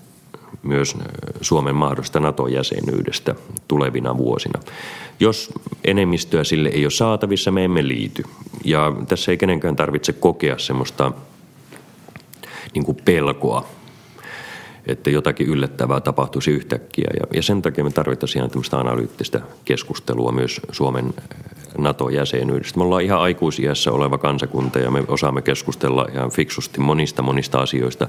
myös 0.63 0.97
Suomen 1.41 1.75
mahdollista 1.75 2.21
NATO-jäsenyydestä 2.21 3.35
tulevina 3.69 4.19
vuosina. 4.19 4.61
Jos 5.21 5.53
enemmistöä 5.85 6.45
sille 6.45 6.69
ei 6.69 6.85
ole 6.85 6.91
saatavissa, 6.91 7.51
me 7.51 7.65
emme 7.65 7.89
liity. 7.89 8.23
Ja 8.65 8.93
tässä 9.09 9.31
ei 9.31 9.37
kenenkään 9.39 9.77
tarvitse 9.77 10.13
kokea 10.13 10.59
semmoista 10.59 11.13
niin 12.75 12.85
kuin 12.85 12.99
pelkoa, 13.05 13.67
että 14.87 15.11
jotakin 15.11 15.47
yllättävää 15.47 16.01
tapahtuisi 16.01 16.51
yhtäkkiä. 16.51 17.11
Ja, 17.21 17.27
ja 17.35 17.43
sen 17.43 17.63
takia 17.63 17.85
me 17.85 17.91
tarvittaisiin 17.91 18.41
ihan 18.41 18.51
tämmöistä 18.51 18.79
analyyttistä 18.79 19.41
keskustelua 19.65 20.33
myös 20.33 20.61
Suomen 20.73 21.07
eh, 21.07 21.25
NATO-jäsenyydestä. 21.79 22.79
Me 22.79 22.85
ollaan 22.85 23.03
ihan 23.03 23.21
aikuisiässä 23.21 23.93
oleva 23.93 24.19
kansakunta 24.19 24.79
ja 24.79 24.91
me 24.91 25.05
osaamme 25.09 25.43
keskustella 25.43 26.07
ihan 26.13 26.31
fiksusti 26.31 26.81
monista 26.81 27.23
monista 27.23 27.59
asioista. 27.59 28.09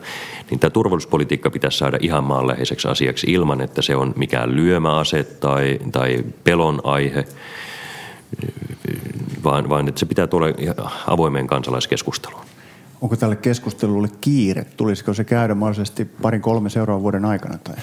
Niin 0.50 0.60
tämä 0.60 0.72
turvallisuuspolitiikka 0.72 1.50
pitäisi 1.50 1.78
saada 1.78 1.98
ihan 2.02 2.24
maanläheiseksi 2.24 2.88
asiaksi 2.88 3.32
ilman, 3.32 3.62
että 3.62 3.82
se 3.82 3.96
on 3.96 4.14
mikään 4.16 4.56
lyömäase 4.56 5.24
tai, 5.24 5.80
tai 5.92 6.24
pelon 6.44 6.82
aihe 6.84 7.26
vaan, 9.44 9.70
vaan 9.70 9.88
että 9.88 10.00
se 10.00 10.06
pitää 10.06 10.28
tulla 10.28 10.48
avoimeen 11.08 11.48
kansalaiskeskusteluun. 11.48 12.55
Onko 13.06 13.16
tälle 13.16 13.36
keskustelulle 13.36 14.08
kiire? 14.22 14.66
Tulisiko 14.78 15.14
se 15.14 15.24
käydä 15.24 15.56
mahdollisesti 15.56 16.06
parin 16.06 16.42
kolme 16.42 16.70
seuraavan 16.70 17.04
vuoden 17.04 17.26
aikana? 17.26 17.58
Tai? 17.58 17.76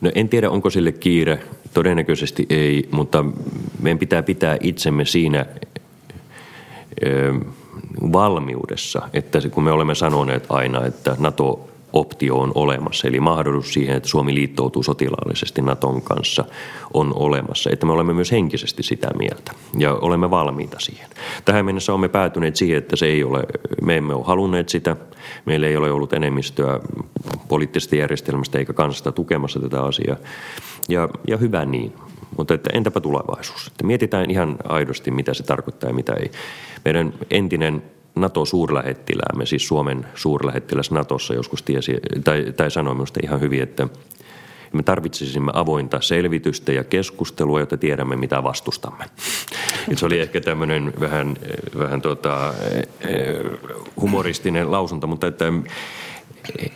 No 0.00 0.10
en 0.14 0.28
tiedä, 0.28 0.50
onko 0.50 0.70
sille 0.70 0.92
kiire. 0.92 1.40
Todennäköisesti 1.74 2.46
ei, 2.50 2.88
mutta 2.90 3.24
meidän 3.82 3.98
pitää 3.98 4.22
pitää 4.22 4.56
itsemme 4.60 5.04
siinä 5.04 5.46
valmiudessa, 8.12 9.08
että 9.12 9.38
kun 9.50 9.64
me 9.64 9.72
olemme 9.72 9.94
sanoneet 9.94 10.46
aina, 10.48 10.86
että 10.86 11.16
NATO 11.18 11.68
optio 11.94 12.36
on 12.36 12.52
olemassa, 12.54 13.08
eli 13.08 13.20
mahdollisuus 13.20 13.74
siihen, 13.74 13.96
että 13.96 14.08
Suomi 14.08 14.34
liittoutuu 14.34 14.82
sotilaallisesti 14.82 15.62
Naton 15.62 16.02
kanssa, 16.02 16.44
on 16.94 17.12
olemassa. 17.14 17.70
Että 17.70 17.86
me 17.86 17.92
olemme 17.92 18.12
myös 18.12 18.32
henkisesti 18.32 18.82
sitä 18.82 19.10
mieltä 19.18 19.52
ja 19.78 19.94
olemme 19.94 20.30
valmiita 20.30 20.80
siihen. 20.80 21.10
Tähän 21.44 21.64
mennessä 21.64 21.92
olemme 21.92 22.08
päätyneet 22.08 22.56
siihen, 22.56 22.78
että 22.78 22.96
se 22.96 23.06
ei 23.06 23.24
ole, 23.24 23.42
me 23.82 23.96
emme 23.96 24.14
ole 24.14 24.24
halunneet 24.24 24.68
sitä. 24.68 24.96
Meillä 25.44 25.66
ei 25.66 25.76
ole 25.76 25.90
ollut 25.90 26.12
enemmistöä 26.12 26.80
poliittisesta 27.48 27.96
järjestelmästä 27.96 28.58
eikä 28.58 28.72
kansasta 28.72 29.12
tukemassa 29.12 29.60
tätä 29.60 29.82
asiaa. 29.84 30.16
Ja, 30.88 31.08
ja 31.28 31.36
hyvä 31.36 31.64
niin. 31.64 31.92
Mutta 32.36 32.54
että 32.54 32.70
entäpä 32.72 33.00
tulevaisuus? 33.00 33.66
Että 33.66 33.86
mietitään 33.86 34.30
ihan 34.30 34.56
aidosti, 34.64 35.10
mitä 35.10 35.34
se 35.34 35.42
tarkoittaa 35.42 35.90
ja 35.90 35.94
mitä 35.94 36.14
ei. 36.14 36.30
Meidän 36.84 37.14
entinen 37.30 37.82
NATO-suurlähettiläämme, 38.14 39.46
siis 39.46 39.68
Suomen 39.68 40.06
suurlähettiläs 40.14 40.90
Natossa 40.90 41.34
joskus 41.34 41.62
tiesi, 41.62 41.96
tai, 42.24 42.52
tai 42.56 42.70
sanoi 42.70 42.94
minusta 42.94 43.20
ihan 43.22 43.40
hyvin, 43.40 43.62
että 43.62 43.88
me 44.72 44.82
tarvitsisimme 44.82 45.52
avointa 45.54 46.00
selvitystä 46.00 46.72
ja 46.72 46.84
keskustelua, 46.84 47.60
jotta 47.60 47.76
tiedämme, 47.76 48.16
mitä 48.16 48.42
vastustamme. 48.42 49.04
Et 49.90 49.98
se 49.98 50.06
oli 50.06 50.20
ehkä 50.20 50.40
tämmöinen 50.40 50.92
vähän, 51.00 51.36
vähän 51.78 52.00
tota, 52.00 52.54
humoristinen 54.00 54.70
lausunto, 54.70 55.06
mutta 55.06 55.26
että 55.26 55.44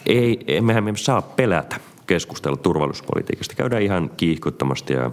ei, 0.07 0.45
emmehän 0.47 0.85
me 0.85 0.93
saa 0.97 1.23
pelätä 1.23 1.77
keskustella 2.07 2.57
turvallisuuspolitiikasta. 2.57 3.55
Käydään 3.55 3.83
ihan 3.83 4.11
kiihkottomasti 4.17 4.93
ja, 4.93 5.11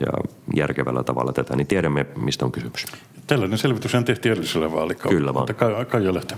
ja 0.00 0.12
järkevällä 0.56 1.02
tavalla 1.02 1.32
tätä, 1.32 1.56
niin 1.56 1.66
tiedämme, 1.66 2.06
mistä 2.16 2.44
on 2.44 2.52
kysymys. 2.52 2.86
Tällainen 3.26 3.58
selvitys 3.58 3.92
tehtiin 4.04 4.32
edellisellä 4.32 4.72
vaalikaudella. 4.72 5.20
Kyllä 5.20 5.34
vaan. 5.34 5.48
Mutta 5.48 5.84
Kaija 5.84 6.14
Lehtä. 6.14 6.36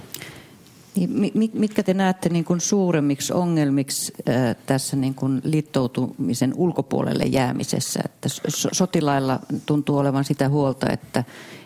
Niin, 0.97 1.51
mitkä 1.55 1.82
te 1.82 1.95
näette 1.95 2.28
niin 2.28 2.45
kuin 2.45 2.61
suuremmiksi 2.61 3.32
ongelmiksi 3.32 4.12
äh, 4.28 4.57
tässä 4.66 4.97
niin 4.97 5.14
kuin 5.14 5.41
liittoutumisen 5.45 6.53
ulkopuolelle 6.57 7.24
jäämisessä? 7.24 8.01
Että 8.05 8.28
sotilailla 8.72 9.41
tuntuu 9.66 9.99
olevan 9.99 10.24
sitä 10.24 10.49
huolta, 10.49 10.93
että, 10.93 11.24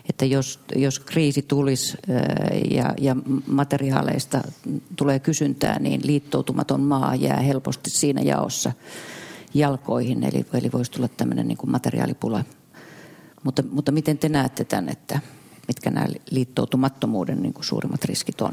että 0.08 0.24
jos, 0.24 0.60
jos 0.76 1.00
kriisi 1.00 1.42
tulisi 1.42 1.96
äh, 2.10 2.20
ja, 2.70 2.94
ja 3.00 3.16
materiaaleista 3.46 4.40
tulee 4.96 5.18
kysyntää, 5.18 5.78
niin 5.78 6.00
liittoutumaton 6.04 6.80
maa 6.80 7.14
jää 7.14 7.40
helposti 7.40 7.90
siinä 7.90 8.20
jaossa 8.20 8.72
jalkoihin. 9.54 10.24
Eli, 10.24 10.46
eli 10.54 10.72
voisi 10.72 10.90
tulla 10.90 11.08
tämmöinen 11.08 11.48
niin 11.48 11.58
kuin 11.58 11.70
materiaalipula 11.70 12.44
mutta, 13.44 13.62
mutta 13.70 13.92
miten 13.92 14.18
te 14.18 14.28
näette 14.28 14.64
tämän, 14.64 14.88
että 14.88 15.20
mitkä 15.68 15.90
nämä 15.90 16.06
liittoutumattomuuden 16.30 17.42
niin 17.42 17.52
kuin 17.52 17.64
suurimmat 17.64 18.04
riskit 18.04 18.40
on? 18.40 18.52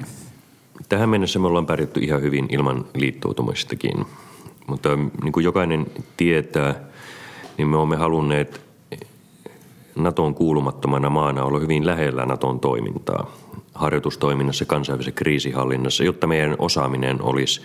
Tähän 0.90 1.10
mennessä 1.10 1.40
me 1.40 1.48
ollaan 1.48 1.66
pärjätty 1.66 2.00
ihan 2.00 2.22
hyvin 2.22 2.48
ilman 2.50 2.86
liittoutumistakin. 2.96 4.06
Mutta 4.68 4.90
niin 4.96 5.32
kuin 5.34 5.44
jokainen 5.44 5.86
tietää, 6.18 6.76
niin 7.58 7.68
me 7.68 7.78
olemme 7.78 7.96
halunneet 7.96 8.62
Naton 9.96 10.36
kuulumattomana 10.36 11.10
maana 11.10 11.44
olla 11.44 11.60
hyvin 11.60 11.86
lähellä 11.86 12.26
Naton 12.26 12.60
toimintaa 12.60 13.32
harjoitustoiminnassa, 13.74 14.66
kansainvälisessä 14.66 15.16
kriisihallinnassa, 15.16 16.04
jotta 16.04 16.28
meidän 16.28 16.56
osaaminen 16.60 17.22
olisi 17.22 17.62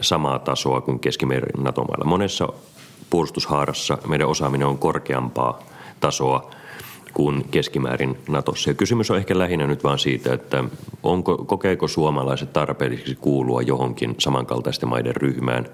samaa 0.00 0.38
tasoa 0.38 0.80
kuin 0.80 1.00
keskimäärin 1.00 1.64
NATO-mailla. 1.64 2.04
Monessa 2.04 2.48
puolustushaarassa 3.10 3.98
meidän 4.08 4.28
osaaminen 4.28 4.66
on 4.66 4.78
korkeampaa 4.78 5.62
tasoa 6.04 6.50
kuin 7.14 7.44
keskimäärin 7.50 8.18
Natossa. 8.28 8.70
Ja 8.70 8.74
kysymys 8.74 9.10
on 9.10 9.16
ehkä 9.16 9.38
lähinnä 9.38 9.66
nyt 9.66 9.84
vaan 9.84 9.98
siitä, 9.98 10.32
että 10.32 10.64
onko, 11.02 11.36
kokeeko 11.36 11.88
suomalaiset 11.88 12.52
tarpeelliseksi 12.52 13.14
kuulua 13.20 13.62
johonkin 13.62 14.14
samankaltaisten 14.18 14.88
maiden 14.88 15.16
ryhmään 15.16 15.66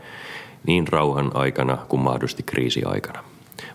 niin 0.66 0.88
rauhan 0.88 1.30
aikana 1.36 1.76
kuin 1.88 2.02
mahdollisesti 2.02 2.42
kriisiaikana. 2.42 3.24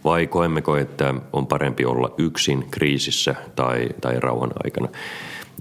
Vai 0.03 0.27
koemmeko, 0.27 0.77
että 0.77 1.13
on 1.33 1.47
parempi 1.47 1.85
olla 1.85 2.11
yksin 2.17 2.67
kriisissä 2.71 3.35
tai, 3.55 3.89
tai 4.01 4.19
rauhan 4.19 4.51
aikana? 4.63 4.87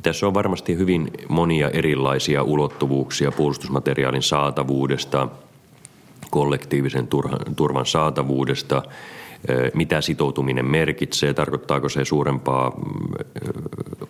Tässä 0.02 0.26
on 0.26 0.34
varmasti 0.34 0.76
hyvin 0.76 1.10
monia 1.28 1.70
erilaisia 1.70 2.42
ulottuvuuksia 2.42 3.32
puolustusmateriaalin 3.32 4.22
saatavuudesta, 4.22 5.28
kollektiivisen 6.30 7.08
turvan 7.56 7.86
saatavuudesta– 7.86 8.82
mitä 9.74 10.00
sitoutuminen 10.00 10.66
merkitsee, 10.66 11.34
tarkoittaako 11.34 11.88
se 11.88 12.04
suurempaa 12.04 12.80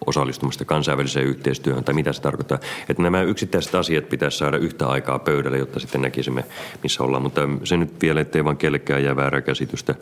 osallistumista 0.06 0.64
kansainväliseen 0.64 1.26
yhteistyöhön 1.26 1.84
tai 1.84 1.94
mitä 1.94 2.12
se 2.12 2.22
tarkoittaa. 2.22 2.58
Että 2.88 3.02
nämä 3.02 3.22
yksittäiset 3.22 3.74
asiat 3.74 4.08
pitäisi 4.08 4.38
saada 4.38 4.56
yhtä 4.56 4.86
aikaa 4.86 5.18
pöydälle, 5.18 5.58
jotta 5.58 5.80
sitten 5.80 6.02
näkisimme, 6.02 6.44
missä 6.82 7.04
ollaan. 7.04 7.22
Mutta 7.22 7.40
se 7.64 7.76
nyt 7.76 8.02
vielä, 8.02 8.20
ettei 8.20 8.44
vaan 8.44 8.56
kellekään 8.56 9.04
jää 9.04 9.16
väärää 9.16 9.40
käsitystä 9.40 9.94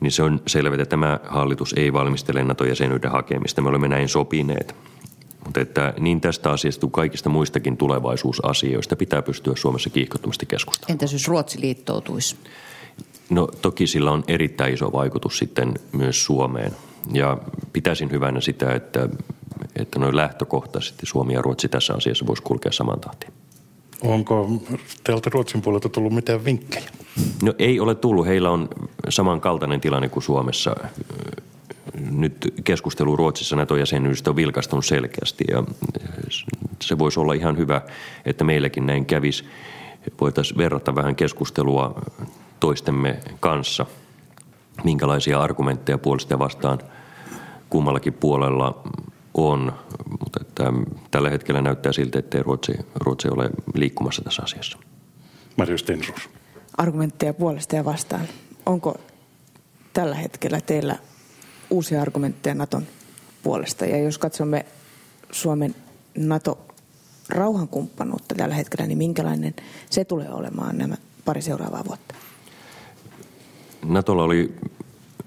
niin 0.00 0.12
se 0.12 0.22
on 0.22 0.42
selvä, 0.46 0.74
että 0.74 0.86
tämä 0.86 1.20
hallitus 1.28 1.74
ei 1.76 1.92
valmistele 1.92 2.44
NATO-jäsenyyden 2.44 3.10
hakemista. 3.10 3.62
Me 3.62 3.68
olemme 3.68 3.88
näin 3.88 4.08
sopineet. 4.08 4.74
Mutta 5.44 5.60
että 5.60 5.94
niin 5.98 6.20
tästä 6.20 6.50
asiasta 6.50 6.80
kuin 6.80 6.90
kaikista 6.90 7.28
muistakin 7.28 7.76
tulevaisuusasioista 7.76 8.96
pitää 8.96 9.22
pystyä 9.22 9.56
Suomessa 9.56 9.90
kiihkottomasti 9.90 10.46
keskustelemaan. 10.46 10.92
Entä 10.92 11.14
jos 11.14 11.28
Ruotsi 11.28 11.60
liittoutuisi? 11.60 12.36
No 13.30 13.48
toki 13.62 13.86
sillä 13.86 14.10
on 14.10 14.24
erittäin 14.28 14.74
iso 14.74 14.92
vaikutus 14.92 15.38
sitten 15.38 15.74
myös 15.92 16.24
Suomeen. 16.24 16.72
Ja 17.12 17.38
pitäisin 17.72 18.10
hyvänä 18.10 18.40
sitä, 18.40 18.74
että, 18.74 19.08
että 19.76 19.98
noin 19.98 20.16
lähtökohtaisesti 20.16 21.06
Suomi 21.06 21.34
ja 21.34 21.42
Ruotsi 21.42 21.68
tässä 21.68 21.94
asiassa 21.94 22.26
voisi 22.26 22.42
kulkea 22.42 22.72
saman 22.72 23.00
tahtiin. 23.00 23.32
Onko 24.02 24.62
teiltä 25.04 25.30
Ruotsin 25.32 25.62
puolelta 25.62 25.88
tullut 25.88 26.12
mitään 26.12 26.44
vinkkejä? 26.44 26.90
No 27.42 27.54
ei 27.58 27.80
ole 27.80 27.94
tullut. 27.94 28.26
Heillä 28.26 28.50
on 28.50 28.68
samankaltainen 29.08 29.80
tilanne 29.80 30.08
kuin 30.08 30.22
Suomessa. 30.22 30.76
Nyt 32.10 32.54
keskustelu 32.64 33.16
Ruotsissa 33.16 33.56
NATO-jäsenyydestä 33.56 34.30
on 34.30 34.36
vilkastunut 34.36 34.86
selkeästi 34.86 35.44
ja 35.50 35.64
se 36.82 36.98
voisi 36.98 37.20
olla 37.20 37.32
ihan 37.32 37.56
hyvä, 37.56 37.80
että 38.24 38.44
meilläkin 38.44 38.86
näin 38.86 39.06
kävisi. 39.06 39.44
Voitaisiin 40.20 40.58
verrata 40.58 40.94
vähän 40.94 41.16
keskustelua 41.16 42.02
toistemme 42.60 43.20
kanssa, 43.40 43.86
minkälaisia 44.84 45.40
argumentteja 45.40 45.98
puolesta 45.98 46.34
ja 46.34 46.38
vastaan 46.38 46.78
kummallakin 47.70 48.12
puolella 48.12 48.82
on, 49.34 49.72
mutta 50.20 50.40
että 50.40 50.64
tällä 51.10 51.30
hetkellä 51.30 51.62
näyttää 51.62 51.92
siltä, 51.92 52.18
että 52.18 52.42
Ruotsi, 52.42 52.72
Ruotsi 52.94 53.28
ole 53.28 53.50
liikkumassa 53.74 54.22
tässä 54.22 54.42
asiassa. 54.42 54.78
Marjo 55.56 55.78
Stensus. 55.78 56.30
Argumentteja 56.78 57.34
puolesta 57.34 57.76
ja 57.76 57.84
vastaan. 57.84 58.28
Onko 58.66 59.00
tällä 59.92 60.14
hetkellä 60.14 60.60
teillä 60.60 60.98
uusia 61.70 62.02
argumentteja 62.02 62.54
Naton 62.54 62.86
puolesta? 63.42 63.86
Ja 63.86 63.98
jos 63.98 64.18
katsomme 64.18 64.66
Suomen 65.32 65.74
NATO-rauhankumppanuutta 66.16 68.34
tällä 68.34 68.54
hetkellä, 68.54 68.86
niin 68.86 68.98
minkälainen 68.98 69.54
se 69.90 70.04
tulee 70.04 70.32
olemaan 70.32 70.78
nämä 70.78 70.96
pari 71.24 71.42
seuraavaa 71.42 71.84
vuotta? 71.84 72.14
Natolla 73.84 74.22
oli 74.22 74.54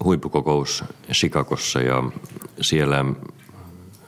huippukokous 0.04 0.84
Chicagossa 1.12 1.82
ja 1.82 2.04
siellä 2.62 3.06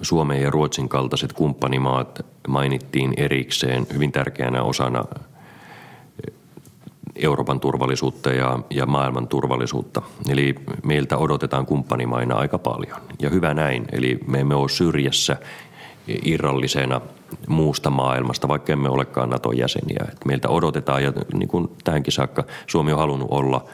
Suomen 0.02 0.42
ja 0.42 0.52
Ruotsin 0.52 0.90
kaltaiset 0.90 1.34
kumppanimaat 1.34 2.26
mainittiin 2.48 3.14
erikseen 3.18 3.88
hyvin 3.94 4.12
tärkeänä 4.12 4.64
osana 4.64 5.06
Euroopan 7.16 7.60
turvallisuutta 7.60 8.30
ja, 8.30 8.60
ja 8.70 8.86
maailman 8.86 9.28
turvallisuutta. 9.28 10.02
Eli 10.30 10.56
meiltä 10.84 11.18
odotetaan 11.18 11.66
kumppanimaina 11.66 12.36
aika 12.36 12.58
paljon. 12.58 12.98
Ja 13.22 13.30
hyvä 13.30 13.54
näin. 13.54 13.86
Eli 13.92 14.20
me 14.28 14.40
emme 14.40 14.56
ole 14.56 14.70
syrjässä 14.70 15.38
irrallisena 16.08 17.02
muusta 17.48 17.90
maailmasta, 17.90 18.48
vaikka 18.48 18.74
emme 18.74 18.90
olekaan 18.90 19.30
Naton 19.30 19.58
jäseniä. 19.58 20.06
Et 20.12 20.26
meiltä 20.26 20.50
odotetaan, 20.50 21.04
ja 21.04 21.14
niin 21.34 21.48
kuin 21.50 21.70
tähänkin 21.84 22.14
saakka 22.14 22.44
Suomi 22.68 22.92
on 22.92 23.00
halunnut 23.00 23.28
olla 23.32 23.66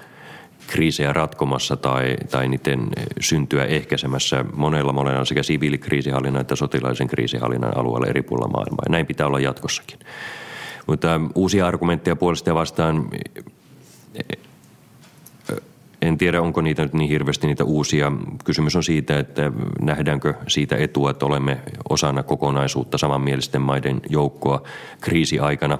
kriisejä 0.72 1.13
ratkomassa 1.13 1.78
tai, 1.78 2.15
tai 2.32 2.47
niiden 2.47 2.89
syntyä 3.19 3.65
ehkäisemässä 3.65 4.45
monella 4.53 4.93
monella 4.93 5.26
sekä 5.26 5.43
siviilikriisihallinnan 5.43 6.41
että 6.41 6.55
sotilaisen 6.55 7.07
kriisihallinnan 7.07 7.78
alueella 7.78 8.07
eri 8.07 8.22
puolilla 8.22 8.47
maailmaa. 8.47 8.84
Ja 8.86 8.91
näin 8.91 9.05
pitää 9.05 9.28
olla 9.28 9.39
jatkossakin. 9.39 9.99
Mutta 10.88 11.22
uusia 11.36 11.67
argumentteja 11.67 12.15
puolesta 12.15 12.49
ja 12.49 12.55
vastaan, 12.55 13.09
en 16.01 16.17
tiedä 16.17 16.41
onko 16.41 16.61
niitä 16.61 16.84
nyt 16.84 16.93
niin 16.93 17.09
hirveästi 17.09 17.47
niitä 17.47 17.63
uusia. 17.63 18.11
Kysymys 18.45 18.76
on 18.76 18.84
siitä, 18.84 19.19
että 19.19 19.51
nähdäänkö 19.82 20.34
siitä 20.47 20.76
etua, 20.78 21.11
että 21.11 21.26
olemme 21.26 21.57
osana 21.89 22.24
kokonaisuutta 22.24 22.97
samanmielisten 22.97 23.61
maiden 23.61 24.01
joukkoa 24.09 24.61
kriisiaikana 25.01 25.78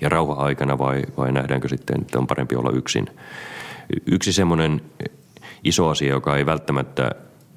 ja 0.00 0.08
rauha-aikana 0.08 0.78
vai, 0.78 1.02
vai 1.16 1.32
nähdäänkö 1.32 1.68
sitten, 1.68 2.00
että 2.00 2.18
on 2.18 2.26
parempi 2.26 2.56
olla 2.56 2.70
yksin. 2.70 3.06
Yksi 4.06 4.32
semmoinen 4.32 4.80
iso 5.64 5.88
asia, 5.88 6.10
joka 6.10 6.36
ei 6.36 6.46
välttämättä 6.46 7.10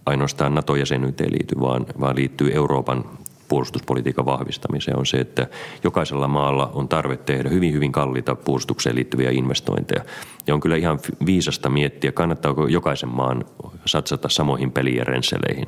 ainoastaan 0.05 0.55
NATO-jäsenyyteen 0.55 1.31
liity, 1.31 1.59
vaan, 1.59 1.85
vaan 1.99 2.15
liittyy 2.15 2.51
Euroopan 2.53 3.05
puolustuspolitiikan 3.47 4.25
vahvistamiseen 4.25 4.97
on 4.97 5.05
se, 5.05 5.17
että 5.17 5.47
jokaisella 5.83 6.27
maalla 6.27 6.71
on 6.73 6.87
tarve 6.87 7.17
tehdä 7.17 7.49
hyvin, 7.49 7.73
hyvin 7.73 7.91
kalliita 7.91 8.35
puolustukseen 8.35 8.95
liittyviä 8.95 9.31
investointeja. 9.31 10.03
Ja 10.47 10.53
on 10.53 10.59
kyllä 10.59 10.75
ihan 10.75 10.99
viisasta 11.25 11.69
miettiä, 11.69 12.11
kannattaako 12.11 12.67
jokaisen 12.67 13.09
maan 13.09 13.45
satsata 13.85 14.29
samoihin 14.29 14.73
rensseleihin. 15.03 15.67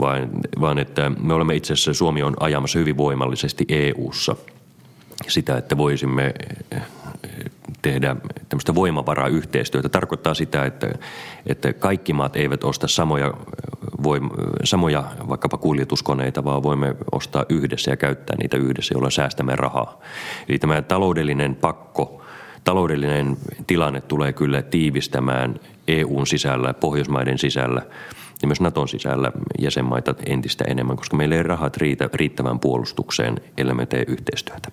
Vaan, 0.00 0.30
vaan 0.60 0.78
että 0.78 1.10
me 1.10 1.34
olemme 1.34 1.54
itse 1.54 1.72
asiassa, 1.72 1.94
Suomi 1.94 2.22
on 2.22 2.36
ajamassa 2.40 2.78
hyvin 2.78 2.96
voimallisesti 2.96 3.64
EU-ssa 3.68 4.36
sitä, 5.28 5.58
että 5.58 5.76
voisimme 5.76 6.34
tehdä 7.82 8.16
tämmöistä 8.48 8.74
voimavaraa 8.74 9.28
yhteistyötä. 9.28 9.88
Tarkoittaa 9.88 10.34
sitä, 10.34 10.64
että, 10.64 10.88
että 11.46 11.72
kaikki 11.72 12.12
maat 12.12 12.36
eivät 12.36 12.64
osta 12.64 12.88
samoja, 12.88 13.34
voim, 14.02 14.30
samoja 14.64 15.04
vaikkapa 15.28 15.58
kuljetuskoneita, 15.58 16.44
vaan 16.44 16.62
voimme 16.62 16.96
ostaa 17.12 17.44
yhdessä 17.48 17.90
ja 17.90 17.96
käyttää 17.96 18.36
niitä 18.36 18.56
yhdessä, 18.56 18.94
jolloin 18.94 19.12
säästämme 19.12 19.56
rahaa. 19.56 20.00
Eli 20.48 20.58
tämä 20.58 20.82
taloudellinen 20.82 21.54
pakko, 21.54 22.22
taloudellinen 22.64 23.36
tilanne 23.66 24.00
tulee 24.00 24.32
kyllä 24.32 24.62
tiivistämään 24.62 25.60
EUn 25.88 26.26
sisällä, 26.26 26.74
Pohjoismaiden 26.74 27.38
sisällä 27.38 27.82
ja 28.42 28.48
myös 28.48 28.60
Naton 28.60 28.88
sisällä 28.88 29.32
jäsenmaita 29.58 30.14
entistä 30.26 30.64
enemmän, 30.68 30.96
koska 30.96 31.16
meillä 31.16 31.34
ei 31.34 31.42
rahat 31.42 31.76
riitä 31.76 32.10
riittävään 32.14 32.60
puolustukseen, 32.60 33.40
ellei 33.58 33.74
me 33.74 33.86
tee 33.86 34.04
yhteistyötä. 34.08 34.68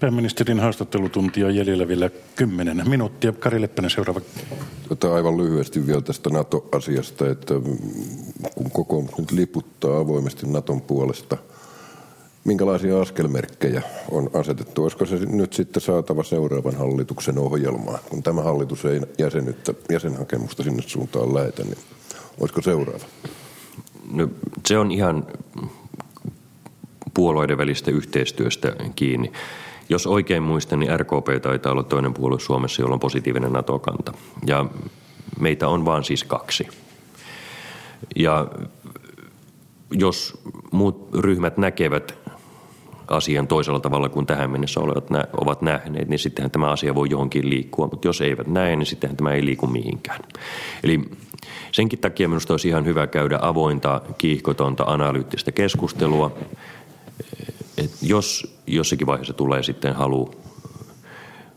Pääministerin 0.00 0.60
haastattelutuntia 0.60 1.50
jäljellä 1.50 1.88
vielä 1.88 2.10
kymmenen 2.36 2.82
minuuttia. 2.88 3.32
Kari 3.32 3.60
Leppänen 3.60 3.90
seuraava. 3.90 4.20
Tota 4.88 5.14
aivan 5.14 5.36
lyhyesti 5.36 5.86
vielä 5.86 6.00
tästä 6.00 6.30
NATO-asiasta, 6.30 7.30
että 7.30 7.54
kun 8.54 8.70
kokoomus 8.70 9.18
nyt 9.18 9.30
liputtaa 9.30 9.98
avoimesti 9.98 10.46
Naton 10.46 10.80
puolesta, 10.80 11.36
minkälaisia 12.44 13.00
askelmerkkejä 13.00 13.82
on 14.10 14.30
asetettu? 14.34 14.82
Olisiko 14.82 15.06
se 15.06 15.16
nyt 15.16 15.52
sitten 15.52 15.82
saatava 15.82 16.22
seuraavan 16.22 16.74
hallituksen 16.74 17.38
ohjelmaan? 17.38 17.98
Kun 18.10 18.22
tämä 18.22 18.42
hallitus 18.42 18.84
ei 18.84 19.00
jäsenyyttä, 19.18 19.74
jäsenhakemusta 19.90 20.62
sinne 20.62 20.82
suuntaan 20.86 21.34
lähetä, 21.34 21.62
niin 21.62 21.78
olisiko 22.40 22.62
seuraava? 22.62 23.04
No, 24.12 24.28
se 24.66 24.78
on 24.78 24.92
ihan 24.92 25.26
puolueiden 27.14 27.58
välistä 27.58 27.90
yhteistyöstä 27.90 28.76
kiinni. 28.96 29.32
Jos 29.88 30.06
oikein 30.06 30.42
muistan, 30.42 30.80
niin 30.80 31.00
RKP 31.00 31.42
taitaa 31.42 31.72
olla 31.72 31.82
toinen 31.82 32.14
puolue 32.14 32.40
Suomessa, 32.40 32.82
jolla 32.82 32.94
on 32.94 33.00
positiivinen 33.00 33.52
NATO-kanta. 33.52 34.12
Ja 34.46 34.66
meitä 35.40 35.68
on 35.68 35.84
vaan 35.84 36.04
siis 36.04 36.24
kaksi. 36.24 36.68
Ja 38.16 38.46
jos 39.90 40.42
muut 40.72 41.08
ryhmät 41.14 41.56
näkevät 41.56 42.14
asian 43.06 43.46
toisella 43.46 43.80
tavalla 43.80 44.08
kuin 44.08 44.26
tähän 44.26 44.50
mennessä 44.50 44.80
olevat, 44.80 45.08
ovat 45.40 45.62
nähneet, 45.62 46.08
niin 46.08 46.18
sittenhän 46.18 46.50
tämä 46.50 46.70
asia 46.70 46.94
voi 46.94 47.10
johonkin 47.10 47.50
liikkua. 47.50 47.86
Mutta 47.86 48.08
jos 48.08 48.20
eivät 48.20 48.46
näe, 48.46 48.76
niin 48.76 48.86
sittenhän 48.86 49.16
tämä 49.16 49.32
ei 49.32 49.44
liiku 49.44 49.66
mihinkään. 49.66 50.20
Eli 50.82 51.00
senkin 51.72 51.98
takia 51.98 52.28
minusta 52.28 52.52
olisi 52.52 52.68
ihan 52.68 52.84
hyvä 52.84 53.06
käydä 53.06 53.38
avointa, 53.42 54.00
kiihkotonta, 54.18 54.84
analyyttistä 54.86 55.52
keskustelua 55.52 56.38
että 57.78 57.96
jos 58.02 58.56
jossakin 58.66 59.06
vaiheessa 59.06 59.32
tulee 59.32 59.62
sitten 59.62 59.94
halu 59.94 60.34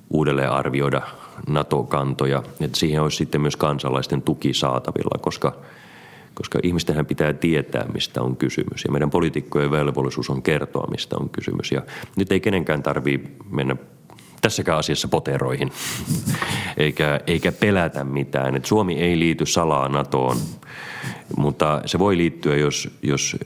uudelleen 0.09 0.51
arvioida 0.51 1.01
NATO-kantoja, 1.47 2.43
että 2.61 2.80
siihen 2.80 3.01
olisi 3.01 3.18
sitten 3.18 3.41
myös 3.41 3.55
kansalaisten 3.55 4.22
tuki 4.22 4.53
saatavilla, 4.53 5.20
koska, 5.22 5.55
koska 6.34 6.59
ihmistenhän 6.63 7.05
pitää 7.05 7.34
tietää, 7.34 7.86
mistä 7.93 8.22
on 8.22 8.38
kysymys. 8.38 8.84
Ja 8.86 8.91
meidän 8.91 9.09
poliitikkojen 9.09 9.72
velvollisuus 9.72 10.30
on 10.30 10.41
kertoa, 10.41 10.88
mistä 10.91 11.16
on 11.20 11.30
kysymys. 11.30 11.72
Ja 11.72 11.82
nyt 12.16 12.32
ei 12.32 12.39
kenenkään 12.39 12.84
tarvitse 12.84 13.30
mennä 13.49 13.76
tässäkään 14.41 14.78
asiassa 14.78 15.07
poteroihin, 15.07 15.72
eikä, 16.78 17.20
eikä 17.28 17.51
pelätä 17.51 18.03
mitään. 18.03 18.55
Et 18.55 18.66
Suomi 18.66 18.99
ei 18.99 19.20
liity 19.20 19.45
salaa 19.45 19.89
NATOon, 19.89 20.38
mutta 21.38 21.82
se 21.86 21.99
voi 21.99 22.18
liittyä, 22.18 22.55
jos, 22.55 22.89
jos 23.01 23.38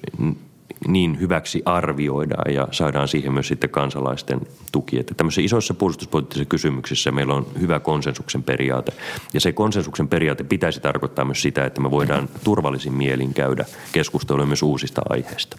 niin 0.88 1.20
hyväksi 1.20 1.62
arvioidaan 1.66 2.54
ja 2.54 2.68
saadaan 2.72 3.08
siihen 3.08 3.34
myös 3.34 3.48
sitten 3.48 3.70
kansalaisten 3.70 4.42
tuki. 4.72 5.00
Että 5.00 5.14
tämmöisissä 5.14 5.42
isoissa 5.42 5.74
puolustuspoliittisissa 5.74 6.50
kysymyksissä 6.50 7.12
meillä 7.12 7.34
on 7.34 7.48
hyvä 7.60 7.80
konsensuksen 7.80 8.44
periaate. 8.44 8.92
Ja 9.34 9.40
se 9.40 9.52
konsensuksen 9.52 10.08
periaate 10.08 10.44
pitäisi 10.44 10.80
tarkoittaa 10.80 11.26
myös 11.26 11.42
sitä, 11.42 11.66
että 11.66 11.82
me 11.82 11.92
voidaan 11.92 12.30
turvallisin 12.44 12.94
mielin 12.94 13.34
käydä 13.34 13.66
keskustelua 13.92 14.46
myös 14.46 14.64
uusista 14.64 15.02
aiheista. 15.10 15.58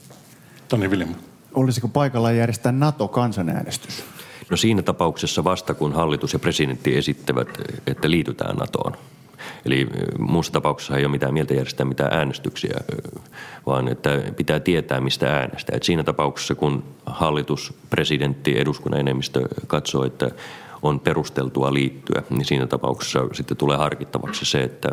Toni 0.68 0.88
William. 0.88 1.14
Olisiko 1.54 1.88
paikalla 1.88 2.32
järjestää 2.32 2.72
NATO-kansanäänestys? 2.72 4.04
No 4.50 4.56
siinä 4.56 4.82
tapauksessa 4.82 5.44
vasta 5.44 5.74
kun 5.74 5.92
hallitus 5.92 6.32
ja 6.32 6.38
presidentti 6.38 6.96
esittävät, 6.96 7.48
että 7.86 8.10
liitytään 8.10 8.56
NATOon– 8.56 8.96
Eli 9.64 9.88
muussa 10.18 10.52
tapauksessa 10.52 10.96
ei 10.96 11.04
ole 11.04 11.12
mitään 11.12 11.34
mieltä 11.34 11.54
järjestää 11.54 11.86
mitään 11.86 12.12
äänestyksiä, 12.12 12.80
vaan 13.66 13.88
että 13.88 14.10
pitää 14.36 14.60
tietää, 14.60 15.00
mistä 15.00 15.36
äänestää. 15.36 15.76
Et 15.76 15.82
siinä 15.82 16.02
tapauksessa, 16.02 16.54
kun 16.54 16.84
hallitus, 17.06 17.74
presidentti, 17.90 18.58
eduskunnan 18.58 19.00
enemmistö 19.00 19.48
katsoo, 19.66 20.04
että 20.04 20.30
on 20.82 21.00
perusteltua 21.00 21.74
liittyä, 21.74 22.22
niin 22.30 22.44
siinä 22.44 22.66
tapauksessa 22.66 23.20
sitten 23.32 23.56
tulee 23.56 23.76
harkittavaksi 23.76 24.44
se, 24.44 24.62
että 24.62 24.88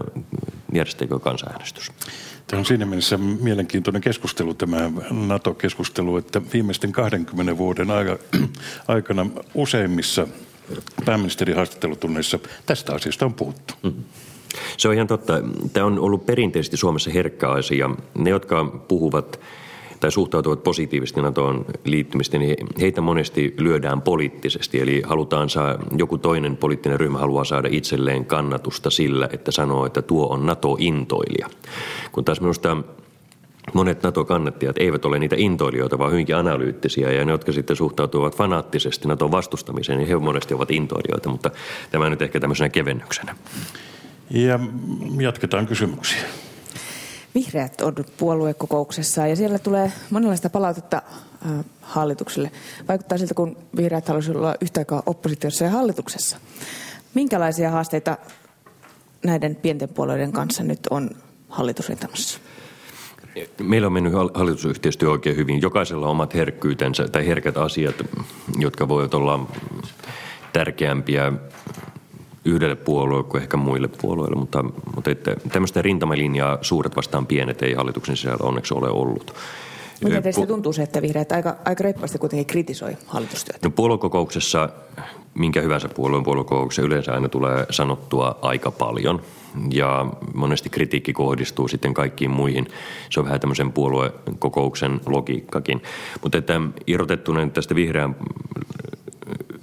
järjestääkö 0.73 1.19
kansanäänestys. 1.19 1.91
Tämä 2.47 2.59
on 2.59 2.65
siinä 2.65 2.85
mielessä 2.85 3.17
mielenkiintoinen 3.17 4.01
keskustelu, 4.01 4.53
tämä 4.53 4.91
NATO-keskustelu, 5.11 6.17
että 6.17 6.41
viimeisten 6.53 6.91
20 6.91 7.57
vuoden 7.57 7.87
aikana 8.87 9.25
useimmissa 9.53 10.27
pääministerin 11.05 11.55
haastattelutunneissa 11.55 12.39
tästä 12.65 12.93
asiasta 12.93 13.25
on 13.25 13.33
puhuttu. 13.33 13.73
Mm-hmm. 13.83 14.03
Se 14.77 14.87
on 14.87 14.93
ihan 14.93 15.07
totta. 15.07 15.33
Tämä 15.73 15.85
on 15.85 15.99
ollut 15.99 16.25
perinteisesti 16.25 16.77
Suomessa 16.77 17.11
herkkä 17.11 17.49
asia. 17.49 17.89
Ne, 18.17 18.29
jotka 18.29 18.65
puhuvat 18.87 19.39
tai 19.99 20.11
suhtautuvat 20.11 20.63
positiivisesti 20.63 21.21
NATOon 21.21 21.65
liittymistä, 21.83 22.37
niin 22.37 22.67
heitä 22.79 23.01
monesti 23.01 23.53
lyödään 23.57 24.01
poliittisesti. 24.01 24.81
Eli 24.81 25.01
halutaan 25.05 25.49
saa, 25.49 25.77
joku 25.97 26.17
toinen 26.17 26.57
poliittinen 26.57 26.99
ryhmä 26.99 27.17
haluaa 27.17 27.43
saada 27.43 27.67
itselleen 27.71 28.25
kannatusta 28.25 28.89
sillä, 28.89 29.29
että 29.33 29.51
sanoo, 29.51 29.85
että 29.85 30.01
tuo 30.01 30.27
on 30.27 30.45
NATO-intoilija. 30.45 31.49
Kun 32.11 32.25
taas 32.25 32.41
minusta 32.41 32.77
monet 33.73 34.03
NATO-kannattajat 34.03 34.77
eivät 34.77 35.05
ole 35.05 35.19
niitä 35.19 35.35
intoilijoita, 35.39 35.97
vaan 35.97 36.11
hyvinkin 36.11 36.35
analyyttisiä. 36.35 37.11
Ja 37.11 37.25
ne, 37.25 37.31
jotka 37.31 37.51
sitten 37.51 37.75
suhtautuvat 37.75 38.35
fanaattisesti 38.37 39.07
NATOn 39.07 39.31
vastustamiseen, 39.31 39.97
niin 39.97 40.07
he 40.07 40.15
monesti 40.15 40.53
ovat 40.53 40.71
intoilijoita. 40.71 41.29
Mutta 41.29 41.51
tämä 41.91 42.09
nyt 42.09 42.21
ehkä 42.21 42.39
tämmöisenä 42.39 42.69
kevennyksenä. 42.69 43.35
Ja 44.29 44.59
jatketaan 45.21 45.67
kysymyksiä. 45.67 46.21
Vihreät 47.35 47.81
on 47.81 47.95
puoluekokouksessa 48.17 49.27
ja 49.27 49.35
siellä 49.35 49.59
tulee 49.59 49.91
monenlaista 50.09 50.49
palautetta 50.49 51.01
äh, 51.45 51.65
hallitukselle. 51.81 52.51
Vaikuttaa 52.87 53.17
siltä, 53.17 53.33
kun 53.33 53.57
vihreät 53.75 54.07
haluaisivat 54.07 54.37
olla 54.37 54.55
yhtä 54.61 54.79
aikaa 54.79 55.03
oppositiossa 55.05 55.63
ja 55.63 55.69
hallituksessa. 55.69 56.37
Minkälaisia 57.13 57.71
haasteita 57.71 58.17
näiden 59.25 59.55
pienten 59.55 59.89
puolueiden 59.89 60.31
kanssa 60.31 60.63
nyt 60.63 60.79
on 60.89 61.09
hallitusrintamassa? 61.49 62.39
Meillä 63.61 63.87
on 63.87 63.93
mennyt 63.93 64.13
hallitusyhteistyö 64.33 65.11
oikein 65.11 65.35
hyvin. 65.35 65.61
Jokaisella 65.61 66.05
on 66.05 66.11
omat 66.11 66.33
herkkyytensä 66.33 67.07
tai 67.07 67.27
herkät 67.27 67.57
asiat, 67.57 67.95
jotka 68.59 68.87
voivat 68.87 69.13
olla 69.13 69.47
tärkeämpiä 70.53 71.33
yhdelle 72.47 72.75
puolueelle 72.75 73.29
kuin 73.29 73.41
ehkä 73.41 73.57
muille 73.57 73.89
puolueille, 74.01 74.35
mutta, 74.35 74.63
mutta 74.95 75.11
että 75.11 75.35
tämmöistä 75.51 75.81
rintamalinjaa 75.81 76.57
suuret 76.61 76.95
vastaan 76.95 77.27
pienet 77.27 77.61
ei 77.63 77.73
hallituksen 77.73 78.17
sisällä 78.17 78.47
onneksi 78.47 78.73
ole 78.73 78.89
ollut. 78.89 79.33
Miten 80.03 80.23
teistä 80.23 80.45
tuntuu 80.45 80.73
se, 80.73 80.83
että 80.83 81.01
vihreät 81.01 81.31
aika, 81.31 81.55
aika 81.65 81.83
reippaasti 81.83 82.17
kuitenkin 82.17 82.45
kritisoi 82.45 82.97
hallitustyötä? 83.05 83.59
No 83.63 83.71
puoluekokouksessa, 83.71 84.69
minkä 85.33 85.61
hyvänsä 85.61 85.89
puolueen 85.89 86.23
puoluekokouksessa 86.23 86.81
yleensä 86.81 87.13
aina 87.13 87.29
tulee 87.29 87.65
sanottua 87.69 88.39
aika 88.41 88.71
paljon. 88.71 89.21
Ja 89.71 90.05
monesti 90.33 90.69
kritiikki 90.69 91.13
kohdistuu 91.13 91.67
sitten 91.67 91.93
kaikkiin 91.93 92.31
muihin. 92.31 92.67
Se 93.09 93.19
on 93.19 93.25
vähän 93.25 93.39
tämmöisen 93.39 93.71
puoluekokouksen 93.71 95.01
logiikkakin. 95.05 95.81
Mutta 96.21 96.37
että 96.37 96.61
irrotettuna 96.87 97.47
tästä 97.47 97.75
vihreän 97.75 98.15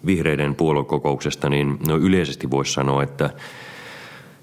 vihreiden 0.07 0.55
puoluekokouksesta, 0.55 1.49
niin 1.49 1.79
no 1.89 1.97
yleisesti 1.97 2.51
voisi 2.51 2.73
sanoa, 2.73 3.03
että 3.03 3.31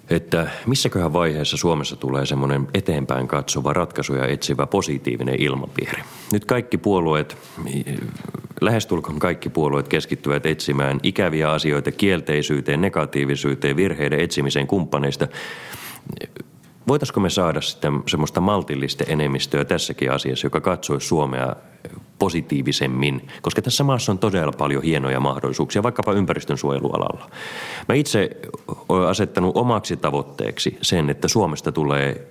että 0.09 0.47
missäköhän 0.65 1.13
vaiheessa 1.13 1.57
Suomessa 1.57 1.95
tulee 1.95 2.25
semmoinen 2.25 2.67
eteenpäin 2.73 3.27
katsova 3.27 3.73
ratkaisuja 3.73 4.27
etsivä 4.27 4.67
positiivinen 4.67 5.41
ilmapiiri. 5.41 6.01
Nyt 6.33 6.45
kaikki 6.45 6.77
puolueet, 6.77 7.37
lähestulkoon 8.61 9.19
kaikki 9.19 9.49
puolueet 9.49 9.87
keskittyvät 9.87 10.45
etsimään 10.45 10.99
ikäviä 11.03 11.51
asioita 11.51 11.91
kielteisyyteen, 11.91 12.81
negatiivisuuteen, 12.81 13.75
virheiden 13.75 14.19
etsimiseen 14.19 14.67
kumppaneista. 14.67 15.27
Voitaisiko 16.87 17.19
me 17.19 17.29
saada 17.29 17.61
sitten 17.61 18.03
semmoista 18.07 18.41
maltillista 18.41 19.03
enemmistöä 19.07 19.65
tässäkin 19.65 20.11
asiassa, 20.11 20.45
joka 20.45 20.61
katsoisi 20.61 21.07
Suomea 21.07 21.55
positiivisemmin, 22.19 23.27
koska 23.41 23.61
tässä 23.61 23.83
maassa 23.83 24.11
on 24.11 24.19
todella 24.19 24.51
paljon 24.51 24.83
hienoja 24.83 25.19
mahdollisuuksia, 25.19 25.83
vaikkapa 25.83 26.13
ympäristön 26.13 26.57
suojelualalla. 26.57 27.29
Mä 27.89 27.95
itse 27.95 28.29
olen 28.89 29.07
asettanut 29.07 29.57
omaksi 29.57 29.97
tavoitteeksi 29.97 30.77
sen, 30.81 31.09
että 31.09 31.27
Suomesta 31.27 31.71
tulee 31.71 32.27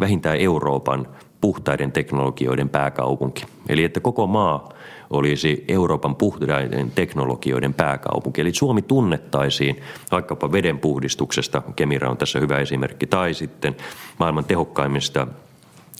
vähintään 0.00 0.36
Euroopan 0.36 1.08
puhtaiden 1.40 1.92
teknologioiden 1.92 2.68
pääkaupunki. 2.68 3.44
Eli 3.68 3.84
että 3.84 4.00
koko 4.00 4.26
maa 4.26 4.68
olisi 5.10 5.64
Euroopan 5.68 6.16
puhtaiden 6.16 6.92
teknologioiden 6.94 7.74
pääkaupunki. 7.74 8.40
Eli 8.40 8.54
Suomi 8.54 8.82
tunnettaisiin 8.82 9.80
vaikkapa 10.10 10.52
vedenpuhdistuksesta, 10.52 11.62
Kemira 11.76 12.10
on 12.10 12.16
tässä 12.16 12.40
hyvä 12.40 12.58
esimerkki, 12.58 13.06
tai 13.06 13.34
sitten 13.34 13.76
maailman 14.18 14.44
tehokkaimmista 14.44 15.26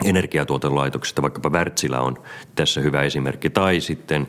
energiatuotelaitoksesta, 0.05 1.23
vaikkapa 1.23 1.51
Wärtsilä 1.51 2.01
on 2.01 2.19
tässä 2.55 2.81
hyvä 2.81 3.03
esimerkki, 3.03 3.51
tai 3.51 3.81
sitten 3.81 4.29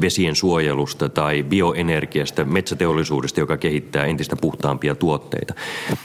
vesien 0.00 0.36
suojelusta 0.36 1.08
tai 1.08 1.42
bioenergiasta, 1.42 2.44
metsäteollisuudesta, 2.44 3.40
joka 3.40 3.56
kehittää 3.56 4.04
entistä 4.04 4.36
puhtaampia 4.36 4.94
tuotteita. 4.94 5.54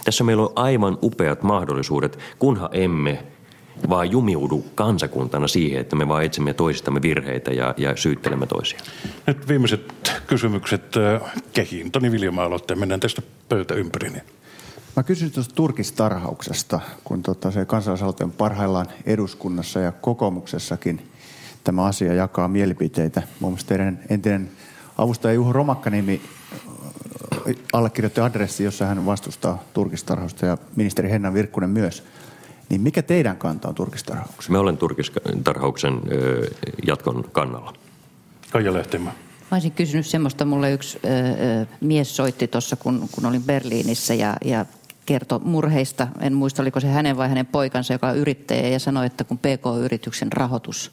Tässä 0.05 0.23
meillä 0.23 0.43
on 0.43 0.53
aivan 0.55 0.97
upeat 1.01 1.43
mahdollisuudet, 1.43 2.19
kunhan 2.39 2.69
emme 2.71 3.23
vaan 3.89 4.11
jumiudu 4.11 4.65
kansakuntana 4.75 5.47
siihen, 5.47 5.81
että 5.81 5.95
me 5.95 6.07
vaan 6.07 6.23
etsimme 6.23 6.53
toisistamme 6.53 7.01
virheitä 7.01 7.51
ja, 7.51 7.73
ja 7.77 7.95
syyttelemme 7.95 8.47
toisia. 8.47 8.79
Nyt 9.27 9.47
viimeiset 9.47 9.93
kysymykset 10.27 10.83
kehiin. 11.53 11.91
Toni 11.91 12.11
Viljama 12.11 12.43
aloittaa. 12.43 12.77
Mennään 12.77 12.99
tästä 12.99 13.21
pöytä 13.49 13.73
ympäri. 13.73 14.09
Niin. 14.09 14.23
Mä 14.95 15.03
kysyn 15.03 15.31
tuosta 15.31 15.55
turkistarhauksesta, 15.55 16.79
kun 17.03 17.23
tota 17.23 17.51
se 17.51 17.65
kansalaisaloite 17.65 18.23
on 18.23 18.31
parhaillaan 18.31 18.87
eduskunnassa 19.05 19.79
ja 19.79 19.91
kokoomuksessakin 19.91 21.09
tämä 21.63 21.83
asia 21.83 22.13
jakaa 22.13 22.47
mielipiteitä. 22.47 23.21
Muun 23.39 23.53
muassa 23.53 23.67
teidän 23.67 23.99
entinen 24.09 24.49
avustaja 24.97 25.33
Juho 25.33 25.53
Romakkaniemi 25.53 26.21
allekirjoitti 27.73 28.21
adressi, 28.21 28.63
jossa 28.63 28.85
hän 28.85 29.05
vastustaa 29.05 29.63
turkistarhausta 29.73 30.45
ja 30.45 30.57
ministeri 30.75 31.09
Henna 31.09 31.33
Virkkunen 31.33 31.69
myös. 31.69 32.03
Niin 32.69 32.81
mikä 32.81 33.01
teidän 33.01 33.37
kanta 33.37 33.67
on 33.67 33.75
turkistarhaukseen? 33.75 34.51
Me 34.51 34.57
olen 34.57 34.77
turkistarhauksen 34.77 36.01
jatkon 36.87 37.23
kannalla. 37.31 37.73
Kaija 38.51 38.73
Lehtemä. 38.73 39.11
Mä 39.51 39.55
olisin 39.55 39.71
kysynyt 39.71 40.05
semmoista, 40.05 40.45
mulle 40.45 40.71
yksi 40.71 40.99
ö, 41.05 41.65
mies 41.81 42.15
soitti 42.15 42.47
tuossa, 42.47 42.75
kun, 42.75 43.09
kun 43.11 43.25
olin 43.25 43.43
Berliinissä 43.43 44.13
ja, 44.13 44.37
ja 44.45 44.65
kertoi 45.05 45.39
murheista. 45.39 46.07
En 46.19 46.33
muista, 46.33 46.61
oliko 46.61 46.79
se 46.79 46.87
hänen 46.87 47.17
vai 47.17 47.29
hänen 47.29 47.45
poikansa, 47.45 47.93
joka 47.93 48.07
on 48.07 48.17
yrittäjä 48.17 48.67
ja 48.67 48.79
sanoi, 48.79 49.05
että 49.05 49.23
kun 49.23 49.37
PK-yrityksen 49.37 50.31
rahoitus 50.31 50.91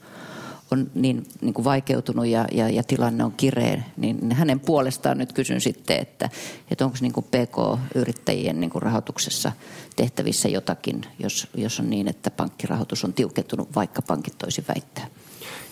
on 0.73 0.91
niin, 0.95 1.27
niin 1.41 1.55
kuin 1.55 1.65
vaikeutunut 1.65 2.27
ja, 2.27 2.45
ja, 2.53 2.69
ja 2.69 2.83
tilanne 2.83 3.25
on 3.25 3.33
kireen, 3.33 3.85
niin 3.97 4.33
hänen 4.33 4.61
puolestaan 4.61 5.19
nyt 5.19 5.33
kysyn 5.33 5.61
sitten, 5.61 5.99
että, 5.99 6.31
että 6.71 6.85
onko 6.85 6.97
niin 7.01 7.13
kuin 7.13 7.27
PK-yrittäjien 7.27 8.61
niin 8.61 8.71
kuin 8.71 8.83
rahoituksessa 8.83 9.53
tehtävissä 9.97 10.49
jotakin, 10.49 11.01
jos, 11.19 11.49
jos 11.55 11.81
on 11.81 11.91
niin, 11.91 12.09
että 12.09 12.31
pankkirahoitus 12.31 13.05
on 13.05 13.13
tiukentunut, 13.13 13.75
vaikka 13.75 14.03
pankit 14.03 14.39
toisin 14.39 14.65
väittää. 14.69 15.07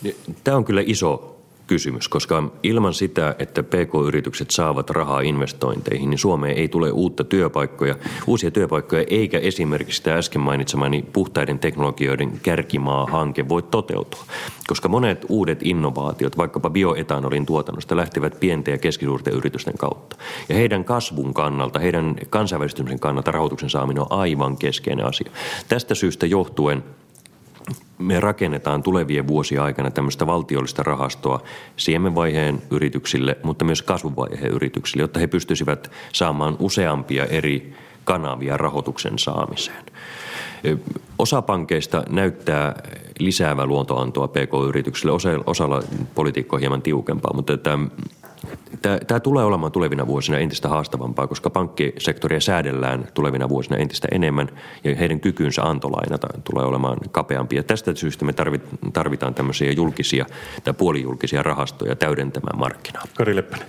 Niin, 0.03 0.17
Tämä 0.45 0.57
on 0.57 0.65
kyllä 0.65 0.83
iso 0.87 1.40
kysymys, 1.71 2.09
koska 2.09 2.43
ilman 2.63 2.95
sitä, 2.95 3.35
että 3.39 3.63
PK-yritykset 3.63 4.51
saavat 4.51 4.91
rahaa 4.91 5.21
investointeihin, 5.21 6.11
niin 6.11 6.19
Suomeen 6.19 6.57
ei 6.57 6.69
tule 6.69 6.91
uutta 6.91 7.25
työpaikkoja, 7.25 7.95
uusia 8.27 8.51
työpaikkoja, 8.51 9.05
eikä 9.11 9.39
esimerkiksi 9.39 10.03
tämä 10.03 10.17
äsken 10.17 10.41
mainitsemani 10.41 11.05
puhtaiden 11.13 11.59
teknologioiden 11.59 12.41
kärkimaa-hanke 12.43 13.49
voi 13.49 13.63
toteutua. 13.63 14.25
Koska 14.67 14.89
monet 14.89 15.27
uudet 15.29 15.59
innovaatiot, 15.63 16.37
vaikkapa 16.37 16.71
bioetanolin 16.71 17.47
tuotannosta, 17.47 17.97
lähtevät 17.97 18.41
pienten 18.41 18.73
ja 18.73 18.79
keskisuurten 18.79 19.35
yritysten 19.35 19.79
kautta. 19.79 20.17
Ja 20.49 20.55
heidän 20.55 20.85
kasvun 20.85 21.35
kannalta, 21.35 21.79
heidän 21.79 22.17
kansainvälistymisen 22.31 23.01
kannalta 23.01 23.31
rahoituksen 23.31 23.71
saaminen 23.71 24.03
on 24.03 24.13
aivan 24.13 24.57
keskeinen 24.57 25.07
asia. 25.07 25.31
Tästä 25.69 25.95
syystä 25.95 26.27
johtuen 26.27 26.85
me 27.99 28.21
rakennetaan 28.21 28.83
tulevien 28.83 29.27
vuosien 29.29 29.63
aikana 29.63 29.91
tämmöistä 29.91 30.27
valtiollista 30.27 30.83
rahastoa 30.83 31.43
siemenvaiheen 31.77 32.63
yrityksille, 32.71 33.37
mutta 33.43 33.65
myös 33.65 33.83
kasvuvaiheen 33.83 34.53
yrityksille, 34.53 35.03
jotta 35.03 35.21
he 35.21 35.27
pystyisivät 35.27 35.91
saamaan 36.13 36.57
useampia 36.59 37.27
eri 37.27 37.75
kanavia 38.05 38.57
rahoituksen 38.57 39.19
saamiseen. 39.19 39.85
Osa 41.19 41.43
pankeista 41.43 42.03
näyttää 42.09 42.83
lisäävän 43.19 43.69
luontoantoa 43.69 44.29
PK-yrityksille, 44.29 45.43
osalla 45.47 45.83
politiikkoa 46.15 46.59
hieman 46.59 46.83
tiukempaa, 46.83 47.35
mutta 47.35 47.53
että 47.53 47.79
Tämä 49.07 49.21
tulee 49.21 49.45
olemaan 49.45 49.73
tulevina 49.73 50.07
vuosina 50.07 50.39
entistä 50.39 50.69
haastavampaa, 50.69 51.27
koska 51.27 51.51
pankkisektoria 51.51 52.41
säädellään 52.41 53.09
tulevina 53.15 53.49
vuosina 53.49 53.77
entistä 53.77 54.09
enemmän 54.13 54.49
ja 54.85 54.97
heidän 54.97 55.21
kykynsä 55.21 55.63
antolainata 55.63 56.29
tulee 56.45 56.65
olemaan 56.65 56.99
kapeampi. 57.11 57.57
Ja 57.57 57.63
tästä 57.63 57.95
syystä 57.95 58.25
me 58.25 58.35
tarvitaan 58.93 59.35
tämmöisiä 59.35 59.73
julkisia 59.73 60.27
tai 60.65 60.75
puolijulkisia 60.75 61.43
rahastoja 61.43 61.97
täydentämään 61.97 62.59
markkinaa. 62.59 63.03
Kari 63.17 63.37
Leppänen. 63.37 63.67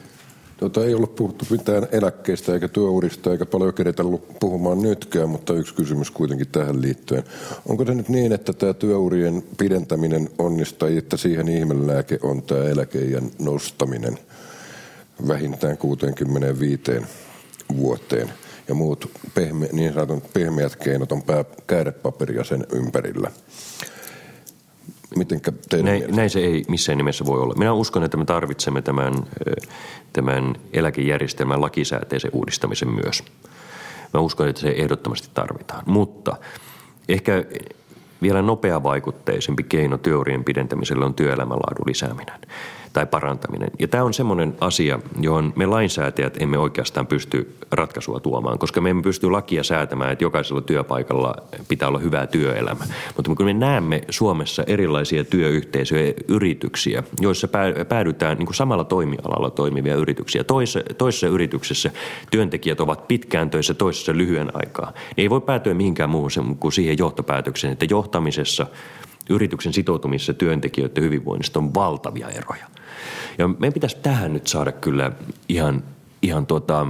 Tuota, 0.57 0.85
ei 0.85 0.95
ole 0.95 1.07
puhuttu 1.07 1.45
mitään 1.49 1.87
eläkkeistä 1.91 2.53
eikä 2.53 2.67
työurista 2.67 3.31
eikä 3.31 3.45
paljon 3.45 3.73
keretä 3.73 4.03
puhumaan 4.39 4.81
nytkään, 4.81 5.29
mutta 5.29 5.53
yksi 5.53 5.73
kysymys 5.73 6.11
kuitenkin 6.11 6.47
tähän 6.47 6.81
liittyen. 6.81 7.23
Onko 7.65 7.85
se 7.85 7.95
nyt 7.95 8.09
niin, 8.09 8.31
että 8.31 8.53
tämä 8.53 8.73
työurien 8.73 9.43
pidentäminen 9.57 10.29
onnistaa, 10.37 10.89
että 10.89 11.17
siihen 11.17 11.47
ihmelääke 11.47 12.19
on 12.23 12.43
tämä 12.43 12.63
eläkeijän 12.63 13.31
nostaminen? 13.39 14.17
Vähintään 15.27 15.77
65 15.77 16.81
vuoteen. 17.77 18.33
Ja 18.67 18.75
muut 18.75 19.11
pehme, 19.33 19.69
niin 19.71 19.93
sanotut 19.93 20.33
pehmeät 20.33 20.75
keinot 20.75 21.11
on 21.11 21.23
pää, 21.23 21.45
käärepaperi 21.67 22.45
sen 22.45 22.65
ympärillä. 22.73 23.31
Mitenkä 25.15 25.51
näin, 25.83 26.03
näin 26.15 26.29
se 26.29 26.39
ei 26.39 26.63
missään 26.67 26.97
nimessä 26.97 27.25
voi 27.25 27.39
olla. 27.39 27.53
Minä 27.57 27.73
uskon, 27.73 28.03
että 28.03 28.17
me 28.17 28.25
tarvitsemme 28.25 28.81
tämän, 28.81 29.13
tämän 30.13 30.55
eläkejärjestelmän 30.73 31.61
lakisääteisen 31.61 32.31
uudistamisen 32.33 32.89
myös. 32.89 33.23
Mä 34.13 34.19
uskon, 34.19 34.47
että 34.47 34.61
se 34.61 34.69
ehdottomasti 34.69 35.29
tarvitaan. 35.33 35.83
Mutta 35.85 36.37
ehkä 37.09 37.45
vielä 38.21 38.41
nopeavaikutteisempi 38.41 39.63
keino 39.63 39.97
työurien 39.97 40.43
pidentämiselle 40.43 41.05
on 41.05 41.13
työelämänlaadun 41.13 41.87
lisääminen 41.87 42.39
tai 42.93 43.05
parantaminen. 43.05 43.71
Ja 43.79 43.87
tämä 43.87 44.03
on 44.03 44.13
semmoinen 44.13 44.55
asia, 44.59 44.99
johon 45.19 45.53
me 45.55 45.65
lainsäätäjät 45.65 46.41
emme 46.41 46.57
oikeastaan 46.57 47.07
pysty 47.07 47.55
ratkaisua 47.71 48.19
tuomaan, 48.19 48.59
koska 48.59 48.81
me 48.81 48.89
emme 48.89 49.03
pysty 49.03 49.31
lakia 49.31 49.63
säätämään, 49.63 50.11
että 50.11 50.23
jokaisella 50.23 50.61
työpaikalla 50.61 51.35
pitää 51.67 51.87
olla 51.87 51.99
hyvä 51.99 52.27
työelämä. 52.27 52.83
Mutta 53.15 53.35
kun 53.35 53.45
me 53.45 53.53
näemme 53.53 54.01
Suomessa 54.09 54.63
erilaisia 54.67 55.23
työyhteisöjä, 55.23 56.13
yrityksiä, 56.27 57.03
joissa 57.19 57.47
päädytään 57.89 58.37
niin 58.37 58.45
kuin 58.45 58.55
samalla 58.55 58.83
toimialalla 58.83 59.49
toimivia 59.49 59.95
yrityksiä. 59.95 60.43
Toisessa, 60.43 60.79
toisessa 60.97 61.27
yrityksessä 61.27 61.91
työntekijät 62.31 62.79
ovat 62.79 63.07
pitkään 63.07 63.49
töissä, 63.49 63.73
toisessa 63.73 64.13
lyhyen 64.13 64.51
aikaa. 64.53 64.91
Niin 64.95 65.23
ei 65.23 65.29
voi 65.29 65.41
päätyä 65.41 65.73
mihinkään 65.73 66.09
muuhun 66.09 66.57
kuin 66.59 66.71
siihen 66.71 66.97
johtopäätökseen, 66.97 67.73
että 67.73 67.85
johtamisessa 67.89 68.67
yrityksen 69.31 69.73
sitoutumisessa 69.73 70.33
työntekijöiden 70.33 71.03
hyvinvoinnista 71.03 71.59
on 71.59 71.73
valtavia 71.73 72.29
eroja. 72.29 72.65
Ja 73.37 73.47
meidän 73.47 73.73
pitäisi 73.73 73.97
tähän 74.03 74.33
nyt 74.33 74.47
saada 74.47 74.71
kyllä 74.71 75.11
ihan, 75.49 75.83
ihan 76.21 76.45
tota, 76.45 76.87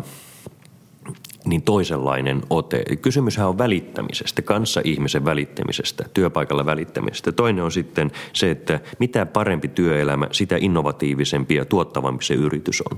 niin 1.46 1.62
toisenlainen 1.62 2.42
ote. 2.50 2.84
Kysymyshän 3.02 3.48
on 3.48 3.58
välittämisestä, 3.58 4.42
kanssa 4.42 4.82
ihmisen 4.84 5.26
välittämisestä, 5.26 6.06
työpaikalla 6.14 6.66
välittämisestä. 6.66 7.32
Toinen 7.32 7.64
on 7.64 7.72
sitten 7.72 8.12
se, 8.34 8.52
että 8.52 8.80
mitä 9.00 9.26
parempi 9.26 9.68
työelämä, 9.68 10.28
sitä 10.32 10.58
innovatiivisempi 10.60 11.56
ja 11.56 11.66
tuottavampi 11.66 12.24
se 12.24 12.34
yritys 12.34 12.84
on. 12.92 12.98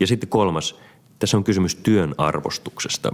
Ja 0.00 0.06
sitten 0.06 0.28
kolmas, 0.28 0.80
tässä 1.20 1.36
on 1.36 1.44
kysymys 1.44 1.74
työn 1.74 2.14
arvostuksesta. 2.18 3.12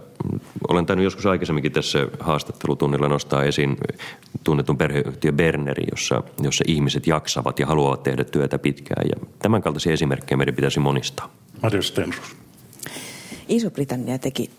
Olen 0.69 0.87
tainnut 0.87 1.05
joskus 1.05 1.27
aikaisemminkin 1.27 1.73
tässä 1.73 1.99
haastattelutunnilla 2.21 3.09
nostaa 3.09 3.45
esiin 3.45 3.77
tunnetun 4.45 4.79
perheyhtiö 4.79 5.33
Berneri, 5.33 5.85
jossa, 5.91 6.23
jossa 6.43 6.65
ihmiset 6.67 7.07
jaksavat 7.07 7.59
ja 7.59 7.67
haluavat 7.67 8.03
tehdä 8.03 8.25
työtä 8.25 8.59
pitkään. 8.59 9.09
Ja 9.09 9.27
tämän 9.39 9.63
kaltaisia 9.63 9.93
esimerkkejä 9.93 10.37
meidän 10.37 10.55
pitäisi 10.55 10.81
monistaa. 10.81 11.31
Mario 11.63 11.83
Stenrus. 11.83 12.37
Iso-Britannia 13.49 14.19
teki 14.19 14.51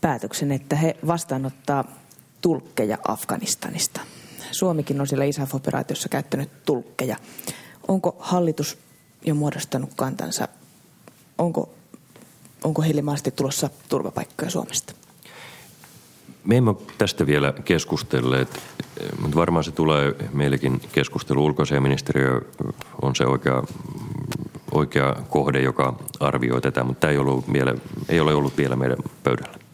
päätöksen, 0.00 0.52
että 0.52 0.76
he 0.76 0.96
vastaanottaa 1.06 1.84
tulkkeja 2.40 2.98
Afganistanista. 3.08 4.00
Suomikin 4.50 5.00
on 5.00 5.06
siellä 5.06 5.24
ISAF-operaatiossa 5.24 6.08
käyttänyt 6.08 6.64
tulkkeja. 6.64 7.16
Onko 7.88 8.16
hallitus 8.18 8.78
jo 9.26 9.34
muodostanut 9.34 9.90
kantansa? 9.96 10.48
Onko 11.38 11.74
onko 12.66 12.82
heille 12.82 13.02
mahdollisesti 13.02 13.30
tulossa 13.30 13.70
turvapaikkoja 13.88 14.50
Suomesta? 14.50 14.94
Me 16.44 16.56
emme 16.56 16.74
tästä 16.98 17.26
vielä 17.26 17.52
keskustelleet, 17.64 18.60
mutta 19.20 19.36
varmaan 19.36 19.64
se 19.64 19.72
tulee 19.72 20.14
meillekin 20.32 20.80
keskustelu. 20.92 21.44
Ulkoasiaministeriö 21.44 22.40
on 23.02 23.16
se 23.16 23.26
oikea, 23.26 23.62
oikea 24.72 25.16
kohde, 25.30 25.60
joka 25.60 25.98
arvioi 26.20 26.60
tätä, 26.60 26.84
mutta 26.84 27.00
tämä 27.00 27.10
ei, 27.10 27.18
ollut 27.18 27.52
vielä, 27.52 27.74
ei 28.08 28.20
ole 28.20 28.34
ollut 28.34 28.58
vielä 28.58 28.76
meidän 28.76 28.98
pöydällä. 29.24 29.65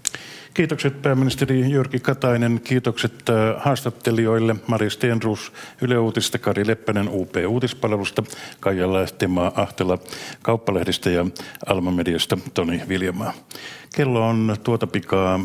Kiitokset 0.54 1.02
pääministeri 1.02 1.70
Jyrki 1.70 2.00
Katainen, 2.00 2.60
kiitokset 2.64 3.28
äh, 3.28 3.62
haastattelijoille 3.62 4.56
Mari 4.66 4.90
Stenrus 4.90 5.52
Yle 5.82 5.98
Uutisista, 5.98 6.38
Kari 6.38 6.66
Leppänen 6.66 7.08
UP 7.08 7.34
Uutispalvelusta, 7.48 8.22
Kaija 8.60 8.92
Lähtemaa 8.92 9.52
Ahtela 9.56 9.98
Kauppalehdistä 10.42 11.10
ja 11.10 11.26
Alma 11.66 11.90
Mediasta 11.90 12.38
Toni 12.54 12.82
Viljamaa. 12.88 13.32
Kello 13.94 14.28
on 14.28 14.56
tuota 14.64 14.86
pikaa 14.86 15.40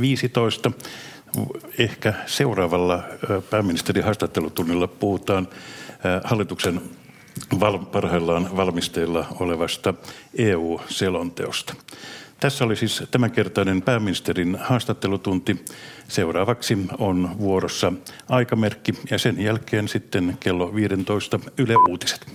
15. 0.00 0.70
Äh, 0.70 1.44
Ehkä 1.78 2.14
seuraavalla 2.26 2.94
äh, 2.94 3.42
pääministerin 3.50 4.04
haastattelutunnilla 4.04 4.88
puhutaan 4.88 5.48
hallituksen 6.24 6.80
parhaillaan 7.92 8.56
valmisteilla 8.56 9.26
olevasta 9.40 9.94
EU-selonteosta. 10.38 11.74
Tässä 12.40 12.64
oli 12.64 12.76
siis 12.76 13.02
tämänkertainen 13.10 13.82
pääministerin 13.82 14.58
haastattelutunti. 14.60 15.64
Seuraavaksi 16.08 16.78
on 16.98 17.38
vuorossa 17.38 17.92
aikamerkki 18.28 18.94
ja 19.10 19.18
sen 19.18 19.42
jälkeen 19.42 19.88
sitten 19.88 20.36
kello 20.40 20.74
15 20.74 21.40
Yle 21.58 21.74
Uutiset. 21.88 22.26